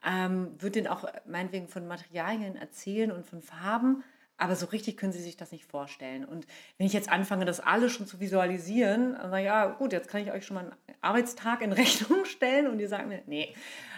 Ähm, 0.05 0.55
würde 0.59 0.77
Ihnen 0.77 0.89
auch 0.89 1.05
meinetwegen 1.25 1.69
von 1.69 1.87
Materialien 1.87 2.55
erzählen 2.55 3.11
und 3.11 3.25
von 3.25 3.41
Farben. 3.41 4.03
Aber 4.41 4.55
so 4.55 4.65
richtig 4.65 4.97
können 4.97 5.13
sie 5.13 5.21
sich 5.21 5.37
das 5.37 5.51
nicht 5.51 5.65
vorstellen. 5.65 6.25
Und 6.25 6.47
wenn 6.79 6.87
ich 6.87 6.93
jetzt 6.93 7.11
anfange, 7.11 7.45
das 7.45 7.59
alles 7.59 7.91
schon 7.91 8.07
zu 8.07 8.19
visualisieren, 8.19 9.13
dann 9.13 9.29
sage 9.29 9.43
ich, 9.43 9.45
ja 9.45 9.67
gut, 9.67 9.93
jetzt 9.93 10.09
kann 10.09 10.23
ich 10.23 10.31
euch 10.31 10.47
schon 10.47 10.55
mal 10.55 10.61
einen 10.61 10.75
Arbeitstag 10.99 11.61
in 11.61 11.71
Rechnung 11.71 12.25
stellen 12.25 12.67
und 12.67 12.79
ihr 12.79 12.89
sagt 12.89 13.07
mir, 13.07 13.21
nee. 13.27 13.53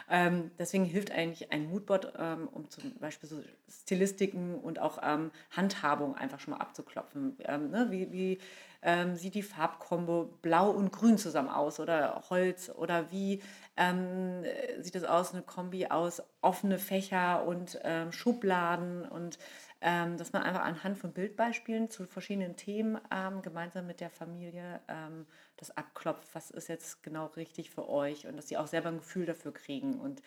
Ähm, 0.10 0.52
deswegen 0.60 0.84
hilft 0.84 1.12
eigentlich 1.12 1.54
ein 1.54 1.70
Moodboard, 1.70 2.12
ähm, 2.20 2.50
um 2.52 2.70
zum 2.70 2.94
Beispiel 3.00 3.30
so 3.30 3.42
Stilistiken 3.70 4.56
und 4.56 4.80
auch 4.80 5.00
ähm, 5.02 5.32
Handhabung 5.56 6.16
einfach 6.16 6.42
schon 6.42 6.52
mal 6.52 6.60
abzuklopfen. 6.60 7.38
Ähm, 7.46 7.70
ne? 7.70 7.88
Wie, 7.90 8.12
wie 8.12 8.38
ähm, 8.82 9.16
sieht 9.16 9.36
die 9.36 9.44
Farbkombo 9.44 10.26
Blau 10.42 10.72
und 10.72 10.92
Grün 10.92 11.18
zusammen 11.18 11.48
aus 11.48 11.80
oder 11.80 12.22
Holz 12.30 12.70
oder 12.70 13.10
wie 13.12 13.42
ähm, 13.78 14.44
sieht 14.82 14.96
das 14.96 15.06
aus, 15.06 15.34
eine 15.34 15.42
Kombi 15.42 15.88
aus 15.88 16.22
offene 16.42 16.80
Fächer 16.80 17.46
und 17.46 17.80
Schubladen 18.10 19.06
und 19.06 19.40
ähm, 19.86 20.18
dass 20.18 20.32
man 20.32 20.44
einfach 20.44 20.64
anhand 20.64 20.98
von 20.98 21.12
Bildbeispielen 21.12 21.90
zu 21.90 22.06
verschiedenen 22.06 22.56
Themen 22.56 22.98
ähm, 23.12 23.42
gemeinsam 23.42 23.86
mit 23.86 24.00
der 24.00 24.10
Familie 24.10 24.80
ähm, 24.88 25.28
das 25.58 25.76
abklopft, 25.76 26.34
was 26.34 26.52
ist 26.52 26.70
jetzt 26.70 27.04
genau 27.04 27.26
richtig 27.28 27.70
für 27.70 27.90
euch 27.90 28.26
und 28.26 28.38
dass 28.38 28.48
sie 28.48 28.56
auch 28.56 28.68
selber 28.68 28.90
ein 28.90 29.00
Gefühl 29.00 29.26
dafür 29.26 29.54
kriegen. 29.54 30.00
Und 30.00 30.22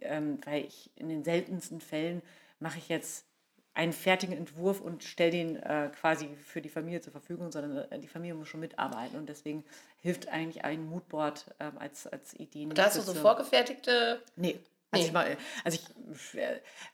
ähm, 0.00 0.38
weil 0.46 0.64
ich 0.64 0.90
in 0.96 1.10
den 1.10 1.24
seltensten 1.24 1.82
Fällen 1.82 2.22
mache 2.58 2.78
ich 2.78 2.88
jetzt 2.88 3.26
einen 3.74 3.92
fertigen 3.92 4.36
Entwurf 4.36 4.80
und 4.80 5.04
stelle 5.04 5.30
den 5.30 5.56
äh, 5.56 5.90
quasi 5.94 6.28
für 6.46 6.62
die 6.62 6.70
Familie 6.70 7.02
zur 7.02 7.12
Verfügung, 7.12 7.52
sondern 7.52 7.90
äh, 7.90 7.98
die 7.98 8.08
Familie 8.08 8.34
muss 8.34 8.48
schon 8.48 8.60
mitarbeiten 8.60 9.16
und 9.16 9.28
deswegen 9.28 9.62
hilft 10.00 10.28
eigentlich 10.28 10.64
ein 10.64 10.86
Moodboard 10.86 11.54
ähm, 11.60 11.76
als, 11.78 12.06
als 12.06 12.34
Idee. 12.34 12.66
Da 12.72 12.86
hast 12.86 12.96
du 12.96 13.02
so 13.02 13.14
vorgefertigte. 13.14 14.22
Nee. 14.36 14.58
Also, 14.92 15.06
ich, 15.06 15.12
mal, 15.12 15.36
also 15.64 15.78
ich, 15.78 16.44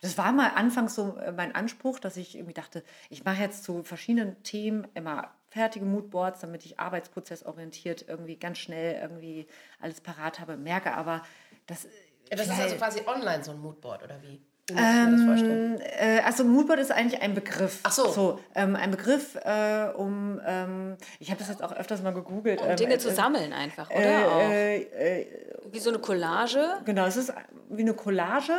das 0.00 0.16
war 0.16 0.32
mal 0.32 0.52
anfangs 0.54 0.94
so 0.94 1.16
äh, 1.16 1.32
mein 1.32 1.54
Anspruch, 1.54 1.98
dass 1.98 2.16
ich 2.16 2.36
irgendwie 2.36 2.54
dachte, 2.54 2.84
ich 3.10 3.24
mache 3.24 3.42
jetzt 3.42 3.64
zu 3.64 3.82
verschiedenen 3.82 4.40
Themen 4.44 4.86
immer 4.94 5.34
fertige 5.50 5.84
Moodboards, 5.84 6.40
damit 6.40 6.64
ich 6.64 6.78
arbeitsprozessorientiert 6.78 8.06
irgendwie 8.06 8.36
ganz 8.36 8.58
schnell 8.58 9.00
irgendwie 9.00 9.48
alles 9.80 10.00
parat 10.00 10.38
habe. 10.38 10.56
Merke 10.56 10.94
aber, 10.94 11.22
dass. 11.66 11.84
Ja, 12.30 12.36
das 12.36 12.46
ist 12.46 12.60
also 12.60 12.76
quasi 12.76 13.00
online 13.06 13.42
so 13.42 13.50
ein 13.50 13.58
Moodboard, 13.58 14.04
oder 14.04 14.22
wie? 14.22 14.40
Ähm, 14.76 15.78
äh, 15.80 16.20
also 16.20 16.44
Moodboard 16.44 16.78
ist 16.80 16.92
eigentlich 16.92 17.22
ein 17.22 17.34
Begriff. 17.34 17.80
Ach 17.82 17.92
so. 17.92 18.08
so 18.10 18.40
ähm, 18.54 18.76
ein 18.76 18.90
Begriff, 18.90 19.36
äh, 19.36 19.88
um, 19.96 20.40
ähm, 20.46 20.96
ich 21.18 21.30
habe 21.30 21.38
das 21.38 21.48
jetzt 21.48 21.62
auch 21.62 21.72
öfters 21.72 22.02
mal 22.02 22.12
gegoogelt. 22.12 22.60
Um 22.60 22.76
Dinge 22.76 22.94
ähm, 22.94 23.00
zu 23.00 23.08
äh, 23.08 23.14
sammeln 23.14 23.52
einfach, 23.52 23.90
oder? 23.90 24.40
Äh, 24.42 24.82
äh, 24.82 25.26
wie 25.70 25.78
so 25.78 25.90
eine 25.90 25.98
Collage? 25.98 26.64
Genau, 26.84 27.06
es 27.06 27.16
ist 27.16 27.32
wie 27.70 27.82
eine 27.82 27.94
Collage. 27.94 28.52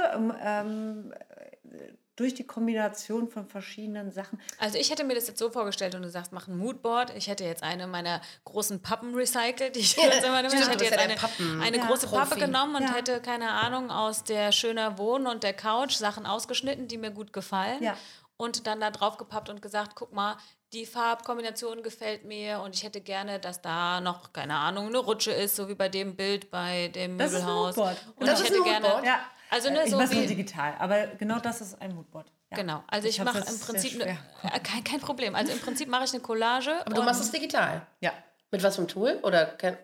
Durch 2.20 2.34
die 2.34 2.44
Kombination 2.44 3.30
von 3.30 3.48
verschiedenen 3.48 4.12
Sachen. 4.12 4.42
Also 4.60 4.78
ich 4.78 4.92
hätte 4.92 5.06
mir 5.06 5.16
das 5.16 5.30
jetzt 5.30 5.40
so 5.40 5.50
vorgestellt 5.50 5.96
und 5.96 6.02
du 6.02 6.10
sagst, 6.10 6.34
mach 6.34 6.50
ein 6.50 6.58
Moodboard. 6.58 7.16
Ich 7.16 7.30
hätte 7.30 7.46
jetzt 7.46 7.64
eine 7.64 7.88
meiner 7.88 8.20
großen 8.44 8.82
Pappen 8.82 9.16
recycelt. 9.16 9.78
Ich, 9.78 9.96
ja, 9.96 10.04
jetzt 10.04 10.26
immer, 10.26 10.44
ich 10.44 10.54
hätte 10.54 10.84
jetzt 10.84 10.98
eine, 10.98 11.16
eine 11.62 11.78
ja, 11.78 11.86
große 11.86 12.08
Profi. 12.08 12.22
Pappe 12.22 12.40
genommen 12.42 12.76
und 12.76 12.82
ja. 12.82 12.94
hätte, 12.94 13.22
keine 13.22 13.52
Ahnung, 13.52 13.90
aus 13.90 14.26
der 14.26 14.52
schöner 14.52 14.98
Wohnen 14.98 15.28
und 15.28 15.44
der 15.44 15.54
Couch 15.54 15.94
Sachen 15.94 16.26
ausgeschnitten, 16.26 16.90
die 16.90 16.98
mir 16.98 17.12
gut 17.12 17.32
gefallen. 17.32 17.82
Und 18.41 18.67
dann 18.67 18.80
da 18.80 18.89
drauf 18.89 19.17
gepappt 19.17 19.49
und 19.49 19.62
gesagt, 19.62 19.95
guck 19.95 20.13
mal, 20.13 20.38
die 20.71 20.86
Farbkombination 20.86 21.84
gefällt 21.84 22.23
mir 22.23 22.62
und 22.62 22.73
ich 22.73 22.84
hätte 22.84 23.02
gerne, 23.02 23.38
dass 23.38 23.62
da 23.62 23.99
noch, 23.99 24.32
keine 24.32 24.56
Ahnung, 24.56 24.88
eine 24.88 24.99
Rutsche 24.99 25.32
ist, 25.32 25.58
so 25.58 25.67
wie 25.67 25.75
bei 25.75 25.89
dem 25.89 26.15
Bild 26.15 26.49
bei 26.49 26.88
dem 26.88 27.17
das 27.17 27.34
Möbelhaus. 27.34 27.71
Ist 27.71 27.82
ein 27.82 27.86
Moodboard. 27.86 28.15
Und 28.15 28.28
das 28.28 28.41
ich 28.41 28.49
hätte 28.49 28.63
gerne. 28.63 29.06
Ja. 29.06 29.19
Also 29.49 29.69
ne, 29.69 29.84
ich 29.84 29.91
so 29.91 29.97
mache 29.97 30.15
nur 30.15 30.25
digital, 30.25 30.73
aber 30.80 31.08
genau 31.17 31.39
das 31.39 31.60
ist 31.60 31.82
ein 31.82 31.93
Moodboard. 31.93 32.32
Ja. 32.52 32.58
Genau, 32.58 32.84
also 32.88 33.10
ich, 33.10 33.17
ich 33.17 33.25
mache 33.25 33.39
im 33.39 33.60
Prinzip, 33.60 33.97
ne, 33.97 34.17
äh, 34.43 34.60
kein, 34.62 34.86
kein 34.86 35.02
Problem, 35.02 35.36
also 35.36 35.52
im 35.52 35.60
Prinzip 35.60 35.89
mache 35.89 36.06
ich 36.06 36.13
eine 36.13 36.21
Collage. 36.21 36.80
Aber 36.86 36.95
du 36.95 37.04
machst 37.04 37.21
es 37.21 37.32
digital? 37.32 37.86
Ja. 37.99 38.13
Mit 38.52 38.63
was 38.63 38.75
für 38.75 38.82
einem 38.82 38.88
Tool? 38.88 39.19
Oder 39.23 39.62
äh, 39.63 39.75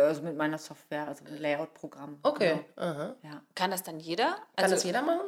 also 0.00 0.22
mit 0.22 0.36
meiner 0.36 0.58
Software, 0.58 1.06
also 1.06 1.24
ein 1.26 1.38
Layout-Programm. 1.38 2.18
Okay. 2.24 2.64
Genau. 2.76 3.14
Ja. 3.22 3.42
Kann 3.54 3.70
das 3.70 3.82
dann 3.82 4.00
jeder? 4.00 4.32
Kann 4.56 4.64
also, 4.64 4.74
das 4.74 4.84
jeder 4.84 5.02
machen? 5.02 5.20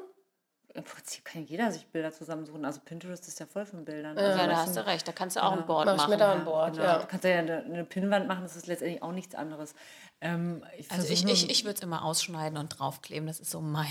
Im 0.74 0.84
Prinzip 0.84 1.24
kann 1.24 1.44
jeder 1.44 1.70
sich 1.70 1.86
Bilder 1.86 2.12
zusammensuchen. 2.12 2.64
Also 2.64 2.80
Pinterest 2.82 3.28
ist 3.28 3.38
ja 3.38 3.46
voll 3.46 3.66
von 3.66 3.84
Bildern. 3.84 4.16
Ja, 4.16 4.24
also 4.24 4.46
da 4.46 4.56
hast 4.56 4.76
du 4.76 4.86
recht. 4.86 5.06
Da 5.06 5.12
kannst 5.12 5.36
du 5.36 5.42
auch 5.42 5.52
ja. 5.52 5.58
ein 5.58 5.66
Board 5.66 5.86
Mach 5.86 5.96
machen. 5.96 6.12
Ich 6.12 6.18
mir 6.18 6.24
da 6.24 6.32
ein 6.32 6.44
Board, 6.44 6.72
genau. 6.74 6.84
ja. 6.84 6.98
Du 6.98 7.06
kannst 7.06 7.24
ja 7.24 7.38
eine, 7.38 7.64
eine 7.64 7.84
Pinnwand 7.84 8.26
machen, 8.26 8.42
das 8.42 8.56
ist 8.56 8.66
letztendlich 8.66 9.02
auch 9.02 9.12
nichts 9.12 9.34
anderes. 9.34 9.74
Ähm, 10.24 10.62
ich 10.78 10.88
also 10.88 11.12
ich, 11.12 11.24
ich, 11.26 11.50
ich 11.50 11.64
würde 11.64 11.74
es 11.74 11.82
immer 11.82 12.04
ausschneiden 12.04 12.56
und 12.56 12.68
draufkleben, 12.68 13.26
das 13.26 13.40
ist 13.40 13.50
so 13.50 13.60
mein. 13.60 13.86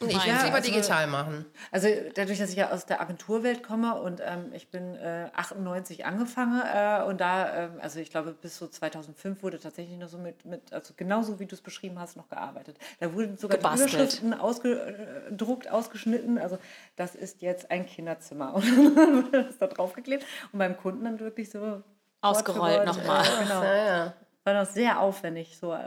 ich 0.00 0.12
würde 0.12 0.16
es 0.16 0.42
lieber 0.42 0.56
also, 0.56 0.72
digital 0.72 1.06
machen. 1.06 1.46
Also 1.70 1.86
dadurch, 2.16 2.40
dass 2.40 2.50
ich 2.50 2.56
ja 2.56 2.72
aus 2.72 2.84
der 2.84 3.00
Agenturwelt 3.00 3.62
komme 3.62 3.94
und 3.94 4.20
ähm, 4.20 4.52
ich 4.52 4.72
bin 4.72 4.96
äh, 4.96 5.30
98 5.34 6.04
angefangen 6.04 6.60
äh, 6.62 7.04
und 7.04 7.20
da, 7.20 7.66
äh, 7.66 7.70
also 7.80 8.00
ich 8.00 8.10
glaube 8.10 8.32
bis 8.32 8.58
so 8.58 8.66
2005 8.66 9.40
wurde 9.44 9.60
tatsächlich 9.60 9.96
noch 9.98 10.08
so 10.08 10.18
mit, 10.18 10.44
mit 10.44 10.72
also 10.72 10.94
genauso 10.96 11.38
wie 11.38 11.46
du 11.46 11.54
es 11.54 11.60
beschrieben 11.60 12.00
hast, 12.00 12.16
noch 12.16 12.28
gearbeitet. 12.28 12.76
Da 12.98 13.14
wurden 13.14 13.36
sogar 13.36 13.58
Gebastelt. 13.58 13.92
die 13.92 13.94
Überschriften 13.94 14.34
ausgedruckt, 14.34 15.70
ausgeschnitten, 15.70 16.38
also 16.38 16.58
das 16.96 17.14
ist 17.14 17.40
jetzt 17.40 17.70
ein 17.70 17.86
Kinderzimmer 17.86 18.52
und 18.54 18.64
dann 18.96 19.26
wurde 19.26 19.44
das 19.44 19.58
da 19.58 19.68
draufgeklebt 19.68 20.26
und 20.52 20.58
beim 20.58 20.76
Kunden 20.76 21.04
dann 21.04 21.20
wirklich 21.20 21.50
so 21.50 21.84
ausgerollt 22.20 22.84
nochmal. 22.84 23.24
Äh, 23.24 23.44
genau. 23.44 23.62
Ja, 23.68 23.76
ja 23.76 24.14
war 24.48 24.64
noch 24.64 24.70
sehr 24.70 25.00
aufwendig. 25.00 25.58
So. 25.58 25.76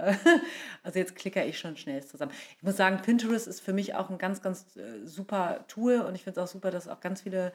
Also 0.83 0.97
jetzt 0.97 1.15
klicke 1.15 1.43
ich 1.43 1.59
schon 1.59 1.77
schnell 1.77 2.03
zusammen. 2.03 2.31
Ich 2.57 2.63
muss 2.63 2.75
sagen, 2.75 3.01
Pinterest 3.03 3.47
ist 3.47 3.61
für 3.61 3.73
mich 3.73 3.93
auch 3.93 4.09
ein 4.09 4.17
ganz, 4.17 4.41
ganz 4.41 4.75
äh, 4.77 5.05
super 5.05 5.63
Tool 5.67 5.99
und 6.01 6.15
ich 6.15 6.23
finde 6.23 6.39
es 6.39 6.43
auch 6.43 6.51
super, 6.51 6.71
dass 6.71 6.87
auch 6.87 6.99
ganz 7.01 7.21
viele 7.21 7.53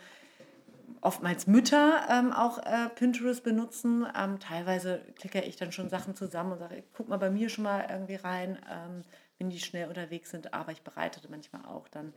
oftmals 1.01 1.49
Mütter 1.49 2.07
ähm, 2.09 2.33
auch 2.33 2.59
äh, 2.59 2.88
Pinterest 2.95 3.42
benutzen. 3.42 4.07
Ähm, 4.16 4.38
teilweise 4.38 5.01
klicke 5.19 5.40
ich 5.40 5.57
dann 5.57 5.73
schon 5.73 5.88
Sachen 5.88 6.14
zusammen 6.14 6.53
und 6.53 6.59
sage, 6.59 6.85
guck 6.97 7.09
mal 7.09 7.16
bei 7.16 7.31
mir 7.31 7.49
schon 7.49 7.64
mal 7.64 7.87
irgendwie 7.90 8.14
rein, 8.14 8.59
ähm, 8.71 9.03
wenn 9.38 9.51
die 9.51 9.59
schnell 9.59 9.88
unterwegs 9.88 10.31
sind. 10.31 10.55
Aber 10.55 10.71
ich 10.71 10.83
bereite 10.83 11.21
manchmal 11.29 11.64
auch 11.66 11.88
dann 11.88 12.12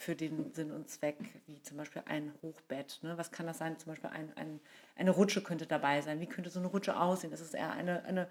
für 0.00 0.16
den 0.16 0.50
Sinn 0.54 0.70
und 0.70 0.88
Zweck, 0.88 1.18
wie 1.46 1.60
zum 1.60 1.76
Beispiel 1.76 2.02
ein 2.06 2.32
Hochbett. 2.42 2.98
Ne? 3.02 3.18
Was 3.18 3.30
kann 3.32 3.46
das 3.46 3.58
sein? 3.58 3.78
Zum 3.78 3.92
Beispiel 3.92 4.08
ein, 4.10 4.32
ein, 4.34 4.60
eine 4.96 5.10
Rutsche 5.10 5.42
könnte 5.42 5.66
dabei 5.66 6.00
sein. 6.00 6.20
Wie 6.20 6.26
könnte 6.26 6.48
so 6.48 6.58
eine 6.58 6.68
Rutsche 6.68 6.98
aussehen? 6.98 7.32
Ist 7.32 7.40
es 7.40 7.52
eher 7.52 7.72
eine, 7.72 8.02
eine 8.04 8.26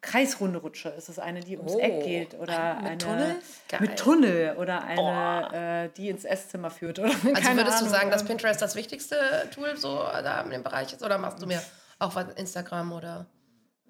kreisrunde 0.00 0.58
Rutsche? 0.58 0.88
Ist 0.88 1.08
es 1.08 1.20
eine, 1.20 1.38
die 1.38 1.56
ums 1.56 1.76
oh, 1.76 1.78
Eck 1.78 2.02
geht? 2.02 2.34
Oder 2.34 2.74
mit 2.74 2.84
eine 2.84 2.98
Tunnel? 2.98 3.36
mit 3.78 3.96
Tunnel 3.96 4.56
oder 4.56 4.82
eine, 4.82 5.84
äh, 5.84 5.88
die 5.96 6.08
ins 6.08 6.24
Esszimmer 6.24 6.70
führt? 6.70 6.98
Oder, 6.98 7.10
also 7.10 7.24
würdest 7.24 7.48
Ahnung. 7.48 7.78
du 7.78 7.90
sagen, 7.90 8.10
dass 8.10 8.24
Pinterest 8.24 8.60
das 8.60 8.74
wichtigste 8.74 9.16
Tool 9.54 9.76
so 9.76 9.96
da 9.96 10.40
in 10.40 10.50
dem 10.50 10.64
Bereich 10.64 10.92
ist? 10.92 11.04
Oder 11.04 11.18
machst 11.18 11.40
du 11.40 11.46
mir 11.46 11.62
auch 12.00 12.16
was 12.16 12.34
Instagram 12.34 12.92
oder? 12.92 13.26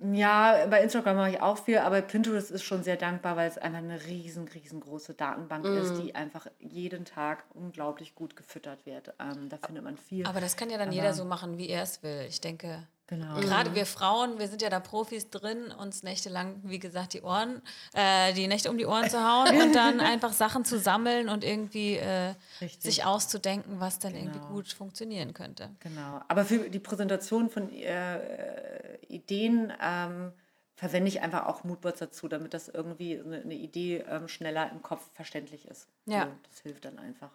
Ja, 0.01 0.67
bei 0.69 0.83
Instagram 0.83 1.17
mache 1.17 1.31
ich 1.31 1.41
auch 1.41 1.57
viel, 1.57 1.79
aber 1.79 2.03
Pinterest 2.03 2.51
ist 2.51 2.65
schon 2.65 2.83
sehr 2.83 2.97
dankbar, 2.97 3.37
weil 3.37 3.49
es 3.49 3.59
einfach 3.59 3.79
eine 3.79 4.05
riesen, 4.07 4.49
riesengroße 4.49 5.15
Datenbank 5.15 5.65
mm. 5.65 5.77
ist, 5.79 5.95
die 5.99 6.15
einfach 6.15 6.47
jeden 6.59 7.05
Tag 7.05 7.45
unglaublich 7.55 8.15
gut 8.15 8.35
gefüttert 8.35 8.85
wird. 8.87 9.15
Ähm, 9.21 9.49
da 9.49 9.57
findet 9.65 9.85
man 9.85 9.97
viel. 9.97 10.27
Aber 10.27 10.41
das 10.41 10.57
kann 10.57 10.69
ja 10.69 10.79
dann 10.79 10.89
aber 10.89 10.97
jeder 10.97 11.15
so 11.15 11.25
machen, 11.25 11.59
wie 11.59 11.69
er 11.69 11.85
es 11.85 12.03
will. 12.03 12.27
Ich 12.29 12.41
denke, 12.41 12.87
Genau. 13.07 13.39
Gerade 13.39 13.75
wir 13.75 13.85
Frauen, 13.85 14.39
wir 14.39 14.49
sind 14.49 14.63
ja 14.63 14.71
da 14.71 14.81
Profis 14.81 15.29
drin, 15.29 15.71
uns 15.79 16.03
nächtelang, 16.03 16.61
wie 16.65 16.79
gesagt, 16.79 17.13
die 17.13 17.21
Ohren, 17.21 17.61
äh, 17.93 18.33
die 18.33 18.47
Nächte 18.47 18.71
um 18.71 18.79
die 18.79 18.87
Ohren 18.87 19.11
zu 19.11 19.23
hauen 19.23 19.61
und 19.61 19.75
dann 19.75 20.01
einfach 20.01 20.33
Sachen 20.33 20.65
zu 20.65 20.79
sammeln 20.79 21.29
und 21.29 21.45
irgendwie 21.45 21.97
äh, 21.97 22.35
sich 22.79 23.05
auszudenken, 23.05 23.79
was 23.79 23.99
dann 23.99 24.15
genau. 24.15 24.25
irgendwie 24.25 24.47
gut 24.49 24.73
funktionieren 24.73 25.35
könnte. 25.35 25.69
Genau. 25.81 26.23
Aber 26.29 26.47
für 26.47 26.71
die 26.71 26.79
Präsentation 26.79 27.51
von 27.51 27.71
äh, 27.71 28.97
Ideen 29.09 29.71
ähm, 29.83 30.33
verwende 30.75 31.09
ich 31.09 31.21
einfach 31.21 31.47
auch 31.47 31.63
Moodboards 31.63 32.01
dazu, 32.01 32.27
damit 32.29 32.55
das 32.55 32.69
irgendwie 32.69 33.21
eine, 33.21 33.43
eine 33.43 33.55
Idee 33.55 34.05
ähm, 34.09 34.29
schneller 34.29 34.71
im 34.73 34.81
Kopf 34.81 35.11
verständlich 35.13 35.67
ist. 35.67 35.89
Ja. 36.07 36.25
So, 36.25 36.31
das 36.49 36.61
hilft 36.61 36.85
dann 36.87 36.99
einfach. 36.99 37.31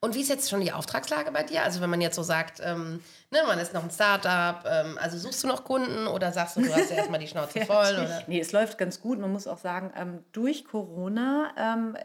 Und 0.00 0.14
wie 0.14 0.20
ist 0.20 0.28
jetzt 0.28 0.50
schon 0.50 0.60
die 0.60 0.72
Auftragslage 0.72 1.32
bei 1.32 1.42
dir? 1.42 1.62
Also 1.62 1.80
wenn 1.80 1.88
man 1.88 2.00
jetzt 2.00 2.16
so 2.16 2.22
sagt, 2.22 2.60
ähm, 2.62 3.00
ne, 3.30 3.38
man 3.46 3.58
ist 3.58 3.72
noch 3.72 3.82
ein 3.82 3.90
Startup, 3.90 4.62
ähm, 4.66 4.98
also 5.00 5.16
suchst 5.16 5.42
du 5.42 5.48
noch 5.48 5.64
Kunden 5.64 6.06
oder 6.06 6.32
sagst 6.32 6.56
du, 6.56 6.62
du 6.62 6.72
hast 6.72 6.90
ja 6.90 6.96
erstmal 6.98 7.18
die 7.18 7.28
Schnauze 7.28 7.64
voll? 7.64 7.94
Oder? 7.94 8.22
Nee, 8.26 8.40
es 8.40 8.52
läuft 8.52 8.76
ganz 8.76 9.00
gut. 9.00 9.18
Man 9.18 9.32
muss 9.32 9.46
auch 9.46 9.58
sagen, 9.58 9.92
ähm, 9.96 10.22
durch 10.32 10.66
Corona 10.66 11.50
ähm, 11.56 11.96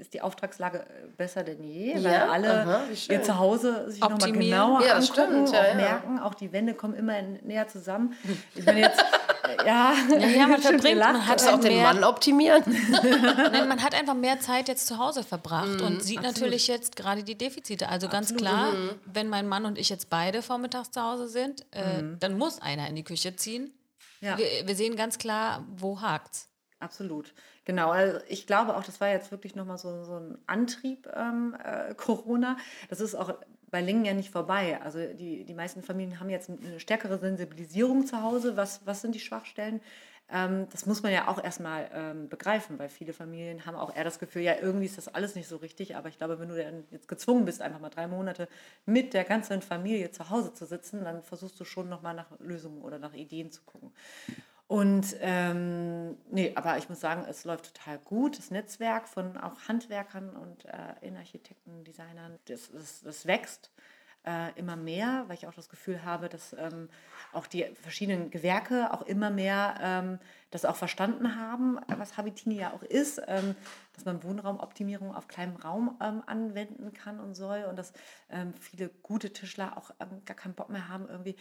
ist 0.00 0.12
die 0.14 0.22
Auftragslage 0.22 0.84
besser 1.16 1.44
denn 1.44 1.62
je, 1.62 1.96
ja? 1.96 2.04
weil 2.04 2.20
alle 2.30 2.60
aha, 2.62 2.80
ihr 3.08 3.22
zu 3.22 3.38
Hause 3.38 3.90
sich 3.90 4.00
nochmal 4.00 4.32
genauer 4.32 4.82
ja, 4.82 4.94
angucken, 4.94 5.12
stimmt, 5.12 5.52
ja, 5.52 5.62
auch 5.62 5.74
merken, 5.74 6.18
auch 6.18 6.34
die 6.34 6.52
Wände 6.52 6.74
kommen 6.74 6.94
immer 6.94 7.20
näher 7.22 7.68
zusammen. 7.68 8.14
Ich 8.54 8.64
bin 8.64 8.78
jetzt 8.78 9.00
ja, 9.64 9.94
ja, 10.18 10.46
man 10.46 10.60
verbringt, 10.62 10.98
man 10.98 11.26
hat 11.26 11.46
auch 11.46 11.60
den 11.60 11.82
Mann 11.82 12.04
optimieren. 12.04 12.62
Nein, 13.52 13.68
man 13.68 13.82
hat 13.82 13.94
einfach 13.94 14.14
mehr 14.14 14.40
Zeit 14.40 14.68
jetzt 14.68 14.86
zu 14.86 14.98
Hause 14.98 15.22
verbracht 15.24 15.80
mm, 15.80 15.84
und 15.84 16.02
sieht 16.02 16.18
absolut. 16.18 16.36
natürlich 16.36 16.68
jetzt 16.68 16.96
gerade 16.96 17.22
die 17.22 17.36
Defizite. 17.36 17.88
Also 17.88 18.08
ganz 18.08 18.34
klar, 18.34 18.72
mm. 18.72 19.00
wenn 19.06 19.28
mein 19.28 19.48
Mann 19.48 19.64
und 19.64 19.78
ich 19.78 19.88
jetzt 19.88 20.10
beide 20.10 20.42
vormittags 20.42 20.90
zu 20.90 21.02
Hause 21.02 21.28
sind, 21.28 21.66
äh, 21.72 22.02
mm. 22.02 22.18
dann 22.20 22.36
muss 22.36 22.60
einer 22.60 22.88
in 22.88 22.96
die 22.96 23.04
Küche 23.04 23.36
ziehen. 23.36 23.72
Ja. 24.20 24.36
Wir, 24.38 24.46
wir 24.66 24.74
sehen 24.74 24.96
ganz 24.96 25.18
klar, 25.18 25.64
wo 25.76 26.00
hakt's. 26.00 26.48
Absolut. 26.78 27.34
Genau, 27.66 27.90
also 27.90 28.18
ich 28.28 28.46
glaube 28.46 28.76
auch, 28.76 28.82
das 28.82 29.00
war 29.00 29.08
jetzt 29.08 29.30
wirklich 29.30 29.54
nochmal 29.54 29.78
so, 29.78 30.02
so 30.04 30.16
ein 30.16 30.38
Antrieb, 30.46 31.08
ähm, 31.14 31.54
äh, 31.62 31.94
Corona. 31.94 32.56
Das 32.88 33.00
ist 33.00 33.14
auch 33.14 33.34
bei 33.70 33.80
Lingen 33.80 34.04
ja 34.04 34.14
nicht 34.14 34.30
vorbei. 34.30 34.80
Also 34.82 34.98
die, 35.14 35.44
die 35.44 35.54
meisten 35.54 35.82
Familien 35.82 36.20
haben 36.20 36.30
jetzt 36.30 36.50
eine 36.50 36.80
stärkere 36.80 37.18
Sensibilisierung 37.18 38.06
zu 38.06 38.22
Hause. 38.22 38.56
Was, 38.56 38.80
was 38.84 39.02
sind 39.02 39.14
die 39.14 39.20
Schwachstellen? 39.20 39.80
Ähm, 40.32 40.68
das 40.70 40.86
muss 40.86 41.02
man 41.02 41.12
ja 41.12 41.28
auch 41.28 41.42
erstmal 41.42 41.90
ähm, 41.92 42.28
begreifen, 42.28 42.78
weil 42.78 42.88
viele 42.88 43.12
Familien 43.12 43.66
haben 43.66 43.76
auch 43.76 43.94
eher 43.94 44.04
das 44.04 44.18
Gefühl, 44.18 44.42
ja, 44.42 44.54
irgendwie 44.60 44.86
ist 44.86 44.96
das 44.96 45.08
alles 45.08 45.34
nicht 45.34 45.48
so 45.48 45.56
richtig. 45.56 45.96
Aber 45.96 46.08
ich 46.08 46.18
glaube, 46.18 46.38
wenn 46.38 46.48
du 46.48 46.56
dann 46.56 46.84
jetzt 46.90 47.08
gezwungen 47.08 47.44
bist, 47.44 47.60
einfach 47.60 47.80
mal 47.80 47.90
drei 47.90 48.06
Monate 48.06 48.48
mit 48.86 49.12
der 49.12 49.24
ganzen 49.24 49.60
Familie 49.60 50.12
zu 50.12 50.30
Hause 50.30 50.54
zu 50.54 50.66
sitzen, 50.66 51.04
dann 51.04 51.22
versuchst 51.22 51.58
du 51.58 51.64
schon 51.64 51.88
nochmal 51.88 52.14
nach 52.14 52.30
Lösungen 52.38 52.82
oder 52.82 52.98
nach 52.98 53.14
Ideen 53.14 53.50
zu 53.50 53.62
gucken. 53.62 53.92
Und 54.70 55.16
ähm, 55.20 56.16
nee, 56.30 56.52
aber 56.54 56.78
ich 56.78 56.88
muss 56.88 57.00
sagen, 57.00 57.24
es 57.28 57.44
läuft 57.44 57.74
total 57.74 57.98
gut. 57.98 58.38
Das 58.38 58.52
Netzwerk 58.52 59.08
von 59.08 59.36
auch 59.36 59.66
Handwerkern 59.66 60.30
und 60.36 60.64
äh, 60.64 60.94
Innenarchitekten, 61.00 61.82
Designern, 61.82 62.38
das, 62.44 62.70
das, 62.70 63.00
das 63.02 63.26
wächst. 63.26 63.72
äh, 64.26 64.52
immer 64.58 64.76
mehr, 64.76 65.24
weil 65.26 65.36
ich 65.36 65.46
auch 65.46 65.54
das 65.54 65.68
Gefühl 65.68 66.04
habe, 66.04 66.28
dass 66.28 66.52
ähm, 66.58 66.88
auch 67.32 67.46
die 67.46 67.64
verschiedenen 67.82 68.30
Gewerke 68.30 68.92
auch 68.92 69.02
immer 69.02 69.30
mehr 69.30 69.78
ähm, 69.80 70.18
das 70.50 70.64
auch 70.64 70.76
verstanden 70.76 71.36
haben, 71.36 71.78
was 71.96 72.16
Habitini 72.16 72.56
ja 72.56 72.72
auch 72.72 72.82
ist, 72.82 73.20
ähm, 73.28 73.54
dass 73.94 74.04
man 74.04 74.22
Wohnraumoptimierung 74.22 75.14
auf 75.14 75.28
kleinem 75.28 75.56
Raum 75.56 75.96
ähm, 76.02 76.22
anwenden 76.26 76.92
kann 76.92 77.18
und 77.20 77.34
soll 77.34 77.64
und 77.68 77.76
dass 77.78 77.92
ähm, 78.30 78.52
viele 78.60 78.88
gute 79.02 79.32
Tischler 79.32 79.76
auch 79.76 79.90
ähm, 80.00 80.22
gar 80.26 80.36
keinen 80.36 80.54
Bock 80.54 80.68
mehr 80.68 80.88
haben, 80.88 81.08
irgendwie 81.08 81.36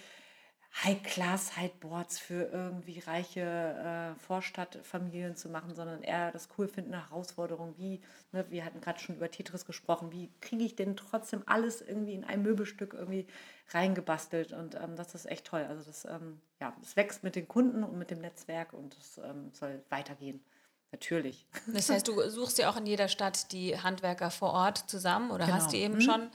High-Class-Sideboards 0.84 2.20
für 2.20 2.50
irgendwie 2.54 3.00
reiche 3.00 3.42
äh, 3.42 4.20
Vorstadtfamilien 4.20 5.36
zu 5.36 5.50
machen, 5.50 5.76
sondern 5.76 6.04
eher 6.04 6.32
das 6.32 6.48
cool 6.58 6.68
finden, 6.68 6.94
eine 6.94 7.10
Herausforderung, 7.10 7.74
wie, 7.78 8.02
ne, 8.32 8.46
wir 8.50 8.64
hatten 8.64 8.80
gerade 8.80 9.00
schon 9.00 9.16
über 9.16 9.32
Tetris 9.32 9.66
gesprochen, 9.66 10.12
wie 10.12 10.30
kriege 10.42 10.64
ich 10.64 10.76
denn 10.76 10.96
trotzdem 10.96 11.44
alles 11.48 11.82
irgendwie 11.82 12.14
in 12.14 12.24
ein 12.24 12.44
Möbelstück 12.44 12.94
irgendwie 12.94 13.28
reingebastelt 13.72 14.54
und 14.54 14.76
ähm, 14.76 14.96
das 14.96 15.16
ist 15.16 15.26
echt 15.26 15.46
toll. 15.46 15.66
Also 15.68 15.84
das, 15.84 16.06
ähm, 16.06 16.40
ja, 16.62 16.74
das 16.80 16.96
wächst 16.96 17.24
mit 17.24 17.36
den 17.36 17.48
Kunden 17.48 17.84
und 17.84 17.98
mit 17.98 18.12
dem 18.12 18.20
Netzwerk 18.20 18.74
und 18.74 18.96
das 18.98 19.18
ähm, 19.18 19.52
soll 19.54 19.84
weitergehen. 19.90 20.44
Natürlich. 20.92 21.46
Das 21.68 21.90
heißt, 21.90 22.08
du 22.08 22.30
suchst 22.30 22.58
ja 22.58 22.70
auch 22.70 22.78
in 22.78 22.86
jeder 22.86 23.10
Stadt 23.10 23.52
die 23.52 23.78
Handwerker 23.78 24.32
vor 24.32 24.54
Ort 24.54 24.90
zusammen 24.90 25.32
oder 25.32 25.46
genau. 25.46 25.58
hast 25.58 25.72
du 25.74 25.78
eben 25.78 25.96
hm. 25.96 26.02
schon 26.02 26.32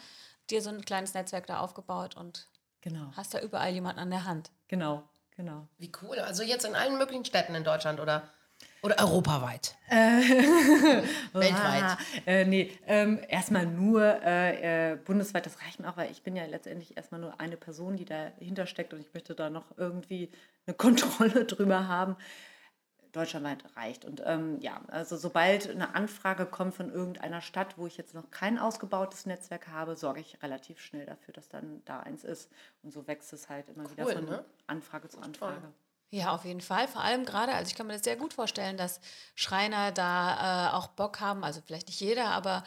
dir 0.51 0.61
so 0.61 0.71
ein 0.71 0.85
kleines 0.85 1.15
Netzwerk 1.15 1.47
da 1.47 1.59
aufgebaut 1.61 2.17
und 2.17 2.49
Genau. 2.85 3.11
Hast 3.17 3.33
da 3.33 3.41
überall 3.41 3.73
jemanden 3.73 3.99
an 3.99 4.11
der 4.11 4.27
Hand. 4.27 4.51
Genau, 4.69 5.03
genau. 5.37 5.67
Wie 5.79 5.91
cool. 6.03 6.19
Also 6.19 6.43
jetzt 6.43 6.67
in 6.67 6.75
allen 6.75 6.99
möglichen 6.99 7.25
Städten 7.25 7.55
in 7.55 7.65
Deutschland 7.65 7.99
oder, 7.99 8.29
oder 8.83 8.99
europaweit? 8.99 9.75
Äh, 9.89 11.03
Weltweit? 11.33 11.97
Äh, 12.27 12.45
nee, 12.45 12.79
ähm, 12.87 13.21
erstmal 13.27 13.65
nur 13.65 14.03
äh, 14.03 14.93
äh, 14.93 14.97
bundesweit. 14.97 15.47
Das 15.47 15.63
reicht 15.63 15.81
mir 15.81 15.89
auch, 15.89 15.97
weil 15.97 16.11
ich 16.11 16.23
bin 16.23 16.37
ja 16.37 16.45
letztendlich 16.45 16.95
erstmal 16.95 17.23
nur 17.23 17.41
eine 17.41 17.57
Person, 17.57 17.97
die 17.97 18.05
dahinter 18.05 18.67
steckt 18.67 18.93
und 18.93 19.01
ich 19.01 19.15
möchte 19.15 19.35
da 19.35 19.49
noch 19.49 19.65
irgendwie 19.79 20.31
eine 20.67 20.75
Kontrolle 20.77 21.47
drüber 21.47 21.89
haben 21.89 22.17
deutschlandweit 23.15 23.65
reicht. 23.77 24.05
Und 24.05 24.23
ähm, 24.25 24.61
ja, 24.61 24.81
also 24.89 25.17
sobald 25.17 25.71
eine 25.71 25.95
Anfrage 25.95 26.47
kommt 26.47 26.75
von 26.75 26.93
irgendeiner 26.93 27.41
Stadt, 27.41 27.79
wo 27.79 27.87
ich 27.87 27.97
jetzt 27.97 28.15
noch 28.15 28.31
kein 28.31 28.59
ausgebautes 28.59 29.27
Netzwerk 29.27 29.69
habe, 29.69 29.97
sorge 29.97 30.21
ich 30.21 30.43
relativ 30.43 30.81
schnell 30.81 31.07
dafür, 31.07 31.33
dass 31.33 31.49
dann 31.49 31.83
da 31.85 32.01
eins 32.01 32.25
ist. 32.25 32.51
Und 32.83 32.93
so 32.93 33.07
wächst 33.07 33.33
es 33.33 33.49
halt 33.49 33.69
immer 33.69 33.85
cool, 33.85 33.91
wieder 33.93 34.07
von 34.07 34.25
ne? 34.25 34.45
Anfrage 34.67 35.09
zu 35.09 35.19
Anfrage. 35.19 35.61
Toll. 35.61 35.73
Ja, 36.11 36.33
auf 36.33 36.45
jeden 36.45 36.61
Fall. 36.61 36.87
Vor 36.87 37.03
allem 37.03 37.25
gerade, 37.25 37.53
also 37.53 37.69
ich 37.69 37.75
kann 37.75 37.87
mir 37.87 37.95
das 37.95 38.05
sehr 38.05 38.17
gut 38.17 38.35
vorstellen, 38.35 38.77
dass 38.77 39.01
Schreiner 39.35 39.91
da 39.91 40.69
äh, 40.69 40.73
auch 40.75 40.89
Bock 40.89 41.21
haben, 41.21 41.43
also 41.43 41.61
vielleicht 41.61 41.89
nicht 41.89 42.01
jeder, 42.01 42.27
aber 42.27 42.63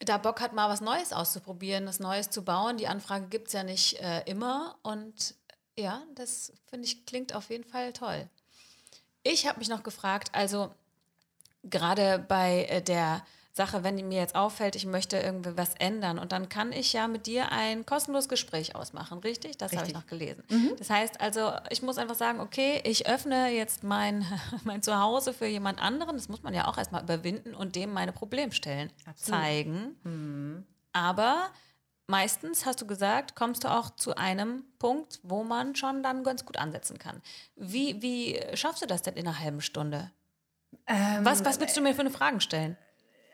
da 0.00 0.18
Bock 0.18 0.40
hat, 0.40 0.52
mal 0.52 0.68
was 0.68 0.80
Neues 0.80 1.12
auszuprobieren, 1.12 1.86
was 1.86 2.00
Neues 2.00 2.30
zu 2.30 2.44
bauen. 2.44 2.76
Die 2.76 2.88
Anfrage 2.88 3.26
gibt 3.26 3.48
es 3.48 3.52
ja 3.52 3.62
nicht 3.62 4.00
äh, 4.00 4.22
immer. 4.26 4.78
Und 4.82 5.34
ja, 5.76 6.02
das 6.14 6.52
finde 6.66 6.86
ich 6.86 7.06
klingt 7.06 7.34
auf 7.34 7.50
jeden 7.50 7.64
Fall 7.64 7.92
toll. 7.92 8.28
Ich 9.24 9.48
habe 9.48 9.58
mich 9.58 9.68
noch 9.68 9.82
gefragt, 9.82 10.30
also 10.32 10.72
gerade 11.64 12.24
bei 12.28 12.66
äh, 12.66 12.82
der 12.82 13.22
Sache, 13.52 13.84
wenn 13.84 13.94
mir 14.08 14.18
jetzt 14.18 14.34
auffällt, 14.34 14.74
ich 14.74 14.84
möchte 14.84 15.16
irgendwie 15.16 15.56
was 15.56 15.76
ändern 15.76 16.18
und 16.18 16.32
dann 16.32 16.48
kann 16.48 16.72
ich 16.72 16.92
ja 16.92 17.06
mit 17.06 17.26
dir 17.26 17.52
ein 17.52 17.86
kostenloses 17.86 18.28
Gespräch 18.28 18.74
ausmachen, 18.74 19.18
richtig? 19.18 19.56
Das 19.56 19.72
habe 19.76 19.86
ich 19.86 19.94
noch 19.94 20.06
gelesen. 20.06 20.42
Mhm. 20.50 20.72
Das 20.76 20.90
heißt 20.90 21.20
also, 21.20 21.52
ich 21.70 21.80
muss 21.80 21.96
einfach 21.96 22.16
sagen, 22.16 22.40
okay, 22.40 22.80
ich 22.84 23.06
öffne 23.06 23.50
jetzt 23.50 23.84
mein, 23.84 24.26
mein 24.64 24.82
Zuhause 24.82 25.32
für 25.32 25.46
jemand 25.46 25.80
anderen, 25.80 26.16
das 26.16 26.28
muss 26.28 26.42
man 26.42 26.52
ja 26.52 26.66
auch 26.66 26.76
erstmal 26.76 27.04
überwinden 27.04 27.54
und 27.54 27.76
dem 27.76 27.92
meine 27.92 28.12
Problemstellen 28.12 28.90
Absolut. 29.06 29.40
zeigen. 29.40 29.96
Mhm. 30.02 30.66
Aber 30.92 31.48
meistens, 32.06 32.66
hast 32.66 32.80
du 32.80 32.86
gesagt, 32.86 33.34
kommst 33.34 33.64
du 33.64 33.68
auch 33.68 33.90
zu 33.90 34.16
einem 34.16 34.64
Punkt, 34.78 35.20
wo 35.22 35.44
man 35.44 35.74
schon 35.74 36.02
dann 36.02 36.24
ganz 36.24 36.44
gut 36.44 36.56
ansetzen 36.56 36.98
kann. 36.98 37.22
Wie, 37.56 38.00
wie 38.02 38.40
schaffst 38.56 38.82
du 38.82 38.86
das 38.86 39.02
denn 39.02 39.14
in 39.14 39.26
einer 39.26 39.38
halben 39.38 39.60
Stunde? 39.60 40.10
Ähm, 40.86 41.24
was, 41.24 41.44
was 41.44 41.60
willst 41.60 41.76
du 41.76 41.80
mir 41.80 41.94
für 41.94 42.00
eine 42.00 42.10
Fragen 42.10 42.40
stellen? 42.40 42.76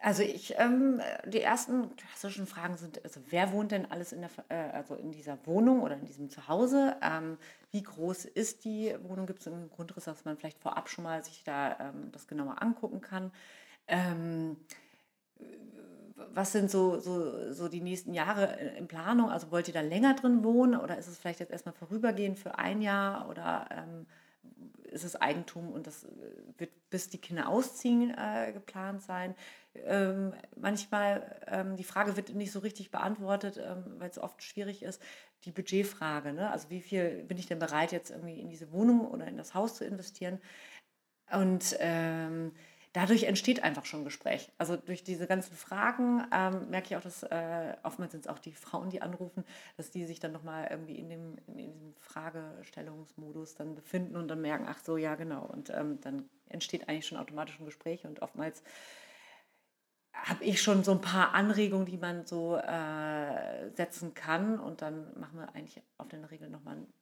Also 0.02 0.22
ich, 0.22 0.54
ähm, 0.56 1.02
die 1.26 1.42
ersten 1.42 1.94
klassischen 1.94 2.46
Fragen 2.46 2.78
sind, 2.78 3.04
also 3.04 3.20
wer 3.28 3.52
wohnt 3.52 3.70
denn 3.70 3.90
alles 3.90 4.12
in, 4.12 4.22
der, 4.22 4.30
äh, 4.48 4.70
also 4.72 4.94
in 4.94 5.12
dieser 5.12 5.38
Wohnung 5.46 5.82
oder 5.82 5.94
in 5.94 6.06
diesem 6.06 6.30
Zuhause? 6.30 6.96
Ähm, 7.02 7.36
wie 7.70 7.82
groß 7.82 8.24
ist 8.24 8.64
die 8.64 8.94
Wohnung? 9.02 9.26
Gibt 9.26 9.40
es 9.40 9.48
einen 9.48 9.68
Grundriss, 9.68 10.04
dass 10.04 10.24
man 10.24 10.38
vielleicht 10.38 10.58
vorab 10.58 10.88
schon 10.88 11.04
mal 11.04 11.22
sich 11.22 11.44
da 11.44 11.78
ähm, 11.78 12.10
das 12.12 12.26
genauer 12.26 12.62
angucken 12.62 13.02
kann? 13.02 13.30
Was 16.32 16.52
sind 16.52 16.70
so, 16.70 16.98
so, 16.98 17.52
so 17.52 17.68
die 17.68 17.80
nächsten 17.80 18.14
Jahre 18.14 18.58
in 18.78 18.88
Planung? 18.88 19.30
Also 19.30 19.50
wollt 19.50 19.68
ihr 19.68 19.74
da 19.74 19.80
länger 19.80 20.14
drin 20.14 20.44
wohnen 20.44 20.78
oder 20.78 20.98
ist 20.98 21.08
es 21.08 21.18
vielleicht 21.18 21.40
jetzt 21.40 21.52
erstmal 21.52 21.74
vorübergehend 21.74 22.38
für 22.38 22.58
ein 22.58 22.82
Jahr 22.82 23.28
oder 23.28 23.68
ähm, 23.70 24.06
ist 24.90 25.04
es 25.04 25.16
Eigentum 25.16 25.72
und 25.72 25.86
das 25.86 26.04
äh, 26.04 26.08
wird 26.58 26.70
bis 26.90 27.08
die 27.08 27.18
Kinder 27.18 27.48
ausziehen 27.48 28.14
äh, 28.16 28.52
geplant 28.52 29.02
sein? 29.02 29.34
Ähm, 29.74 30.34
manchmal, 30.56 31.40
ähm, 31.46 31.76
die 31.76 31.84
Frage 31.84 32.16
wird 32.16 32.34
nicht 32.34 32.52
so 32.52 32.58
richtig 32.58 32.90
beantwortet, 32.90 33.58
ähm, 33.62 33.84
weil 33.98 34.10
es 34.10 34.18
oft 34.18 34.42
schwierig 34.42 34.82
ist, 34.82 35.00
die 35.44 35.52
Budgetfrage. 35.52 36.32
Ne? 36.32 36.50
Also 36.50 36.70
wie 36.70 36.80
viel 36.80 37.22
bin 37.24 37.38
ich 37.38 37.46
denn 37.46 37.58
bereit, 37.58 37.92
jetzt 37.92 38.10
irgendwie 38.10 38.40
in 38.40 38.48
diese 38.48 38.72
Wohnung 38.72 39.08
oder 39.08 39.26
in 39.26 39.36
das 39.36 39.54
Haus 39.54 39.76
zu 39.76 39.84
investieren? 39.84 40.40
Und 41.32 41.76
ähm, 41.78 42.52
dadurch 42.92 43.24
entsteht 43.24 43.62
einfach 43.62 43.84
schon 43.84 44.04
Gespräch. 44.04 44.50
Also 44.58 44.76
durch 44.76 45.04
diese 45.04 45.26
ganzen 45.26 45.54
Fragen 45.54 46.26
ähm, 46.32 46.70
merke 46.70 46.88
ich 46.88 46.96
auch, 46.96 47.02
dass 47.02 47.22
äh, 47.22 47.76
oftmals 47.82 48.12
sind 48.12 48.26
es 48.26 48.26
auch 48.26 48.38
die 48.38 48.52
Frauen, 48.52 48.90
die 48.90 49.02
anrufen, 49.02 49.44
dass 49.76 49.90
die 49.90 50.04
sich 50.06 50.18
dann 50.18 50.32
nochmal 50.32 50.68
irgendwie 50.70 50.96
in 50.96 51.08
dem, 51.08 51.38
in 51.46 51.56
diesem 51.56 51.94
Fragestellungsmodus 51.98 53.54
dann 53.54 53.74
befinden 53.74 54.16
und 54.16 54.28
dann 54.28 54.40
merken, 54.40 54.66
ach 54.68 54.80
so, 54.82 54.96
ja 54.96 55.14
genau. 55.14 55.44
Und 55.44 55.70
ähm, 55.70 56.00
dann 56.00 56.28
entsteht 56.48 56.88
eigentlich 56.88 57.06
schon 57.06 57.18
automatisch 57.18 57.58
ein 57.60 57.66
Gespräch 57.66 58.04
und 58.04 58.22
oftmals 58.22 58.62
habe 60.12 60.44
ich 60.44 60.60
schon 60.60 60.82
so 60.82 60.90
ein 60.90 61.00
paar 61.00 61.34
Anregungen, 61.34 61.86
die 61.86 61.96
man 61.96 62.26
so 62.26 62.56
äh, 62.56 63.70
setzen 63.74 64.14
kann 64.14 64.58
und 64.58 64.82
dann 64.82 65.18
machen 65.18 65.38
wir 65.38 65.54
eigentlich 65.54 65.80
auf 65.98 66.08
den 66.08 66.24
Regeln 66.24 66.50
nochmal 66.50 66.76
ein 66.76 66.92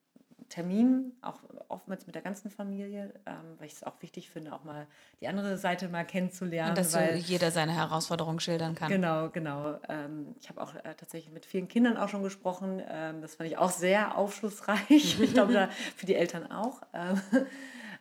Termin, 0.48 1.12
auch 1.20 1.40
oftmals 1.68 2.06
mit 2.06 2.14
der 2.14 2.22
ganzen 2.22 2.50
Familie, 2.50 3.12
ähm, 3.26 3.58
weil 3.58 3.66
ich 3.66 3.74
es 3.74 3.84
auch 3.84 4.00
wichtig 4.00 4.30
finde, 4.30 4.52
auch 4.52 4.64
mal 4.64 4.86
die 5.20 5.28
andere 5.28 5.58
Seite 5.58 5.88
mal 5.88 6.04
kennenzulernen. 6.04 6.70
Und 6.70 6.78
dass 6.78 6.94
weil, 6.94 7.16
jeder 7.16 7.50
seine 7.50 7.72
Herausforderungen 7.72 8.40
schildern 8.40 8.74
kann. 8.74 8.90
Genau, 8.90 9.28
genau. 9.30 9.78
Ähm, 9.88 10.34
ich 10.40 10.48
habe 10.48 10.60
auch 10.60 10.74
äh, 10.74 10.94
tatsächlich 10.96 11.32
mit 11.32 11.44
vielen 11.44 11.68
Kindern 11.68 11.96
auch 11.96 12.08
schon 12.08 12.22
gesprochen. 12.22 12.82
Ähm, 12.88 13.20
das 13.20 13.34
fand 13.34 13.50
ich 13.50 13.58
auch 13.58 13.70
sehr 13.70 14.16
aufschlussreich. 14.16 14.88
ich 15.20 15.34
glaube, 15.34 15.68
für 15.96 16.06
die 16.06 16.14
Eltern 16.14 16.50
auch. 16.50 16.82
Ähm, 16.94 17.20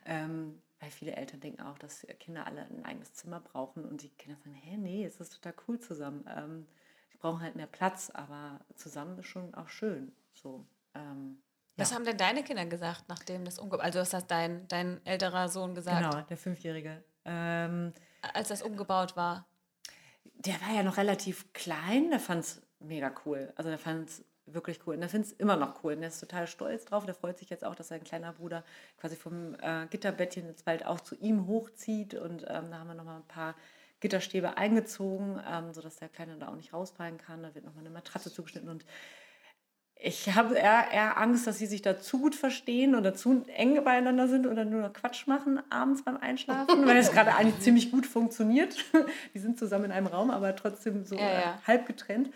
ähm, 0.06 0.62
weil 0.80 0.91
viele 0.91 1.16
Eltern 1.16 1.39
denken 1.39 1.62
auch, 1.62 1.78
dass 1.78 2.06
Kinder 2.20 2.45
alle 2.45 2.62
ein 2.62 2.86
eigenes 2.86 3.14
Zimmer 3.14 3.39
brauchen 3.39 3.84
und 3.84 4.04
die 4.04 4.10
Kinder 4.10 4.38
sagen, 4.38 4.56
hä, 4.56 4.78
nee, 4.78 5.06
es 5.06 5.20
ist 5.20 5.34
total 5.34 5.54
cool 5.68 5.80
zusammen. 5.80 6.24
Ähm, 6.34 6.68
die 7.14 7.18
brauchen 7.18 7.41
halt 7.41 7.56
mehr 7.56 7.68
Platz, 7.68 8.10
aber 8.14 8.60
zusammen 8.76 9.18
ist 9.20 9.26
schon 9.26 9.54
auch 9.56 9.70
schön. 9.70 10.12
So. 10.34 10.66
Ähm, 10.93 11.39
was 11.78 11.93
haben 11.93 12.05
denn 12.05 12.17
deine 12.17 12.43
Kinder 12.43 12.65
gesagt, 12.65 13.05
nachdem 13.07 13.45
das 13.45 13.59
umgebaut 13.59 13.86
Also, 13.86 13.99
was 13.99 14.13
hat 14.13 14.32
dein, 14.32 14.67
dein 14.67 15.05
älterer 15.05 15.49
Sohn 15.49 15.75
gesagt? 15.75 16.11
Genau, 16.11 16.21
der 16.25 16.38
Fünfjährige. 16.38 17.03
Ähm, 17.25 17.93
Als 18.34 18.49
das 18.49 18.61
umgebaut 18.61 19.15
war? 19.15 19.47
Der 20.36 20.55
war 20.61 20.73
ja 20.75 20.84
noch 20.84 20.97
relativ 20.97 21.51
klein, 21.53 22.09
der 22.09 22.19
fand 22.19 22.43
es 22.43 22.61
mega 22.80 23.11
cool. 23.25 23.53
Also, 23.55 23.69
der 23.69 23.80
fand 23.80 24.09
es 24.09 24.25
wirklich 24.47 24.80
cool. 24.88 24.95
Und 24.95 25.01
der 25.01 25.09
findet 25.09 25.32
es 25.32 25.38
immer 25.38 25.57
noch 25.57 25.84
cool. 25.84 25.93
Und 25.93 26.01
der 26.01 26.09
ist 26.09 26.19
total 26.19 26.47
stolz 26.47 26.86
drauf. 26.86 27.05
Der 27.05 27.13
freut 27.13 27.38
sich 27.38 27.49
jetzt 27.49 27.63
auch, 27.63 27.75
dass 27.75 27.89
sein 27.89 28.03
kleiner 28.03 28.34
Bruder 28.34 28.63
quasi 28.97 29.15
vom 29.15 29.55
äh, 29.61 29.88
Gitterbettchen 29.89 30.47
jetzt 30.47 30.65
bald 30.65 30.86
auch 30.86 31.01
zu 31.01 31.15
ihm 31.15 31.47
hochzieht. 31.47 32.13
Und 32.13 32.43
ähm, 32.47 32.71
da 32.71 32.80
haben 32.80 32.88
wir 32.88 32.95
nochmal 32.95 33.17
ein 33.17 33.28
paar 33.28 33.55
Gitterstäbe 33.99 34.57
eingezogen, 34.57 35.41
ähm, 35.47 35.73
sodass 35.73 35.97
der 35.97 36.09
Kleine 36.09 36.38
da 36.38 36.49
auch 36.49 36.55
nicht 36.55 36.73
rausfallen 36.73 37.17
kann. 37.17 37.43
Da 37.43 37.53
wird 37.55 37.65
nochmal 37.65 37.84
eine 37.84 37.93
Matratze 37.93 38.32
zugeschnitten 38.32 38.69
und 38.69 38.86
ich 40.00 40.36
habe 40.36 40.56
eher, 40.56 40.91
eher 40.91 41.18
Angst, 41.18 41.48
dass 41.48 41.58
sie 41.58 41.66
sich 41.66 41.82
da 41.82 42.00
zu 42.00 42.20
gut 42.20 42.36
verstehen 42.36 42.95
oder 42.95 43.14
zu 43.14 43.43
eng 43.56 43.84
beieinander 43.84 44.28
sind 44.28 44.45
oder 44.45 44.64
nur 44.64 44.82
noch 44.82 44.93
Quatsch 44.93 45.28
machen 45.28 45.60
abends 45.72 46.04
beim 46.04 46.18
Einschlafen, 46.18 46.86
weil 46.86 46.98
es 46.98 47.12
gerade 47.12 47.34
eigentlich 47.36 47.60
ziemlich 47.60 47.91
gut 47.91 48.06
funktioniert. 48.06 48.76
Die 49.34 49.39
sind 49.39 49.58
zusammen 49.58 49.86
in 49.86 49.91
einem 49.91 50.08
Raum, 50.08 50.30
aber 50.30 50.56
trotzdem 50.56 51.04
so 51.04 51.16
ja, 51.16 51.22
ja. 51.22 51.39
Äh, 51.39 51.68
halb 51.68 51.88
getrennt. 51.88 52.30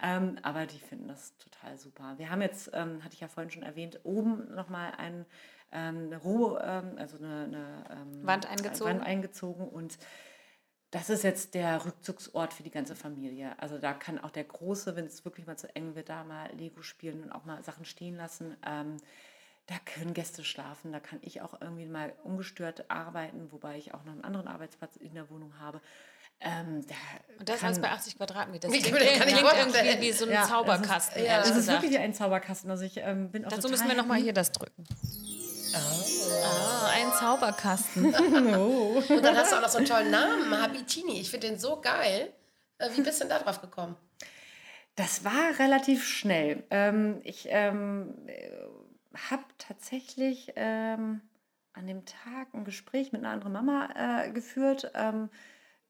Ähm, 0.00 0.36
aber 0.42 0.66
die 0.66 0.78
finden 0.78 1.08
das 1.08 1.36
total 1.38 1.76
super. 1.76 2.14
Wir 2.18 2.30
haben 2.30 2.40
jetzt, 2.40 2.70
ähm, 2.72 3.02
hatte 3.02 3.14
ich 3.14 3.20
ja 3.20 3.26
vorhin 3.26 3.50
schon 3.50 3.64
erwähnt, 3.64 3.98
oben 4.04 4.54
nochmal 4.54 4.92
ein, 4.96 5.26
ähm, 5.72 6.04
eine 6.06 6.18
Roh, 6.18 6.56
ähm, 6.58 6.92
also 6.98 7.16
eine, 7.18 7.44
eine 7.44 7.84
ähm, 7.90 8.24
Wand 8.26 8.48
eingezogen. 8.48 8.92
Wand 8.92 9.04
eingezogen 9.04 9.68
und 9.68 9.98
das 10.90 11.10
ist 11.10 11.22
jetzt 11.22 11.54
der 11.54 11.84
Rückzugsort 11.84 12.54
für 12.54 12.62
die 12.62 12.70
ganze 12.70 12.96
Familie. 12.96 13.54
Also 13.58 13.78
da 13.78 13.92
kann 13.92 14.18
auch 14.18 14.30
der 14.30 14.44
Große, 14.44 14.96
wenn 14.96 15.04
es 15.06 15.24
wirklich 15.24 15.46
mal 15.46 15.56
zu 15.58 15.74
eng 15.76 15.94
wird, 15.94 16.08
da 16.08 16.24
mal 16.24 16.50
Lego 16.56 16.82
spielen 16.82 17.22
und 17.24 17.32
auch 17.32 17.44
mal 17.44 17.62
Sachen 17.62 17.84
stehen 17.84 18.16
lassen. 18.16 18.56
Ähm, 18.66 18.96
da 19.66 19.74
können 19.84 20.14
Gäste 20.14 20.44
schlafen, 20.44 20.92
da 20.92 20.98
kann 21.00 21.18
ich 21.20 21.42
auch 21.42 21.60
irgendwie 21.60 21.84
mal 21.84 22.14
ungestört 22.24 22.90
arbeiten, 22.90 23.52
wobei 23.52 23.76
ich 23.76 23.92
auch 23.92 24.02
noch 24.04 24.12
einen 24.12 24.24
anderen 24.24 24.48
Arbeitsplatz 24.48 24.96
in 24.96 25.12
der 25.12 25.28
Wohnung 25.28 25.52
habe. 25.60 25.82
Ähm, 26.40 26.86
da 26.86 26.94
Und 27.38 27.48
das 27.48 27.58
kann- 27.60 27.66
alles 27.66 27.80
bei 27.82 27.90
80 27.90 28.16
Quadratmetern. 28.16 28.70
Das 28.70 28.80
klingt, 28.80 28.96
das 28.96 29.20
klingt 29.20 29.40
vorstellen. 29.40 29.74
irgendwie 29.86 30.08
wie 30.08 30.12
so 30.12 30.24
ein 30.24 30.30
Ja, 30.30 30.36
das 30.36 30.44
ist- 30.46 30.50
Zauberkasten, 30.54 31.24
ja, 31.24 31.40
Es 31.42 31.50
ist 31.50 31.66
wirklich 31.68 31.98
ein 31.98 32.14
Zauberkasten. 32.14 32.70
Also 32.70 32.84
ich 32.84 32.96
ähm, 32.96 33.30
bin 33.30 33.44
auch 33.44 33.50
Dazu 33.50 33.68
müssen 33.68 33.88
wir 33.88 33.96
nochmal 33.96 34.20
hier 34.22 34.32
das 34.32 34.52
drücken. 34.52 34.84
Ah, 35.74 36.90
ein 36.94 37.12
Zauberkasten. 37.12 38.14
Und 38.14 39.22
dann 39.22 39.36
hast 39.36 39.52
du 39.52 39.56
auch 39.56 39.62
noch 39.62 39.68
so 39.68 39.78
einen 39.78 39.86
tollen 39.86 40.10
Namen, 40.10 40.60
Habitini. 40.60 41.20
Ich 41.20 41.30
finde 41.30 41.48
den 41.48 41.58
so 41.58 41.80
geil. 41.80 42.32
Äh, 42.78 42.90
Wie 42.94 43.02
bist 43.02 43.20
du 43.20 43.24
denn 43.24 43.30
da 43.30 43.38
drauf 43.38 43.60
gekommen? 43.60 43.96
Das 44.96 45.24
war 45.24 45.58
relativ 45.58 46.04
schnell. 46.04 46.64
Ähm, 46.70 47.20
ich 47.22 47.46
ähm, 47.50 48.14
habe 49.30 49.44
tatsächlich 49.58 50.52
ähm, 50.56 51.20
an 51.72 51.86
dem 51.86 52.04
Tag 52.04 52.48
ein 52.52 52.64
Gespräch 52.64 53.12
mit 53.12 53.22
einer 53.22 53.30
anderen 53.30 53.52
Mama 53.52 53.88
äh, 53.94 54.30
geführt, 54.32 54.90
ähm, 54.94 55.28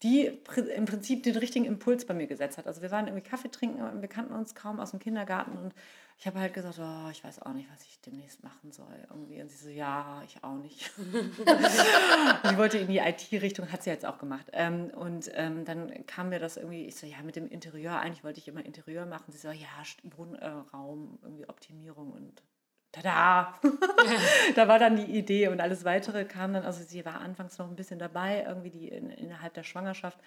die 0.03 0.31
pr 0.31 0.59
im 0.68 0.85
Prinzip 0.85 1.22
den 1.22 1.37
richtigen 1.37 1.64
Impuls 1.64 2.05
bei 2.05 2.14
mir 2.14 2.26
gesetzt 2.26 2.59
hat. 2.59 2.66
Also 2.66 2.83
wir 2.83 2.91
waren 2.91 3.07
irgendwie 3.07 3.29
Kaffee 3.29 3.51
trinken 3.51 3.83
und 3.83 4.01
wir 4.01 4.09
kannten 4.09 4.35
uns 4.35 4.55
kaum 4.55 4.79
aus 4.79 4.91
dem 4.91 5.01
Kindergarten 5.01 5.57
und 5.57 5.74
ich 6.21 6.27
habe 6.27 6.41
halt 6.41 6.53
gesagt, 6.53 6.81
oh, 6.81 7.09
ich 7.12 7.23
weiß 7.23 7.43
auch 7.43 7.53
nicht, 7.53 7.71
was 7.73 7.85
ich 7.85 8.01
demnächst 8.01 8.43
machen 8.43 8.73
soll. 8.73 9.07
Irgendwie. 9.09 9.41
Und 9.41 9.49
sie 9.49 9.57
so, 9.57 9.69
ja, 9.69 10.21
ich 10.27 10.43
auch 10.43 10.57
nicht. 10.57 10.91
ich 12.45 12.57
wollte 12.57 12.79
in 12.79 12.89
die 12.89 12.99
IT-Richtung, 12.99 13.71
hat 13.71 13.85
sie 13.85 13.91
jetzt 13.91 14.05
auch 14.05 14.19
gemacht. 14.19 14.47
Ähm, 14.53 14.91
und 14.97 15.31
ähm, 15.35 15.64
dann 15.64 16.07
kam 16.07 16.31
mir 16.31 16.41
das 16.41 16.57
irgendwie, 16.57 16.87
ich 16.87 16.97
so, 16.97 17.07
ja, 17.07 17.19
mit 17.23 17.37
dem 17.37 17.49
Interieur, 17.49 18.01
eigentlich 18.01 18.25
wollte 18.25 18.41
ich 18.41 18.49
immer 18.49 18.66
Interieur 18.66 19.07
machen. 19.07 19.31
Sie 19.31 19.39
so, 19.39 19.49
ja, 19.51 19.69
Wohnraum, 20.03 21.21
irgendwie 21.23 21.49
Optimierung 21.49 22.11
und 22.11 22.43
tada! 22.91 23.55
da 24.57 24.66
war 24.66 24.81
dann 24.81 24.97
die 24.97 25.16
Idee 25.16 25.47
und 25.47 25.61
alles 25.61 25.85
weitere 25.85 26.25
kam 26.25 26.53
dann, 26.53 26.64
also 26.64 26.83
sie 26.83 27.05
war 27.05 27.21
anfangs 27.21 27.59
noch 27.59 27.69
ein 27.69 27.77
bisschen 27.77 28.01
dabei, 28.01 28.43
irgendwie 28.45 28.71
die 28.71 28.89
in, 28.89 29.11
innerhalb 29.11 29.55
der 29.55 29.62
Schwangerschaft. 29.62 30.19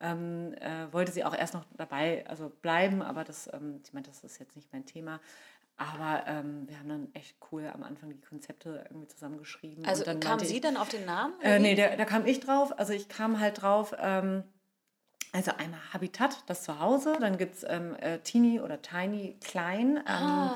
Ähm, 0.00 0.54
äh, 0.54 0.92
wollte 0.92 1.10
sie 1.12 1.24
auch 1.24 1.34
erst 1.34 1.54
noch 1.54 1.64
dabei 1.76 2.24
also 2.28 2.50
bleiben, 2.62 3.02
aber 3.02 3.24
das, 3.24 3.50
ähm, 3.52 3.80
ich 3.84 3.92
meine, 3.92 4.06
das 4.06 4.22
ist 4.22 4.38
jetzt 4.38 4.54
nicht 4.54 4.72
mein 4.72 4.86
Thema. 4.86 5.20
Aber 5.76 6.24
ähm, 6.26 6.68
wir 6.68 6.78
haben 6.78 6.88
dann 6.88 7.08
echt 7.14 7.36
cool 7.52 7.70
am 7.72 7.84
Anfang 7.84 8.10
die 8.10 8.20
Konzepte 8.20 8.84
irgendwie 8.88 9.06
zusammengeschrieben. 9.06 9.84
Also 9.84 10.02
und 10.02 10.08
dann 10.08 10.20
kam 10.20 10.40
sie 10.40 10.56
ich, 10.56 10.60
dann 10.60 10.76
auf 10.76 10.88
den 10.88 11.04
Namen? 11.04 11.34
äh, 11.40 11.60
nee, 11.60 11.76
da, 11.76 11.94
da 11.94 12.04
kam 12.04 12.26
ich 12.26 12.40
drauf. 12.40 12.76
Also 12.78 12.92
ich 12.92 13.08
kam 13.08 13.38
halt 13.38 13.62
drauf, 13.62 13.94
ähm, 13.98 14.42
also 15.32 15.50
einmal 15.58 15.80
Habitat, 15.92 16.38
das 16.46 16.62
Zuhause, 16.62 17.16
dann 17.20 17.36
gibt 17.36 17.56
es 17.56 17.66
ähm, 17.68 17.94
äh, 17.96 18.18
Teeny 18.20 18.60
oder 18.60 18.80
Tiny, 18.80 19.36
klein. 19.44 20.02
Ähm, 20.08 20.50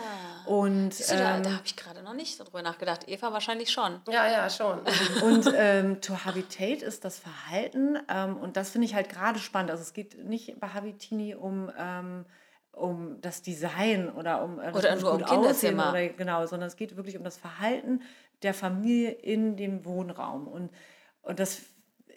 und 0.46 0.94
Siehst 0.94 1.12
du, 1.12 1.16
da, 1.16 1.36
ähm, 1.36 1.42
da 1.42 1.50
habe 1.50 1.62
ich 1.64 1.76
gerade 1.76 2.02
noch 2.02 2.14
nicht 2.14 2.36
so 2.36 2.44
drüber 2.44 2.62
nachgedacht. 2.62 3.06
Eva 3.06 3.32
wahrscheinlich 3.32 3.70
schon. 3.70 4.00
Ja, 4.08 4.26
ja, 4.30 4.48
schon. 4.48 4.80
und 5.22 5.52
ähm, 5.54 6.00
to 6.00 6.24
Habitate 6.24 6.84
ist 6.84 7.04
das 7.04 7.18
Verhalten. 7.18 7.98
Ähm, 8.08 8.38
und 8.38 8.56
das 8.56 8.70
finde 8.70 8.86
ich 8.86 8.94
halt 8.94 9.10
gerade 9.10 9.38
spannend. 9.38 9.70
Also 9.70 9.82
es 9.82 9.92
geht 9.92 10.24
nicht 10.24 10.58
bei 10.58 10.68
Habitini 10.68 11.34
um, 11.34 11.70
ähm, 11.78 12.24
um 12.72 13.20
das 13.20 13.42
Design 13.42 14.08
oder 14.10 14.42
um 14.42 14.58
äh, 14.58 14.72
das 14.72 14.76
Oder 14.76 14.96
nur 14.96 15.12
um 15.12 15.24
Kinderzimmer. 15.24 15.90
Oder, 15.90 16.08
genau, 16.08 16.46
sondern 16.46 16.68
es 16.68 16.76
geht 16.76 16.96
wirklich 16.96 17.18
um 17.18 17.24
das 17.24 17.36
Verhalten 17.36 18.02
der 18.42 18.54
Familie 18.54 19.10
in 19.10 19.56
dem 19.56 19.84
Wohnraum. 19.84 20.48
Und, 20.48 20.70
und 21.22 21.38
das 21.38 21.60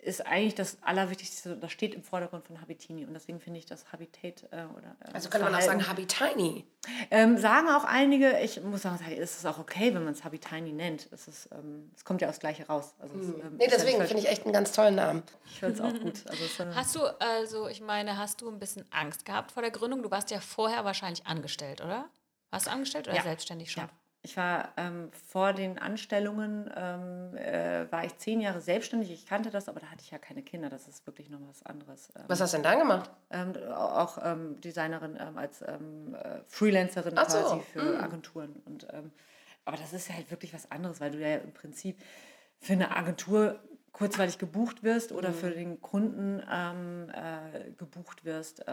ist 0.05 0.25
eigentlich 0.25 0.55
das 0.55 0.77
Allerwichtigste, 0.81 1.57
das 1.57 1.71
steht 1.71 1.93
im 1.95 2.03
Vordergrund 2.03 2.45
von 2.45 2.61
Habitini. 2.61 3.05
Und 3.05 3.13
deswegen 3.13 3.39
finde 3.39 3.59
ich 3.59 3.65
das 3.65 3.91
Habitate 3.91 4.45
äh, 4.51 4.65
oder 4.77 4.95
äh, 5.01 5.13
Also 5.13 5.29
könnte 5.29 5.45
man 5.49 5.55
auch 5.55 5.61
sagen 5.61 5.87
Habitini. 5.87 6.65
ähm, 7.11 7.37
sagen 7.37 7.67
auch 7.69 7.83
einige, 7.83 8.39
ich 8.39 8.61
muss 8.61 8.83
sagen, 8.83 9.03
ist 9.11 9.37
es 9.39 9.45
auch 9.45 9.57
okay, 9.59 9.93
wenn 9.93 10.03
man 10.03 10.13
es 10.13 10.23
Habitini 10.23 10.71
nennt. 10.71 11.07
Es, 11.11 11.27
ist, 11.27 11.49
ähm, 11.51 11.91
es 11.95 12.05
kommt 12.05 12.21
ja 12.21 12.29
aus 12.29 12.39
Gleiche 12.39 12.67
raus. 12.67 12.93
Also 12.99 13.15
es, 13.19 13.27
ähm, 13.27 13.41
Hm. 13.41 13.57
Nee, 13.57 13.65
ist 13.65 13.71
ja 13.71 13.77
deswegen 13.77 13.97
nicht 13.99 14.07
finde 14.07 14.23
ich 14.23 14.29
echt 14.29 14.43
einen 14.43 14.53
ganz 14.53 14.71
tollen 14.71 14.95
Namen. 14.95 15.23
ich 15.45 15.59
finde 15.59 15.73
es 15.75 15.81
auch 15.81 15.99
gut. 15.99 16.23
Also 16.27 16.43
es 16.45 16.51
ist 16.51 16.59
dann, 16.59 16.75
Hast 16.75 16.95
du, 16.95 17.05
also 17.19 17.67
ich 17.67 17.81
meine, 17.81 18.17
hast 18.17 18.41
du 18.41 18.49
ein 18.49 18.59
bisschen 18.59 18.85
Angst 18.91 19.25
gehabt 19.25 19.51
vor 19.51 19.61
der 19.63 19.71
Gründung? 19.71 20.03
Du 20.03 20.11
warst 20.11 20.29
ja 20.31 20.39
vorher 20.39 20.85
wahrscheinlich 20.85 21.25
angestellt, 21.25 21.81
oder? 21.81 22.05
Warst 22.51 22.67
du 22.67 22.71
angestellt 22.71 23.07
oder 23.07 23.17
Ja. 23.17 23.23
selbstständig 23.23 23.71
schon? 23.71 23.83
ja. 23.83 23.89
Ich 24.25 24.37
war 24.37 24.69
ähm, 24.75 25.11
vor 25.11 25.53
den 25.53 25.77
Anstellungen, 25.77 26.67
ähm, 26.75 27.37
äh, 27.37 27.85
war 27.91 28.05
ich 28.05 28.17
zehn 28.17 28.41
Jahre 28.41 28.59
selbstständig. 28.59 29.11
Ich 29.11 29.27
kannte 29.27 29.51
das, 29.51 29.69
aber 29.69 29.79
da 29.79 29.85
hatte 29.85 30.01
ich 30.01 30.09
ja 30.09 30.17
keine 30.17 30.41
Kinder. 30.41 30.67
Das 30.67 30.87
ist 30.87 31.05
wirklich 31.05 31.29
noch 31.29 31.37
was 31.47 31.63
anderes. 31.63 32.09
Ähm, 32.15 32.23
Was 32.27 32.41
hast 32.41 32.53
du 32.53 32.57
denn 32.57 32.63
dann 32.63 32.79
gemacht? 32.79 33.11
ähm, 33.29 33.53
auch 33.71 34.17
ähm, 34.23 34.59
Designerin 34.61 35.15
ähm, 35.21 35.37
als 35.37 35.61
äh, 35.61 35.77
Freelancerin 36.47 37.15
so, 37.15 37.21
quasi 37.21 37.61
für 37.71 37.99
Agenturen. 38.01 38.55
Und, 38.65 38.87
aber 39.63 39.77
das 39.77 39.93
ist 39.93 40.09
ja 40.09 40.15
halt 40.15 40.31
wirklich 40.31 40.55
was 40.55 40.71
anderes, 40.71 40.99
weil 40.99 41.11
du 41.11 41.19
ja 41.19 41.35
im 41.35 41.53
Prinzip 41.53 42.01
für 42.59 42.73
eine 42.73 42.95
Agentur 42.95 43.59
kurzweilig 43.91 44.39
gebucht 44.39 44.81
wirst 44.81 45.11
oder 45.11 45.33
für 45.33 45.51
den 45.51 45.81
Kunden 45.81 46.39
äh, 46.39 47.71
gebucht 47.77 48.25
wirst. 48.25 48.65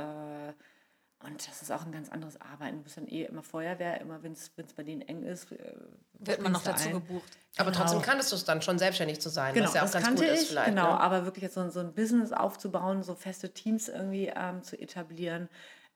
Und 1.24 1.46
das 1.46 1.62
ist 1.62 1.70
auch 1.70 1.84
ein 1.86 1.92
ganz 1.92 2.10
anderes 2.10 2.40
Arbeiten. 2.40 2.78
Du 2.78 2.82
bist 2.82 2.96
dann 2.96 3.06
eh 3.06 3.24
immer 3.24 3.42
Feuerwehr, 3.42 4.00
immer 4.00 4.22
wenn 4.22 4.32
es 4.32 4.50
bei 4.76 4.82
denen 4.82 5.02
eng 5.02 5.22
ist. 5.22 5.52
äh, 5.52 5.74
Wird 6.18 6.40
man 6.42 6.52
noch 6.52 6.62
dazu 6.62 6.88
ein. 6.88 6.94
gebucht? 6.94 7.36
Aber 7.58 7.70
Genau. 7.70 7.82
trotzdem 7.84 8.02
kanntest 8.02 8.32
du 8.32 8.36
es 8.36 8.44
dann 8.44 8.62
schon 8.62 8.78
selbstständig 8.78 9.20
zu 9.20 9.28
sein, 9.28 9.54
Genau, 9.54 9.66
was 9.66 9.74
ja 9.74 9.82
auch 9.84 9.90
ganz 9.92 10.04
kannte 10.04 10.24
gut 10.24 10.32
ich, 10.32 10.40
ist 10.40 10.48
vielleicht. 10.48 10.68
genau, 10.70 10.92
Ne? 10.94 11.00
aber 11.00 11.24
wirklich 11.24 11.42
jetzt 11.42 11.54
so, 11.54 11.68
so 11.70 11.80
ein 11.80 11.92
Business 11.94 12.32
aufzubauen, 12.32 13.02
so 13.02 13.14
feste 13.14 13.52
Teams 13.52 13.88
irgendwie 13.88 14.32
ähm, 14.34 14.62
zu 14.62 14.80
etablieren, 14.80 15.48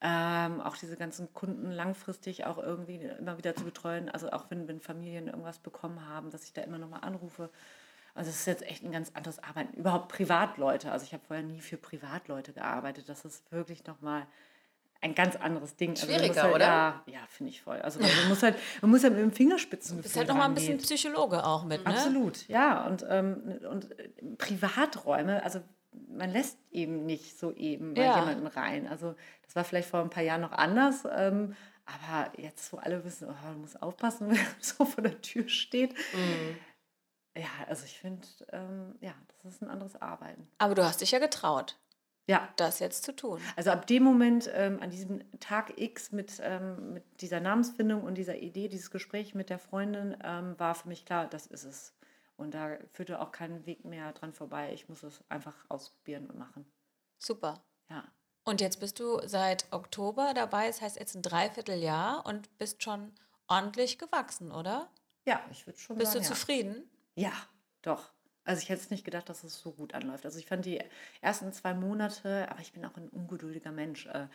ähm, 0.03 0.61
auch 0.61 0.77
diese 0.77 0.97
ganzen 0.97 1.33
Kunden 1.33 1.71
langfristig 1.73 2.45
auch 2.45 2.59
irgendwie 2.59 2.97
immer 3.19 3.39
wieder 3.39 3.57
zu 3.57 3.65
betreuen, 3.65 4.11
also 4.11 4.31
auch 4.31 4.51
wenn, 4.51 4.69
wenn 4.69 4.81
Familien 4.81 5.29
irgendwas 5.29 5.59
bekommen 5.59 6.07
haben, 6.07 6.31
dass 6.31 6.45
ich 6.45 6.53
da 6.53 6.61
immer 6.63 6.77
nochmal 6.79 7.01
anrufe. 7.01 7.49
Also 8.15 8.31
es 8.31 8.37
ist 8.41 8.47
jetzt 8.47 8.63
echt 8.63 8.83
ein 8.85 8.93
ganz 8.93 9.11
anderes 9.15 9.43
Arbeiten. 9.43 9.75
Überhaupt 9.75 10.09
Privatleute, 10.09 10.93
also 10.93 11.05
ich 11.05 11.13
habe 11.15 11.23
vorher 11.27 11.45
nie 11.45 11.61
für 11.61 11.79
Privatleute 11.79 12.53
gearbeitet, 12.53 13.09
das 13.09 13.25
ist 13.25 13.51
wirklich 13.51 13.87
nochmal 13.87 14.27
ein 15.01 15.15
ganz 15.15 15.37
anderes 15.37 15.77
Ding. 15.77 15.91
Also 15.91 16.07
man 16.07 16.15
muss 16.15 16.23
Schwieriger, 16.23 16.43
halt, 16.43 16.55
oder? 16.55 16.65
Ja, 16.65 17.03
ja 17.07 17.19
finde 17.29 17.51
ich 17.51 17.63
voll. 17.63 17.81
Also 17.81 18.01
man 18.01 18.11
muss 18.29 18.43
halt, 18.43 18.57
man 18.81 18.91
muss 18.91 19.03
halt 19.03 19.15
mit 19.15 19.23
dem 19.23 19.33
Fingerspitzen. 19.33 19.97
Du 19.97 20.03
bist 20.03 20.17
halt 20.17 20.29
noch 20.29 20.37
mal 20.37 20.47
ein 20.47 20.55
bisschen 20.55 20.79
Psychologe 20.79 21.45
auch 21.45 21.65
mit, 21.65 21.85
ne? 21.85 21.91
Absolut, 21.93 22.49
ja. 22.49 22.87
Und, 22.87 23.05
ähm, 23.09 23.59
und 23.71 23.99
äh, 23.99 24.09
Privaträume, 24.39 25.43
also 25.43 25.61
man 26.09 26.31
lässt 26.31 26.59
eben 26.71 27.07
nicht 27.07 27.39
so 27.39 27.53
eben 27.53 27.95
bei 27.95 28.05
Ja. 28.05 28.19
jemanden 28.21 28.47
rein. 28.47 28.87
Also 28.87 29.15
das 29.45 29.57
war 29.57 29.65
vielleicht 29.65 29.89
vor 29.89 30.01
ein 30.01 30.11
paar 30.11 30.23
Jahren 30.23 30.41
noch 30.41 30.53
anders. 30.53 31.07
Ähm, 31.11 31.55
aber 31.85 32.33
jetzt, 32.39 32.73
wo 32.73 32.79
alle 32.79 33.05
wissen, 33.05 33.29
oh, 33.29 33.53
du 33.53 33.59
musst 33.59 33.81
aufpassen, 33.81 34.29
wer 34.31 34.45
so 34.61 34.85
vor 34.85 35.03
der 35.03 35.21
Tür 35.21 35.49
steht. 35.49 35.93
Mhm. 36.13 36.57
Ja, 37.37 37.49
also 37.69 37.85
ich 37.85 37.99
finde, 37.99 38.27
ähm, 38.51 38.95
ja, 39.01 39.13
das 39.43 39.55
ist 39.55 39.63
ein 39.63 39.69
anderes 39.69 40.01
Arbeiten. 40.01 40.49
Aber 40.59 40.75
du 40.75 40.85
hast 40.85 41.01
dich 41.03 41.11
ja 41.11 41.19
getraut, 41.19 41.79
Ja, 42.29 42.49
das 42.57 42.81
jetzt 42.81 43.05
zu 43.05 43.15
tun. 43.15 43.41
also 43.55 43.71
ab 43.71 43.87
dem 43.87 44.03
Moment, 44.03 44.51
ähm, 44.53 44.81
an 44.81 44.91
diesem 44.91 45.23
Tag 45.39 45.75
X 45.77 46.11
mit, 46.11 46.41
ähm, 46.43 46.95
mit 46.95 47.21
dieser 47.21 47.41
Namensfindung 47.41 48.03
und 48.03 48.15
dieser 48.17 48.37
Idee, 48.37 48.69
dieses 48.69 48.91
Gespräch 48.91 49.35
mit 49.35 49.49
der 49.49 49.61
Freundin, 49.61 50.17
ähm, 50.25 50.59
war 50.59 50.75
für 50.75 50.89
mich 50.89 51.05
klar, 51.05 51.27
das 51.29 51.47
ist 51.47 51.65
es. 51.65 51.95
Und 52.37 52.55
da 52.55 52.77
führte 52.93 53.21
auch 53.21 53.33
kein 53.33 53.65
Weg 53.65 53.85
mehr 53.85 54.13
dran 54.13 54.33
vorbei. 54.33 54.73
Ich 54.75 54.89
muss 54.89 55.03
es 55.03 55.23
einfach 55.29 55.55
ausprobieren 55.69 56.27
und 56.27 56.39
machen. 56.39 56.67
Super. 57.19 57.63
Ja. 57.89 58.05
Und 58.45 58.61
jetzt 58.61 58.81
bist 58.81 59.01
du 59.01 59.21
seit 59.27 59.67
Oktober 59.73 60.33
dabei, 60.35 60.67
das 60.67 60.81
heißt 60.81 60.99
jetzt 60.99 61.15
ein 61.15 61.23
Dreivierteljahr 61.23 62.25
und 62.27 62.57
bist 62.59 62.83
schon 62.83 63.13
ordentlich 63.49 63.99
gewachsen, 63.99 64.53
oder? 64.53 64.91
Ja, 65.25 65.45
ich 65.51 65.67
würde 65.67 65.79
schon 65.79 65.97
Bist 65.97 66.15
du 66.15 66.19
sagen, 66.19 66.25
ja. 66.25 66.35
zufrieden? 66.35 66.91
Ja, 67.15 67.33
doch. 67.83 68.13
Also 68.47 68.63
ich 68.63 68.69
hätte 68.69 68.81
es 68.81 68.91
nicht 68.91 69.05
gedacht, 69.05 69.29
dass 69.29 69.45
es 69.45 69.61
so 69.61 69.73
gut 69.73 69.93
anläuft. 69.95 70.25
Also 70.25 70.39
ich 70.39 70.47
fand 70.47 70.65
die 70.65 70.81
ersten 71.21 71.53
zwei 71.53 71.75
Monate, 71.75 72.49
aber 72.51 72.61
ich 72.61 72.73
bin 72.73 72.85
auch 72.85 72.97
ein 72.97 73.09
ungeduldiger 73.09 73.73
Mensch. 73.73 74.07
Äh, 74.07 74.29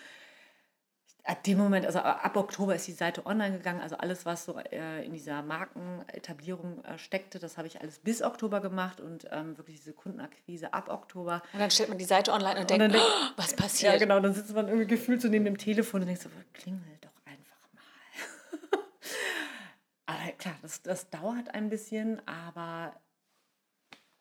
ab 1.24 1.44
dem 1.44 1.58
Moment, 1.60 1.86
also 1.86 2.00
ab 2.00 2.36
Oktober 2.36 2.74
ist 2.76 2.88
die 2.88 2.94
Seite 2.94 3.26
online 3.26 3.58
gegangen. 3.58 3.80
Also 3.80 3.96
alles, 3.98 4.26
was 4.26 4.44
so 4.46 4.58
äh, 4.58 5.06
in 5.06 5.14
dieser 5.14 5.44
Markenetablierung 5.44 6.84
äh, 6.84 6.98
steckte, 6.98 7.38
das 7.40 7.58
habe 7.58 7.68
ich 7.68 7.80
alles 7.80 8.00
bis 8.00 8.22
Oktober 8.22 8.60
gemacht 8.60 9.00
und 9.00 9.28
ähm, 9.32 9.58
wirklich 9.58 9.78
diese 9.78 9.94
Kundenakquise 9.94 10.74
ab 10.74 10.90
Oktober. 10.90 11.42
Und 11.54 11.60
dann 11.60 11.72
stellt 11.72 11.90
man 11.90 11.98
die 12.00 12.06
Seite 12.06 12.32
online 12.34 12.60
und 12.62 12.70
denkt, 12.70 12.82
dann 12.84 12.92
denk- 12.92 13.04
"Oh, 13.06 13.32
was 13.38 13.56
passiert? 13.56 13.94
Ja, 13.94 14.00
genau, 14.00 14.20
dann 14.20 14.34
sitzt 14.34 14.54
man 14.54 14.68
irgendwie 14.68 14.88
gefühlt 14.88 15.22
so 15.22 15.28
neben 15.28 15.46
dem 15.46 15.58
Telefon 15.58 16.02
und 16.02 16.08
denkt 16.08 16.22
so, 16.24 16.30
klingel 16.54 16.98
doch 17.02 17.12
einfach 17.26 17.58
mal. 17.74 18.80
aber 20.08 20.32
klar, 20.34 20.56
das, 20.64 20.82
das 20.82 21.10
dauert 21.10 21.54
ein 21.54 21.70
bisschen, 21.70 22.22
aber 22.28 22.94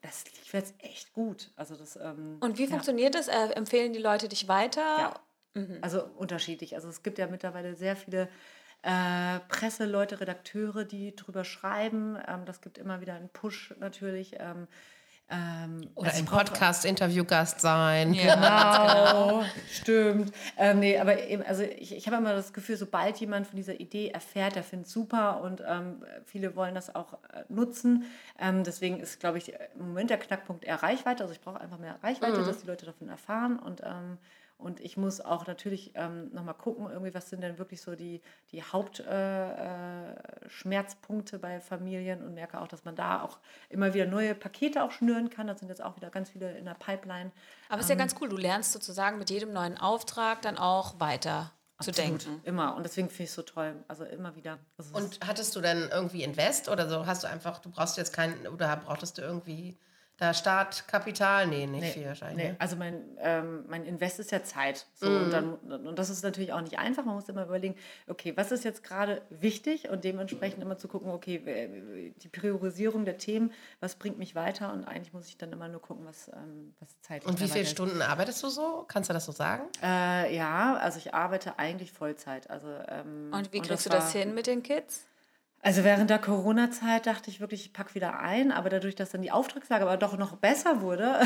das 0.03 0.25
lief 0.27 0.53
jetzt 0.53 0.75
echt 0.79 1.13
gut. 1.13 1.51
Also 1.57 1.77
das, 1.77 1.97
ähm, 1.97 2.39
Und 2.41 2.59
wie 2.59 2.65
ja. 2.65 2.71
funktioniert 2.71 3.15
das? 3.15 3.29
Äh, 3.29 3.51
empfehlen 3.55 3.93
die 3.93 3.99
Leute 3.99 4.29
dich 4.29 4.49
weiter? 4.49 4.81
Ja. 4.99 5.21
Also 5.83 6.05
unterschiedlich. 6.17 6.77
Also 6.77 6.89
es 6.89 7.03
gibt 7.03 7.19
ja 7.19 7.27
mittlerweile 7.27 7.75
sehr 7.75 7.97
viele 7.97 8.29
äh, 8.83 9.41
Presseleute, 9.49 10.21
Redakteure, 10.21 10.85
die 10.85 11.15
drüber 11.15 11.45
schreiben. 11.45 12.17
Ähm, 12.27 12.45
das 12.47 12.61
gibt 12.61 12.79
immer 12.79 13.01
wieder 13.01 13.15
einen 13.15 13.29
Push 13.29 13.75
natürlich. 13.79 14.37
Ähm, 14.39 14.69
ähm, 15.31 15.89
Oder 15.95 16.09
also 16.09 16.19
ein 16.21 16.27
Podcast-Interviewgast 16.27 17.61
sein. 17.61 18.13
Genau, 18.13 19.41
Dann 19.41 19.45
stimmt. 19.71 20.33
Ähm, 20.57 20.81
nee, 20.81 20.99
aber 20.99 21.23
eben, 21.29 21.43
also 21.43 21.63
ich, 21.63 21.95
ich 21.95 22.07
habe 22.07 22.17
immer 22.17 22.35
das 22.35 22.53
Gefühl, 22.53 22.77
sobald 22.77 23.19
jemand 23.19 23.47
von 23.47 23.57
dieser 23.57 23.79
Idee 23.79 24.09
erfährt, 24.09 24.57
der 24.57 24.65
findet 24.65 24.89
es 24.89 24.93
super 24.93 25.41
und 25.43 25.63
ähm, 25.67 26.05
viele 26.25 26.57
wollen 26.57 26.75
das 26.75 26.95
auch 26.95 27.15
äh, 27.33 27.45
nutzen. 27.49 28.05
Ähm, 28.39 28.65
deswegen 28.65 28.99
ist, 29.01 29.21
glaube 29.21 29.39
ich, 29.39 29.53
im 29.79 29.89
Moment 29.89 30.11
der 30.11 30.19
Knackpunkt 30.19 30.65
eher 30.65 30.83
Reichweite. 30.83 31.23
Also 31.23 31.33
ich 31.33 31.41
brauche 31.41 31.61
einfach 31.61 31.79
mehr 31.79 31.97
Reichweite, 32.03 32.39
mhm. 32.39 32.47
dass 32.47 32.61
die 32.61 32.67
Leute 32.67 32.87
davon 32.87 33.09
erfahren 33.09 33.59
und 33.59 33.83
ähm, 33.85 34.19
und 34.61 34.81
ich 34.81 34.97
muss 34.97 35.21
auch 35.21 35.47
natürlich 35.47 35.93
ähm, 35.95 36.33
nochmal 36.33 36.55
gucken, 36.55 36.91
irgendwie, 36.91 37.15
was 37.15 37.31
sind 37.31 37.43
denn 37.43 37.59
wirklich 37.59 37.81
so 37.81 37.95
die, 37.95 38.21
die 38.53 38.63
Hauptschmerzpunkte 38.63 41.37
äh, 41.37 41.39
äh, 41.39 41.41
bei 41.41 41.61
Familien 41.61 42.23
und 42.23 42.35
merke 42.35 42.61
auch, 42.61 42.69
dass 42.69 42.85
man 42.85 42.95
da 42.97 43.23
auch 43.23 43.39
immer 43.69 43.95
wieder 43.95 44.07
neue 44.07 44.35
Pakete 44.35 44.83
auch 44.83 44.93
schnüren 44.93 45.31
kann. 45.31 45.47
Da 45.47 45.57
sind 45.57 45.69
jetzt 45.69 45.83
auch 45.83 45.97
wieder 45.97 46.11
ganz 46.11 46.29
viele 46.31 46.57
in 46.57 46.67
der 46.67 46.75
Pipeline. 46.75 47.31
Aber 47.69 47.79
es 47.79 47.87
ist 47.87 47.91
ja 47.91 47.95
ähm, 47.95 48.01
ganz 48.01 48.15
cool, 48.21 48.29
du 48.29 48.37
lernst 48.37 48.73
sozusagen 48.73 49.19
mit 49.19 49.31
jedem 49.31 49.53
neuen 49.53 49.79
Auftrag 49.79 50.43
dann 50.43 50.59
auch 50.59 50.99
weiter 51.01 51.53
zu 51.81 51.93
denken. 51.93 52.41
Immer. 52.45 52.77
Und 52.77 52.85
deswegen 52.85 53.09
finde 53.09 53.25
ich 53.25 53.31
es 53.31 53.35
so 53.35 53.43
toll. 53.43 53.75
Also 53.89 54.05
immer 54.05 54.37
wieder. 54.37 54.59
Also 54.77 54.95
und 54.95 55.19
hattest 55.27 55.57
du 55.57 55.61
dann 55.61 55.89
irgendwie 55.91 56.23
Invest 56.23 56.69
oder 56.69 56.89
so? 56.89 57.07
Hast 57.07 57.25
du 57.25 57.29
einfach, 57.29 57.59
du 57.59 57.71
brauchst 57.71 57.97
jetzt 57.97 58.13
keinen, 58.13 58.47
oder 58.47 58.77
brauchtest 58.77 59.19
du 59.19 59.23
irgendwie 59.23 59.77
da 60.21 60.35
Startkapital? 60.35 61.47
Nee, 61.47 61.67
nicht 61.67 61.81
nee, 61.81 61.91
viel 61.91 62.07
wahrscheinlich. 62.07 62.45
Nee. 62.45 62.51
Ne? 62.51 62.57
Also 62.59 62.77
mein, 62.77 63.03
ähm, 63.19 63.65
mein 63.69 63.87
Invest 63.87 64.21
ist 64.21 64.31
ja 64.31 64.43
Zeit. 64.43 64.87
So, 64.95 65.09
mm. 65.09 65.23
und, 65.25 65.31
dann, 65.31 65.55
und 65.55 65.99
das 65.99 66.11
ist 66.11 66.23
natürlich 66.23 66.53
auch 66.53 66.61
nicht 66.61 66.79
einfach. 66.79 67.07
Man 67.07 67.15
muss 67.15 67.29
immer 67.29 67.45
überlegen, 67.45 67.75
okay, 68.07 68.37
was 68.37 68.53
ist 68.53 68.63
jetzt 68.65 68.85
gerade 68.85 69.23
wichtig 69.31 69.89
und 69.89 70.05
dementsprechend 70.05 70.63
immer 70.63 70.77
zu 70.77 70.89
gucken, 70.89 71.11
okay, 71.11 72.13
die 72.23 72.29
Priorisierung 72.29 73.07
der 73.07 73.17
Themen, 73.17 73.53
was 73.81 73.97
bringt 73.97 74.19
mich 74.19 74.35
weiter 74.35 74.73
und 74.73 74.85
eigentlich 74.85 75.15
muss 75.15 75.27
ich 75.27 75.39
dann 75.39 75.53
immer 75.53 75.69
nur 75.69 75.81
gucken, 75.81 76.05
was, 76.05 76.29
ähm, 76.29 76.75
was 76.81 77.01
Zeit 77.01 77.25
Und 77.25 77.41
wie 77.41 77.49
viele 77.49 77.65
Stunden 77.65 78.03
arbeitest 78.03 78.43
du 78.43 78.49
so? 78.49 78.85
Kannst 78.89 79.09
du 79.09 79.15
das 79.15 79.25
so 79.25 79.33
sagen? 79.33 79.63
Äh, 79.83 80.37
ja, 80.37 80.77
also 80.77 80.99
ich 80.99 81.15
arbeite 81.15 81.59
eigentlich 81.59 81.93
Vollzeit. 81.93 82.51
Also, 82.51 82.69
ähm, 82.89 83.33
und 83.33 83.53
wie 83.55 83.61
kriegst 83.61 83.87
und 83.87 83.95
du 83.95 83.99
das 83.99 84.13
hin 84.13 84.35
mit 84.35 84.47
den 84.47 84.63
Kids? 84.63 85.07
Also 85.63 85.85
während 85.85 86.09
der 86.09 86.19
Corona-Zeit 86.19 87.07
dachte 87.07 87.29
ich 87.29 87.41
wirklich, 87.41 87.67
ich 87.67 87.73
packe 87.73 87.95
wieder 87.95 88.19
ein, 88.19 88.51
aber 88.51 88.71
dadurch, 88.71 88.95
dass 88.95 89.11
dann 89.11 89.21
die 89.21 89.31
Auftragslage 89.31 89.85
aber 89.85 89.99
doch 89.99 90.17
noch 90.17 90.37
besser 90.37 90.81
wurde, 90.81 91.21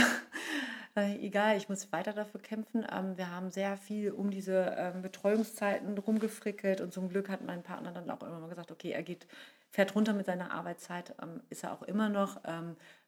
äh, 0.96 1.14
egal, 1.24 1.56
ich 1.56 1.68
muss 1.68 1.92
weiter 1.92 2.12
dafür 2.12 2.40
kämpfen. 2.40 2.84
Ähm, 2.90 3.16
wir 3.16 3.30
haben 3.30 3.50
sehr 3.50 3.76
viel 3.76 4.10
um 4.10 4.30
diese 4.30 4.74
ähm, 4.76 5.02
Betreuungszeiten 5.02 5.96
rumgefrickelt 5.96 6.80
und 6.80 6.92
zum 6.92 7.08
Glück 7.08 7.28
hat 7.28 7.42
mein 7.42 7.62
Partner 7.62 7.92
dann 7.92 8.10
auch 8.10 8.22
immer 8.22 8.40
mal 8.40 8.48
gesagt, 8.48 8.72
okay, 8.72 8.90
er 8.90 9.04
geht, 9.04 9.28
fährt 9.70 9.94
runter 9.94 10.12
mit 10.12 10.26
seiner 10.26 10.50
Arbeitszeit, 10.50 11.14
ähm, 11.22 11.40
ist 11.48 11.62
er 11.62 11.72
auch 11.72 11.82
immer 11.82 12.08
noch. 12.08 12.40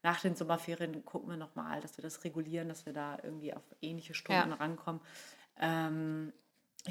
Nach 0.03 0.20
den 0.20 0.37
Sommerferien 0.37 1.05
gucken 1.05 1.31
wir 1.31 1.37
nochmal, 1.37 1.81
dass 1.81 1.99
wir 1.99 2.03
das 2.03 2.22
regulieren, 2.22 2.68
dass 2.68 2.87
wir 2.87 2.93
da 2.93 3.18
irgendwie 3.24 3.53
auf 3.53 3.64
ähnliche 3.83 4.14
Stunden 4.14 4.51
ja. 4.51 4.57
rankommen. 4.57 5.01
Ähm, 5.59 6.33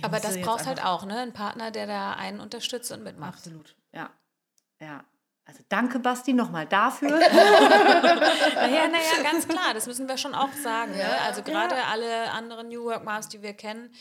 aber 0.02 0.20
das 0.20 0.42
braucht 0.42 0.66
halt 0.66 0.84
auch, 0.84 1.06
ne? 1.06 1.20
Ein 1.20 1.32
Partner, 1.32 1.72
der 1.72 1.88
da 1.88 2.14
einen 2.14 2.42
unterstützt 2.42 2.92
und 2.92 3.04
mitmacht. 3.04 3.36
Absolut, 3.36 3.76
ja. 3.94 4.10
Ja. 4.80 5.04
Also 5.48 5.64
danke, 5.70 6.00
Basti, 6.00 6.34
nochmal 6.34 6.66
dafür. 6.66 7.10
naja, 7.20 8.88
naja, 8.88 9.22
ganz 9.24 9.48
klar, 9.48 9.76
das 9.76 9.86
müssen 9.86 10.08
wir 10.08 10.18
schon 10.18 10.34
auch 10.34 10.52
sagen. 10.54 10.94
Ne? 10.94 11.00
Ja, 11.00 11.08
ne? 11.08 11.22
Also 11.22 11.44
gerade 11.44 11.76
ja. 11.76 11.84
alle 11.92 12.32
anderen 12.32 12.70
New 12.70 12.84
Work 12.86 13.06
Moms, 13.06 13.30
die 13.30 13.44
wir 13.44 13.54
kennen, 13.54 13.94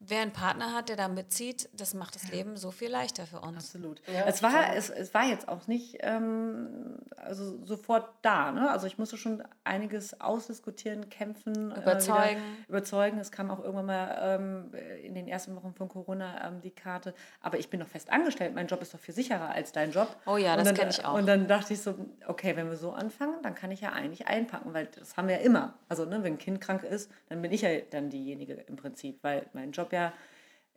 wer 0.00 0.22
einen 0.22 0.32
Partner 0.32 0.74
hat, 0.74 0.88
der 0.88 0.96
da 0.96 1.08
mitzieht, 1.08 1.68
das 1.74 1.94
macht 1.94 2.14
das 2.14 2.30
Leben 2.30 2.56
so 2.56 2.70
viel 2.70 2.88
leichter 2.88 3.26
für 3.26 3.40
uns. 3.40 3.74
Absolut. 3.74 4.00
Ja, 4.06 4.24
es, 4.26 4.42
war, 4.42 4.74
es, 4.74 4.88
es 4.88 5.12
war 5.12 5.24
jetzt 5.24 5.46
auch 5.48 5.66
nicht 5.66 5.98
ähm, 6.00 6.98
also 7.16 7.64
sofort 7.64 8.08
da. 8.22 8.50
Ne? 8.50 8.70
Also 8.70 8.86
ich 8.86 8.98
musste 8.98 9.16
schon 9.16 9.42
einiges 9.62 10.20
ausdiskutieren, 10.20 11.10
kämpfen, 11.10 11.70
äh, 11.70 11.80
überzeugen. 11.80 12.40
Äh, 12.40 12.68
überzeugen. 12.68 13.18
Es 13.18 13.30
kam 13.30 13.50
auch 13.50 13.60
irgendwann 13.60 13.86
mal 13.86 14.18
ähm, 14.20 14.70
in 15.04 15.14
den 15.14 15.28
ersten 15.28 15.54
Wochen 15.54 15.74
von 15.74 15.88
Corona 15.88 16.48
ähm, 16.48 16.60
die 16.62 16.70
Karte. 16.70 17.14
Aber 17.40 17.58
ich 17.58 17.68
bin 17.68 17.80
noch 17.80 17.88
fest 17.88 18.10
angestellt. 18.10 18.54
Mein 18.54 18.66
Job 18.66 18.80
ist 18.82 18.94
doch 18.94 18.98
viel 18.98 19.14
sicherer 19.14 19.50
als 19.50 19.72
dein 19.72 19.92
Job. 19.92 20.08
Oh 20.26 20.36
ja, 20.36 20.56
das 20.56 20.74
kenne 20.74 20.90
ich 20.90 21.04
auch. 21.04 21.14
Und 21.14 21.26
dann 21.26 21.46
dachte 21.46 21.74
ich 21.74 21.82
so, 21.82 21.94
okay, 22.26 22.56
wenn 22.56 22.68
wir 22.68 22.76
so 22.76 22.92
anfangen, 22.92 23.34
dann 23.42 23.54
kann 23.54 23.70
ich 23.70 23.82
ja 23.82 23.92
eigentlich 23.92 24.26
einpacken, 24.26 24.72
weil 24.72 24.86
das 24.86 25.16
haben 25.16 25.28
wir 25.28 25.36
ja 25.36 25.42
immer. 25.42 25.74
Also 25.88 26.04
ne, 26.06 26.22
wenn 26.22 26.34
ein 26.34 26.38
Kind 26.38 26.60
krank 26.60 26.84
ist, 26.84 27.10
dann 27.28 27.42
bin 27.42 27.52
ich 27.52 27.62
ja 27.62 27.70
dann 27.90 28.10
diejenige 28.10 28.54
im 28.54 28.76
Prinzip, 28.76 29.22
weil 29.22 29.46
mein 29.52 29.72
Job 29.72 29.89
ja 29.92 30.12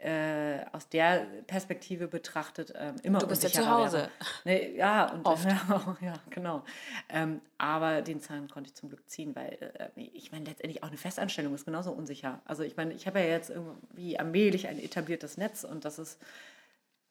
äh, 0.04 0.66
aus 0.74 0.90
der 0.90 1.28
Perspektive 1.48 2.08
betrachtet 2.08 2.74
ähm, 2.76 2.96
immer 3.04 3.20
Du 3.20 3.28
bist 3.28 3.44
ja 3.44 3.50
zu 3.50 3.70
Hause. 3.70 4.10
Nee, 4.44 4.76
ja, 4.76 5.10
und, 5.12 5.26
Oft. 5.26 5.46
Ja, 5.70 5.98
ja 6.02 6.14
genau. 6.30 6.64
Ähm, 7.08 7.40
aber 7.58 8.02
den 8.02 8.20
Zahn 8.20 8.50
konnte 8.50 8.70
ich 8.70 8.76
zum 8.76 8.90
Glück 8.90 9.10
ziehen, 9.10 9.34
weil 9.34 9.58
äh, 9.96 10.02
ich 10.02 10.32
meine, 10.32 10.46
letztendlich 10.46 10.84
auch 10.84 10.90
eine 10.90 10.98
Festanstellung 10.98 11.54
ist 11.56 11.64
genauso 11.64 11.92
unsicher. 11.92 12.42
Also 12.44 12.64
ich 12.64 12.76
meine, 12.76 12.94
ich 12.94 13.08
habe 13.08 13.20
ja 13.20 13.28
jetzt 13.28 13.50
irgendwie 13.50 14.20
allmählich 14.20 14.68
ein 14.68 14.78
etabliertes 14.78 15.38
Netz 15.38 15.64
und 15.64 15.86
das 15.86 16.00
ist 16.00 16.20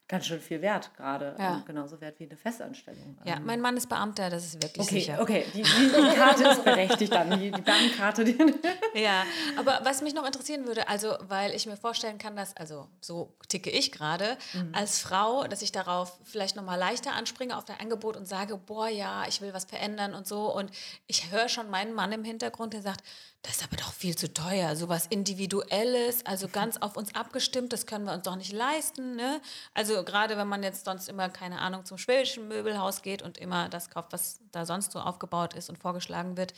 ganz 0.09 0.27
schön 0.27 0.41
viel 0.41 0.61
wert 0.61 0.91
gerade. 0.97 1.35
Ja. 1.39 1.63
genauso 1.67 2.01
wert 2.01 2.19
wie 2.21 2.25
eine 2.25 2.37
Festanstellung. 2.37 3.19
Ja, 3.25 3.37
ähm, 3.37 3.47
mein 3.47 3.61
Mann 3.61 3.77
ist 3.77 3.89
Beamter, 3.89 4.29
das 4.31 4.45
ist 4.45 4.63
wirklich 4.63 4.87
okay, 4.87 5.01
sicher. 5.01 5.21
Okay, 5.21 5.47
die, 5.55 5.63
die, 5.63 6.11
die 6.11 6.17
Karte 6.17 6.45
ist 6.49 6.65
berechtigt 6.65 7.13
dann, 7.13 7.31
die, 7.39 7.51
die 7.51 7.63
Beamtenkarte. 7.63 8.25
ja, 8.95 9.25
aber 9.57 9.81
was 9.85 10.03
mich 10.03 10.15
noch 10.15 10.27
interessieren 10.27 10.67
würde, 10.67 10.89
also 10.89 11.17
weil 11.21 11.55
ich 11.55 11.67
mir 11.67 11.77
vorstellen 11.77 12.19
kann, 12.19 12.37
dass, 12.37 12.57
also 12.57 12.89
so 13.01 13.35
ticke 13.49 13.71
ich 13.71 13.93
gerade, 13.93 14.37
mhm. 14.53 14.75
als 14.75 14.99
Frau, 14.99 15.45
dass 15.45 15.63
ich 15.63 15.73
darauf 15.73 16.19
vielleicht 16.25 16.57
nochmal 16.57 16.79
leichter 16.79 17.15
anspringe 17.15 17.57
auf 17.57 17.65
dein 17.65 17.81
Angebot 17.81 18.17
und 18.17 18.27
sage, 18.27 18.57
boah, 18.59 18.89
ja, 18.89 19.25
ich 19.29 19.41
will 19.41 19.55
was 19.55 19.65
verändern 19.65 20.15
und 20.15 20.27
so. 20.27 20.55
Und 20.55 20.71
ich 21.07 21.31
höre 21.31 21.49
schon 21.49 21.71
meinen 21.71 21.95
Mann 21.95 22.13
im 22.13 22.25
Hintergrund, 22.25 22.75
der 22.75 22.83
sagt, 22.83 23.03
das 23.43 23.57
ist 23.57 23.65
aber 23.65 23.77
doch 23.77 23.93
viel 23.93 24.17
zu 24.17 24.33
teuer. 24.33 24.77
So 24.77 24.89
was 24.89 25.07
Individuelles, 25.07 26.25
also 26.25 26.47
ganz 26.47 26.77
auf 26.77 26.97
uns 26.97 27.15
abgestimmt, 27.17 27.73
das 27.73 27.87
können 27.87 28.05
wir 28.05 28.13
uns 28.13 28.23
doch 28.23 28.37
nicht 28.37 28.53
leisten. 28.53 29.17
Ne? 29.17 29.41
Also 29.75 30.05
gerade 30.05 30.37
wenn 30.37 30.47
man 30.47 30.63
jetzt 30.63 30.85
sonst 30.85 31.09
immer, 31.09 31.29
keine 31.29 31.61
Ahnung, 31.61 31.85
zum 31.85 31.99
schwedischen 31.99 32.47
Möbelhaus 32.47 33.03
geht 33.03 33.21
und 33.21 33.39
immer 33.39 33.69
das 33.69 33.91
kauft, 33.91 34.13
was 34.13 34.39
da 34.53 34.65
sonst 34.65 34.93
so 34.93 35.01
aufgebaut 35.01 35.55
ist 35.55 35.71
und 35.71 35.79
vorgeschlagen 35.79 36.37
wird. 36.37 36.55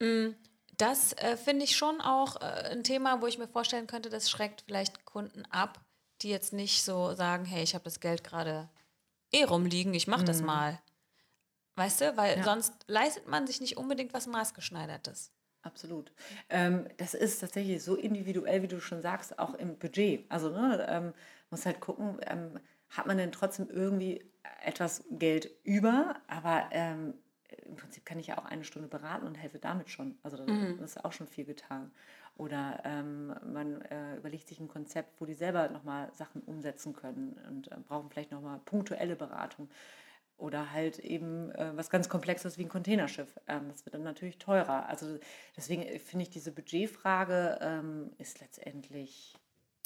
Mm, 0.00 0.30
das 0.78 1.12
äh, 1.14 1.36
finde 1.36 1.64
ich 1.64 1.76
schon 1.76 2.00
auch 2.00 2.40
äh, 2.40 2.70
ein 2.70 2.82
Thema, 2.82 3.20
wo 3.20 3.26
ich 3.26 3.36
mir 3.36 3.46
vorstellen 3.46 3.86
könnte, 3.86 4.08
das 4.08 4.30
schreckt 4.30 4.62
vielleicht 4.62 5.04
Kunden 5.04 5.44
ab, 5.50 5.80
die 6.22 6.30
jetzt 6.30 6.54
nicht 6.54 6.82
so 6.82 7.14
sagen, 7.14 7.44
hey, 7.44 7.62
ich 7.62 7.74
habe 7.74 7.84
das 7.84 8.00
Geld 8.00 8.24
gerade 8.24 8.70
eh 9.32 9.44
rumliegen, 9.44 9.92
ich 9.92 10.06
mache 10.06 10.24
das 10.24 10.40
mhm. 10.40 10.46
mal. 10.46 10.80
Weißt 11.76 12.00
du, 12.00 12.16
weil 12.16 12.38
ja. 12.38 12.44
sonst 12.44 12.72
leistet 12.86 13.28
man 13.28 13.46
sich 13.46 13.60
nicht 13.60 13.76
unbedingt 13.76 14.14
was 14.14 14.26
maßgeschneidertes. 14.26 15.33
Absolut. 15.64 16.12
Ähm, 16.50 16.86
das 16.98 17.14
ist 17.14 17.40
tatsächlich 17.40 17.82
so 17.82 17.96
individuell, 17.96 18.62
wie 18.62 18.68
du 18.68 18.80
schon 18.80 19.00
sagst, 19.00 19.38
auch 19.38 19.54
im 19.54 19.78
Budget. 19.78 20.30
Also 20.30 20.50
ne, 20.50 20.86
ähm, 20.88 21.12
muss 21.50 21.64
halt 21.64 21.80
gucken, 21.80 22.18
ähm, 22.26 22.60
hat 22.90 23.06
man 23.06 23.16
denn 23.16 23.32
trotzdem 23.32 23.68
irgendwie 23.70 24.30
etwas 24.62 25.04
Geld 25.10 25.50
über, 25.64 26.16
aber 26.28 26.68
ähm, 26.70 27.14
im 27.66 27.76
Prinzip 27.76 28.04
kann 28.04 28.18
ich 28.18 28.26
ja 28.26 28.38
auch 28.38 28.44
eine 28.44 28.64
Stunde 28.64 28.88
beraten 28.88 29.26
und 29.26 29.36
helfe 29.36 29.58
damit 29.58 29.88
schon. 29.88 30.18
Also 30.22 30.36
das, 30.36 30.46
mhm. 30.46 30.76
das 30.78 30.96
ist 30.96 31.04
auch 31.04 31.12
schon 31.12 31.26
viel 31.26 31.46
getan. 31.46 31.90
Oder 32.36 32.82
ähm, 32.84 33.32
man 33.46 33.80
äh, 33.82 34.16
überlegt 34.16 34.48
sich 34.48 34.60
ein 34.60 34.68
Konzept, 34.68 35.20
wo 35.20 35.24
die 35.24 35.34
selber 35.34 35.68
nochmal 35.68 36.12
Sachen 36.12 36.42
umsetzen 36.42 36.92
können 36.92 37.40
und 37.48 37.70
äh, 37.70 37.76
brauchen 37.88 38.10
vielleicht 38.10 38.32
nochmal 38.32 38.60
punktuelle 38.64 39.16
Beratung. 39.16 39.70
Oder 40.36 40.72
halt 40.72 40.98
eben 40.98 41.50
äh, 41.52 41.76
was 41.76 41.90
ganz 41.90 42.08
Komplexes 42.08 42.58
wie 42.58 42.64
ein 42.64 42.68
Containerschiff. 42.68 43.38
Ähm, 43.46 43.68
das 43.68 43.84
wird 43.86 43.94
dann 43.94 44.02
natürlich 44.02 44.38
teurer. 44.38 44.88
Also 44.88 45.18
deswegen 45.56 45.82
äh, 45.82 45.98
finde 45.98 46.24
ich, 46.24 46.30
diese 46.30 46.52
Budgetfrage 46.52 47.58
ähm, 47.60 48.10
ist 48.18 48.40
letztendlich 48.40 49.36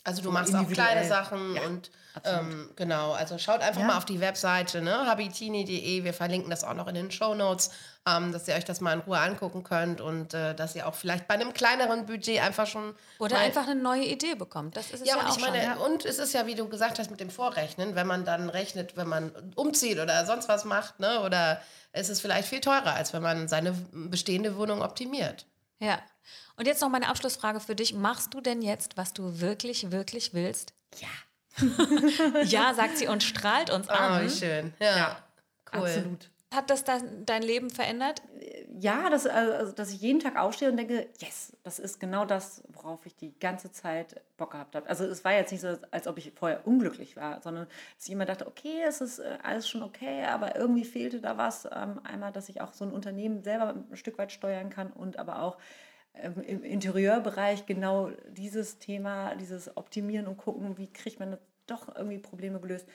also 0.04 0.22
du 0.22 0.30
machst 0.30 0.54
auch 0.54 0.68
kleine 0.68 1.06
Sachen 1.06 1.56
ja, 1.56 1.62
und 1.62 1.90
ähm, 2.24 2.70
genau, 2.76 3.12
also 3.12 3.38
schaut 3.38 3.60
einfach 3.60 3.80
ja. 3.80 3.86
mal 3.86 3.96
auf 3.96 4.04
die 4.04 4.20
Webseite, 4.20 4.80
ne, 4.80 5.06
habitini.de, 5.06 6.04
wir 6.04 6.14
verlinken 6.14 6.50
das 6.50 6.64
auch 6.64 6.74
noch 6.74 6.88
in 6.88 6.94
den 6.94 7.10
Show 7.10 7.34
Notes, 7.34 7.70
ähm, 8.06 8.32
dass 8.32 8.48
ihr 8.48 8.54
euch 8.54 8.64
das 8.64 8.80
mal 8.80 8.92
in 8.94 9.00
Ruhe 9.00 9.18
angucken 9.18 9.62
könnt 9.62 10.00
und 10.00 10.34
äh, 10.34 10.54
dass 10.54 10.74
ihr 10.74 10.86
auch 10.86 10.94
vielleicht 10.94 11.28
bei 11.28 11.34
einem 11.34 11.52
kleineren 11.52 12.06
Budget 12.06 12.40
einfach 12.42 12.66
schon... 12.66 12.94
Oder 13.18 13.38
einfach 13.38 13.68
eine 13.68 13.80
neue 13.80 14.04
Idee 14.04 14.34
bekommt, 14.34 14.76
das 14.76 14.90
ist 14.90 15.02
es 15.02 15.08
ja, 15.08 15.16
ja 15.16 15.22
und 15.22 15.28
auch 15.28 15.36
ich 15.36 15.42
meine, 15.42 15.62
schon, 15.62 15.92
Und 15.92 16.04
es 16.04 16.18
ist 16.18 16.34
ja, 16.34 16.46
wie 16.46 16.54
du 16.54 16.68
gesagt 16.68 16.98
hast, 16.98 17.10
mit 17.10 17.20
dem 17.20 17.30
Vorrechnen, 17.30 17.94
wenn 17.94 18.06
man 18.06 18.24
dann 18.24 18.48
rechnet, 18.48 18.96
wenn 18.96 19.08
man 19.08 19.32
umzieht 19.54 19.98
oder 19.98 20.24
sonst 20.26 20.48
was 20.48 20.64
macht, 20.64 21.00
ne, 21.00 21.20
oder 21.20 21.60
es 21.92 22.08
ist 22.08 22.20
vielleicht 22.20 22.48
viel 22.48 22.60
teurer, 22.60 22.94
als 22.94 23.12
wenn 23.12 23.22
man 23.22 23.48
seine 23.48 23.72
bestehende 23.92 24.56
Wohnung 24.56 24.82
optimiert. 24.82 25.46
Ja. 25.78 26.02
Und 26.56 26.66
jetzt 26.66 26.80
noch 26.80 26.88
meine 26.88 27.08
Abschlussfrage 27.08 27.60
für 27.60 27.74
dich. 27.74 27.94
Machst 27.94 28.34
du 28.34 28.40
denn 28.40 28.62
jetzt, 28.62 28.96
was 28.96 29.12
du 29.12 29.40
wirklich, 29.40 29.90
wirklich 29.90 30.34
willst? 30.34 30.74
Ja. 30.98 31.08
ja, 32.44 32.74
sagt 32.74 32.98
sie 32.98 33.08
und 33.08 33.22
strahlt 33.22 33.70
uns 33.70 33.88
an. 33.88 34.20
Oh, 34.20 34.24
wie 34.24 34.30
schön. 34.30 34.72
Ja, 34.78 34.96
ja 34.96 35.22
cool. 35.72 35.80
Absolut. 35.80 36.30
Hat 36.50 36.70
das 36.70 36.82
dein 36.84 37.42
Leben 37.42 37.68
verändert? 37.68 38.22
Ja, 38.80 39.10
das, 39.10 39.26
also, 39.26 39.72
dass 39.72 39.90
ich 39.90 40.00
jeden 40.00 40.18
Tag 40.18 40.36
aufstehe 40.36 40.70
und 40.70 40.78
denke, 40.78 41.06
yes, 41.18 41.52
das 41.62 41.78
ist 41.78 42.00
genau 42.00 42.24
das, 42.24 42.62
worauf 42.68 43.04
ich 43.04 43.14
die 43.16 43.38
ganze 43.38 43.70
Zeit 43.70 44.22
Bock 44.38 44.52
gehabt 44.52 44.74
habe. 44.74 44.88
Also 44.88 45.04
es 45.04 45.24
war 45.24 45.32
jetzt 45.32 45.52
nicht 45.52 45.60
so, 45.60 45.76
als 45.90 46.06
ob 46.06 46.16
ich 46.16 46.32
vorher 46.34 46.66
unglücklich 46.66 47.16
war, 47.16 47.42
sondern 47.42 47.66
dass 47.96 48.06
ich 48.06 48.12
immer 48.12 48.24
dachte, 48.24 48.46
okay, 48.46 48.82
es 48.86 49.02
ist 49.02 49.18
äh, 49.18 49.38
alles 49.42 49.68
schon 49.68 49.82
okay, 49.82 50.24
aber 50.24 50.56
irgendwie 50.56 50.84
fehlte 50.84 51.20
da 51.20 51.36
was. 51.36 51.66
Ähm, 51.66 52.00
einmal, 52.04 52.32
dass 52.32 52.48
ich 52.48 52.62
auch 52.62 52.72
so 52.72 52.86
ein 52.86 52.92
Unternehmen 52.92 53.42
selber 53.42 53.74
ein 53.74 53.96
Stück 53.96 54.16
weit 54.16 54.32
steuern 54.32 54.70
kann 54.70 54.90
und 54.90 55.18
aber 55.18 55.42
auch 55.42 55.58
ähm, 56.14 56.40
im 56.40 56.62
Interieurbereich 56.62 57.66
genau 57.66 58.10
dieses 58.30 58.78
Thema, 58.78 59.34
dieses 59.34 59.76
Optimieren 59.76 60.26
und 60.26 60.38
gucken, 60.38 60.78
wie 60.78 60.90
kriegt 60.90 61.20
man 61.20 61.36
doch 61.66 61.94
irgendwie 61.94 62.18
Probleme 62.18 62.58
gelöst, 62.58 62.88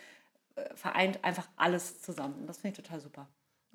äh, 0.55 0.73
vereint 0.75 1.23
einfach 1.23 1.47
alles 1.55 2.01
zusammen. 2.01 2.47
Das 2.47 2.57
finde 2.57 2.79
ich 2.79 2.83
total 2.83 2.99
super. 2.99 3.27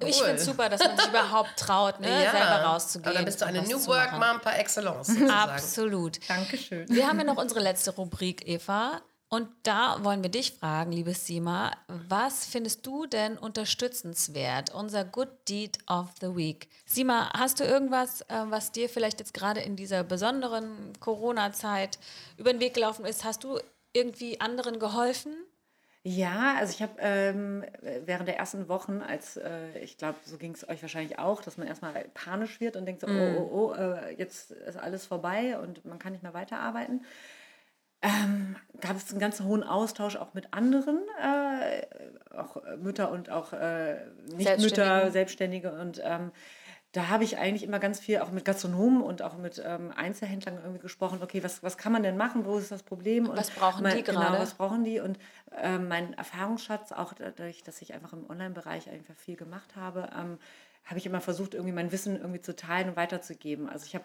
Ich 0.07 0.17
finde 0.17 0.35
es 0.35 0.45
super, 0.45 0.69
dass 0.69 0.81
man 0.81 0.97
sich 0.97 1.09
überhaupt 1.09 1.57
traut, 1.57 1.99
ne, 2.01 2.09
ja. 2.09 2.31
selber 2.31 2.63
rauszugehen. 2.63 3.07
Aber 3.07 3.15
dann 3.15 3.25
bist 3.25 3.41
du 3.41 3.47
eine 3.47 3.63
New 3.63 3.85
Work 3.87 4.13
Mom 4.13 4.41
par 4.41 4.59
excellence. 4.59 5.09
Sozusagen. 5.09 5.31
Absolut. 5.31 6.21
Dankeschön. 6.29 6.89
Wir 6.89 7.09
haben 7.09 7.19
ja 7.19 7.25
noch 7.25 7.37
unsere 7.37 7.61
letzte 7.61 7.91
Rubrik, 7.91 8.47
Eva. 8.47 9.01
Und 9.31 9.49
da 9.63 10.03
wollen 10.05 10.23
wir 10.23 10.31
dich 10.31 10.53
fragen, 10.53 10.91
liebe 10.91 11.13
Sima, 11.13 11.73
was 11.87 12.47
findest 12.47 12.87
du 12.87 13.05
denn 13.07 13.37
unterstützenswert? 13.37 14.73
Unser 14.73 15.05
Good 15.05 15.29
Deed 15.49 15.79
of 15.87 16.07
the 16.21 16.35
Week. 16.35 16.69
Sima, 16.87 17.31
hast 17.35 17.61
du 17.61 17.65
irgendwas, 17.65 18.23
äh, 18.23 18.45
was 18.47 18.73
dir 18.73 18.89
vielleicht 18.89 19.19
jetzt 19.19 19.35
gerade 19.35 19.61
in 19.61 19.77
dieser 19.77 20.03
besonderen 20.03 20.95
Corona-Zeit 21.01 21.99
über 22.39 22.53
den 22.53 22.61
Weg 22.61 22.73
gelaufen 22.73 23.05
ist? 23.05 23.25
Hast 23.25 23.45
du 23.45 23.59
irgendwie 23.93 24.41
anderen 24.41 24.79
geholfen? 24.79 25.35
Ja, 26.05 26.55
also 26.59 26.73
ich 26.73 26.81
habe 26.81 26.95
ähm, 27.01 27.65
während 28.05 28.29
der 28.29 28.39
ersten 28.39 28.69
Wochen, 28.69 29.03
als 29.03 29.37
äh, 29.37 29.79
ich 29.81 29.99
glaube, 29.99 30.17
so 30.25 30.39
ging 30.39 30.55
es 30.55 30.69
euch 30.69 30.81
wahrscheinlich 30.81 31.19
auch, 31.19 31.43
dass 31.43 31.59
man 31.59 31.67
erstmal 31.67 31.93
panisch 32.15 32.61
wird 32.61 32.77
und 32.77 32.87
denkt 32.87 33.01
so, 33.01 33.09
mm. 33.09 33.37
oh, 33.37 33.51
oh, 33.53 33.73
oh, 33.73 33.75
äh, 33.75 34.15
jetzt 34.17 34.53
ist 34.53 34.79
alles 34.79 35.07
vorbei 35.07 35.59
und 35.59 35.85
man 35.85 35.99
kann 35.99 36.13
nicht 36.13 36.23
mehr 36.23 36.35
weiterarbeiten 36.35 37.03
ähm, 38.01 38.57
gab 38.81 38.97
es 38.97 39.11
einen 39.11 39.19
ganz 39.19 39.41
hohen 39.41 39.65
Austausch 39.65 40.17
auch 40.17 40.35
mit 40.35 40.53
anderen, 40.53 41.01
äh, 41.21 41.87
auch 42.35 42.57
Mütter 42.77 43.11
und 43.11 43.31
auch 43.31 43.53
äh, 43.53 43.97
Nicht-Mütter, 44.37 45.11
Selbstständige. 45.11 45.73
Und 45.73 46.01
ähm, 46.05 46.31
da 46.93 47.09
habe 47.09 47.23
ich 47.23 47.37
eigentlich 47.37 47.65
immer 47.65 47.79
ganz 47.79 48.01
viel 48.01 48.19
auch 48.19 48.31
mit 48.31 48.47
Gastronomen 48.47 49.03
und 49.03 49.21
auch 49.21 49.37
mit 49.37 49.63
ähm, 49.65 49.93
Einzelhändlern 49.95 50.57
irgendwie 50.57 50.81
gesprochen. 50.81 51.21
Okay, 51.23 51.45
was, 51.45 51.63
was 51.63 51.77
kann 51.77 51.93
man 51.93 52.03
denn 52.03 52.17
machen? 52.17 52.47
Wo 52.47 52.57
ist 52.57 52.71
das 52.71 52.83
Problem? 52.83 53.29
Und 53.29 53.37
was 53.37 53.51
brauchen 53.51 53.83
mein, 53.83 53.99
die 53.99 54.03
genau, 54.03 54.21
gerade? 54.21 54.33
Genau, 54.33 54.43
was 54.43 54.55
brauchen 54.55 54.85
die? 54.85 55.01
Und 55.01 55.19
ähm, 55.61 55.89
mein 55.89 56.15
Erfahrungsschatz, 56.15 56.93
auch 56.93 57.13
dadurch, 57.13 57.63
dass 57.63 57.83
ich 57.83 57.93
einfach 57.93 58.15
im 58.15 58.29
Online-Bereich 58.29 58.89
einfach 58.89 59.15
viel 59.17 59.37
gemacht 59.37 59.77
habe, 59.77 60.09
ähm, 60.19 60.39
habe 60.87 60.99
ich 60.99 61.05
immer 61.05 61.21
versucht, 61.21 61.53
irgendwie 61.53 61.75
mein 61.75 61.93
Wissen 61.93 62.17
irgendwie 62.17 62.41
zu 62.41 62.57
teilen 62.57 62.89
und 62.89 62.97
weiterzugeben. 62.97 63.69
Also 63.69 63.85
ich 63.85 63.95
habe 63.95 64.05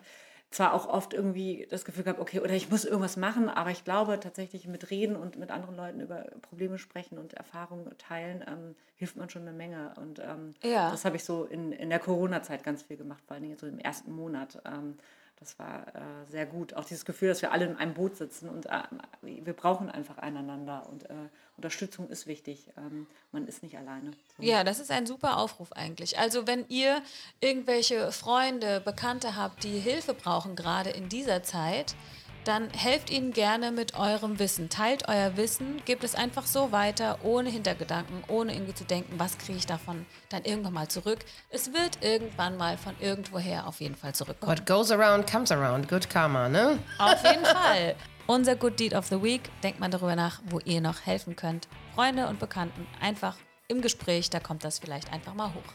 zwar 0.53 0.73
auch 0.73 0.87
oft 0.87 1.13
irgendwie 1.13 1.67
das 1.69 1.83
Gefühl 1.83 2.03
gehabt, 2.03 2.19
okay, 2.19 2.39
oder 2.39 2.51
ich 2.51 2.69
muss 2.69 2.85
irgendwas 2.85 3.17
machen, 3.17 3.49
aber 3.49 3.71
ich 3.71 3.83
glaube 3.83 4.19
tatsächlich 4.19 4.67
mit 4.67 4.91
Reden 4.91 5.15
und 5.15 5.37
mit 5.37 5.51
anderen 5.51 5.75
Leuten 5.75 5.99
über 5.99 6.25
Probleme 6.41 6.77
sprechen 6.77 7.17
und 7.17 7.33
Erfahrungen 7.33 7.89
teilen, 7.97 8.43
ähm, 8.47 8.75
hilft 8.95 9.17
man 9.17 9.29
schon 9.29 9.41
eine 9.41 9.53
Menge. 9.53 9.93
Und 9.97 10.19
ähm, 10.19 10.53
ja. 10.63 10.91
das 10.91 11.05
habe 11.05 11.15
ich 11.15 11.23
so 11.23 11.45
in, 11.45 11.71
in 11.71 11.89
der 11.89 11.99
Corona-Zeit 11.99 12.63
ganz 12.63 12.83
viel 12.83 12.97
gemacht, 12.97 13.23
vor 13.25 13.33
allen 13.33 13.43
Dingen 13.43 13.57
so 13.57 13.65
im 13.65 13.79
ersten 13.79 14.11
Monat. 14.11 14.61
Ähm, 14.65 14.97
das 15.39 15.59
war 15.59 15.87
äh, 15.87 16.25
sehr 16.29 16.45
gut. 16.45 16.73
Auch 16.73 16.85
dieses 16.85 17.05
Gefühl, 17.05 17.29
dass 17.29 17.41
wir 17.41 17.51
alle 17.51 17.65
in 17.65 17.75
einem 17.75 17.93
Boot 17.93 18.15
sitzen 18.15 18.49
und 18.49 18.67
äh, 18.67 18.81
wir 19.21 19.53
brauchen 19.53 19.89
einfach 19.89 20.17
einander 20.17 20.87
und 20.89 21.09
äh, 21.09 21.13
Unterstützung 21.57 22.09
ist 22.09 22.27
wichtig. 22.27 22.67
Ähm, 22.77 23.07
man 23.31 23.47
ist 23.47 23.61
nicht 23.61 23.77
alleine. 23.77 24.11
So. 24.37 24.43
Ja, 24.43 24.63
das 24.63 24.79
ist 24.79 24.91
ein 24.91 25.05
super 25.05 25.37
Aufruf 25.37 25.73
eigentlich. 25.73 26.17
Also 26.17 26.47
wenn 26.47 26.65
ihr 26.69 27.01
irgendwelche 27.41 28.11
Freunde, 28.11 28.79
Bekannte 28.79 29.35
habt, 29.35 29.63
die 29.63 29.79
Hilfe 29.79 30.13
brauchen, 30.13 30.55
gerade 30.55 30.89
in 30.89 31.09
dieser 31.09 31.43
Zeit, 31.43 31.95
dann 32.43 32.69
helft 32.69 33.09
ihnen 33.09 33.33
gerne 33.33 33.71
mit 33.71 33.97
eurem 33.97 34.39
Wissen. 34.39 34.69
Teilt 34.69 35.07
euer 35.07 35.37
Wissen, 35.37 35.81
gebt 35.85 36.03
es 36.03 36.15
einfach 36.15 36.45
so 36.45 36.71
weiter, 36.71 37.19
ohne 37.23 37.49
Hintergedanken, 37.49 38.23
ohne 38.27 38.53
irgendwie 38.53 38.73
zu 38.73 38.83
denken, 38.83 39.13
was 39.17 39.37
kriege 39.37 39.57
ich 39.57 39.65
davon 39.65 40.05
dann 40.29 40.43
irgendwann 40.43 40.73
mal 40.73 40.87
zurück. 40.87 41.19
Es 41.49 41.73
wird 41.73 41.99
irgendwann 42.01 42.57
mal 42.57 42.77
von 42.77 42.95
irgendwoher 42.99 43.67
auf 43.67 43.81
jeden 43.81 43.95
Fall 43.95 44.13
zurückkommen. 44.13 44.51
What 44.51 44.65
goes 44.65 44.91
around 44.91 45.29
comes 45.29 45.51
around. 45.51 45.87
Good 45.87 46.09
Karma, 46.09 46.49
ne? 46.49 46.79
Auf 46.99 47.23
jeden 47.23 47.45
Fall. 47.45 47.95
Unser 48.27 48.55
Good 48.55 48.79
Deed 48.79 48.93
of 48.93 49.05
the 49.07 49.21
Week. 49.21 49.41
Denkt 49.63 49.79
mal 49.79 49.89
darüber 49.89 50.15
nach, 50.15 50.41
wo 50.49 50.59
ihr 50.59 50.81
noch 50.81 51.05
helfen 51.05 51.35
könnt. 51.35 51.67
Freunde 51.95 52.27
und 52.27 52.39
Bekannten 52.39 52.87
einfach 53.01 53.37
im 53.67 53.81
Gespräch, 53.81 54.29
da 54.29 54.39
kommt 54.39 54.63
das 54.63 54.79
vielleicht 54.79 55.11
einfach 55.11 55.33
mal 55.33 55.53
hoch. 55.53 55.73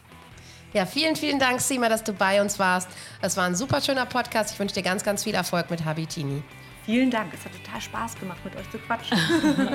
Ja, 0.73 0.85
vielen, 0.85 1.15
vielen 1.15 1.39
Dank, 1.39 1.61
Sima, 1.61 1.89
dass 1.89 2.03
du 2.03 2.13
bei 2.13 2.41
uns 2.41 2.59
warst. 2.59 2.87
Es 3.21 3.35
war 3.37 3.45
ein 3.45 3.55
super 3.55 3.81
schöner 3.81 4.05
Podcast. 4.05 4.53
Ich 4.53 4.59
wünsche 4.59 4.75
dir 4.75 4.83
ganz, 4.83 5.03
ganz 5.03 5.23
viel 5.23 5.33
Erfolg 5.33 5.71
mit 5.71 5.83
Habitini. 5.83 6.43
Vielen 6.89 7.11
Dank. 7.11 7.31
Es 7.35 7.45
hat 7.45 7.51
total 7.53 7.79
Spaß 7.79 8.15
gemacht, 8.15 8.43
mit 8.43 8.55
euch 8.55 8.67
zu 8.71 8.79
quatschen. 8.79 9.15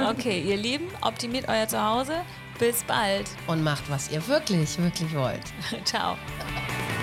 okay, 0.10 0.42
ihr 0.42 0.56
Lieben, 0.56 0.88
optimiert 1.00 1.48
euer 1.48 1.68
Zuhause. 1.68 2.24
Bis 2.58 2.82
bald. 2.82 3.30
Und 3.46 3.62
macht, 3.62 3.88
was 3.88 4.10
ihr 4.10 4.26
wirklich, 4.26 4.76
wirklich 4.78 5.14
wollt. 5.14 5.44
Ciao. 5.84 6.16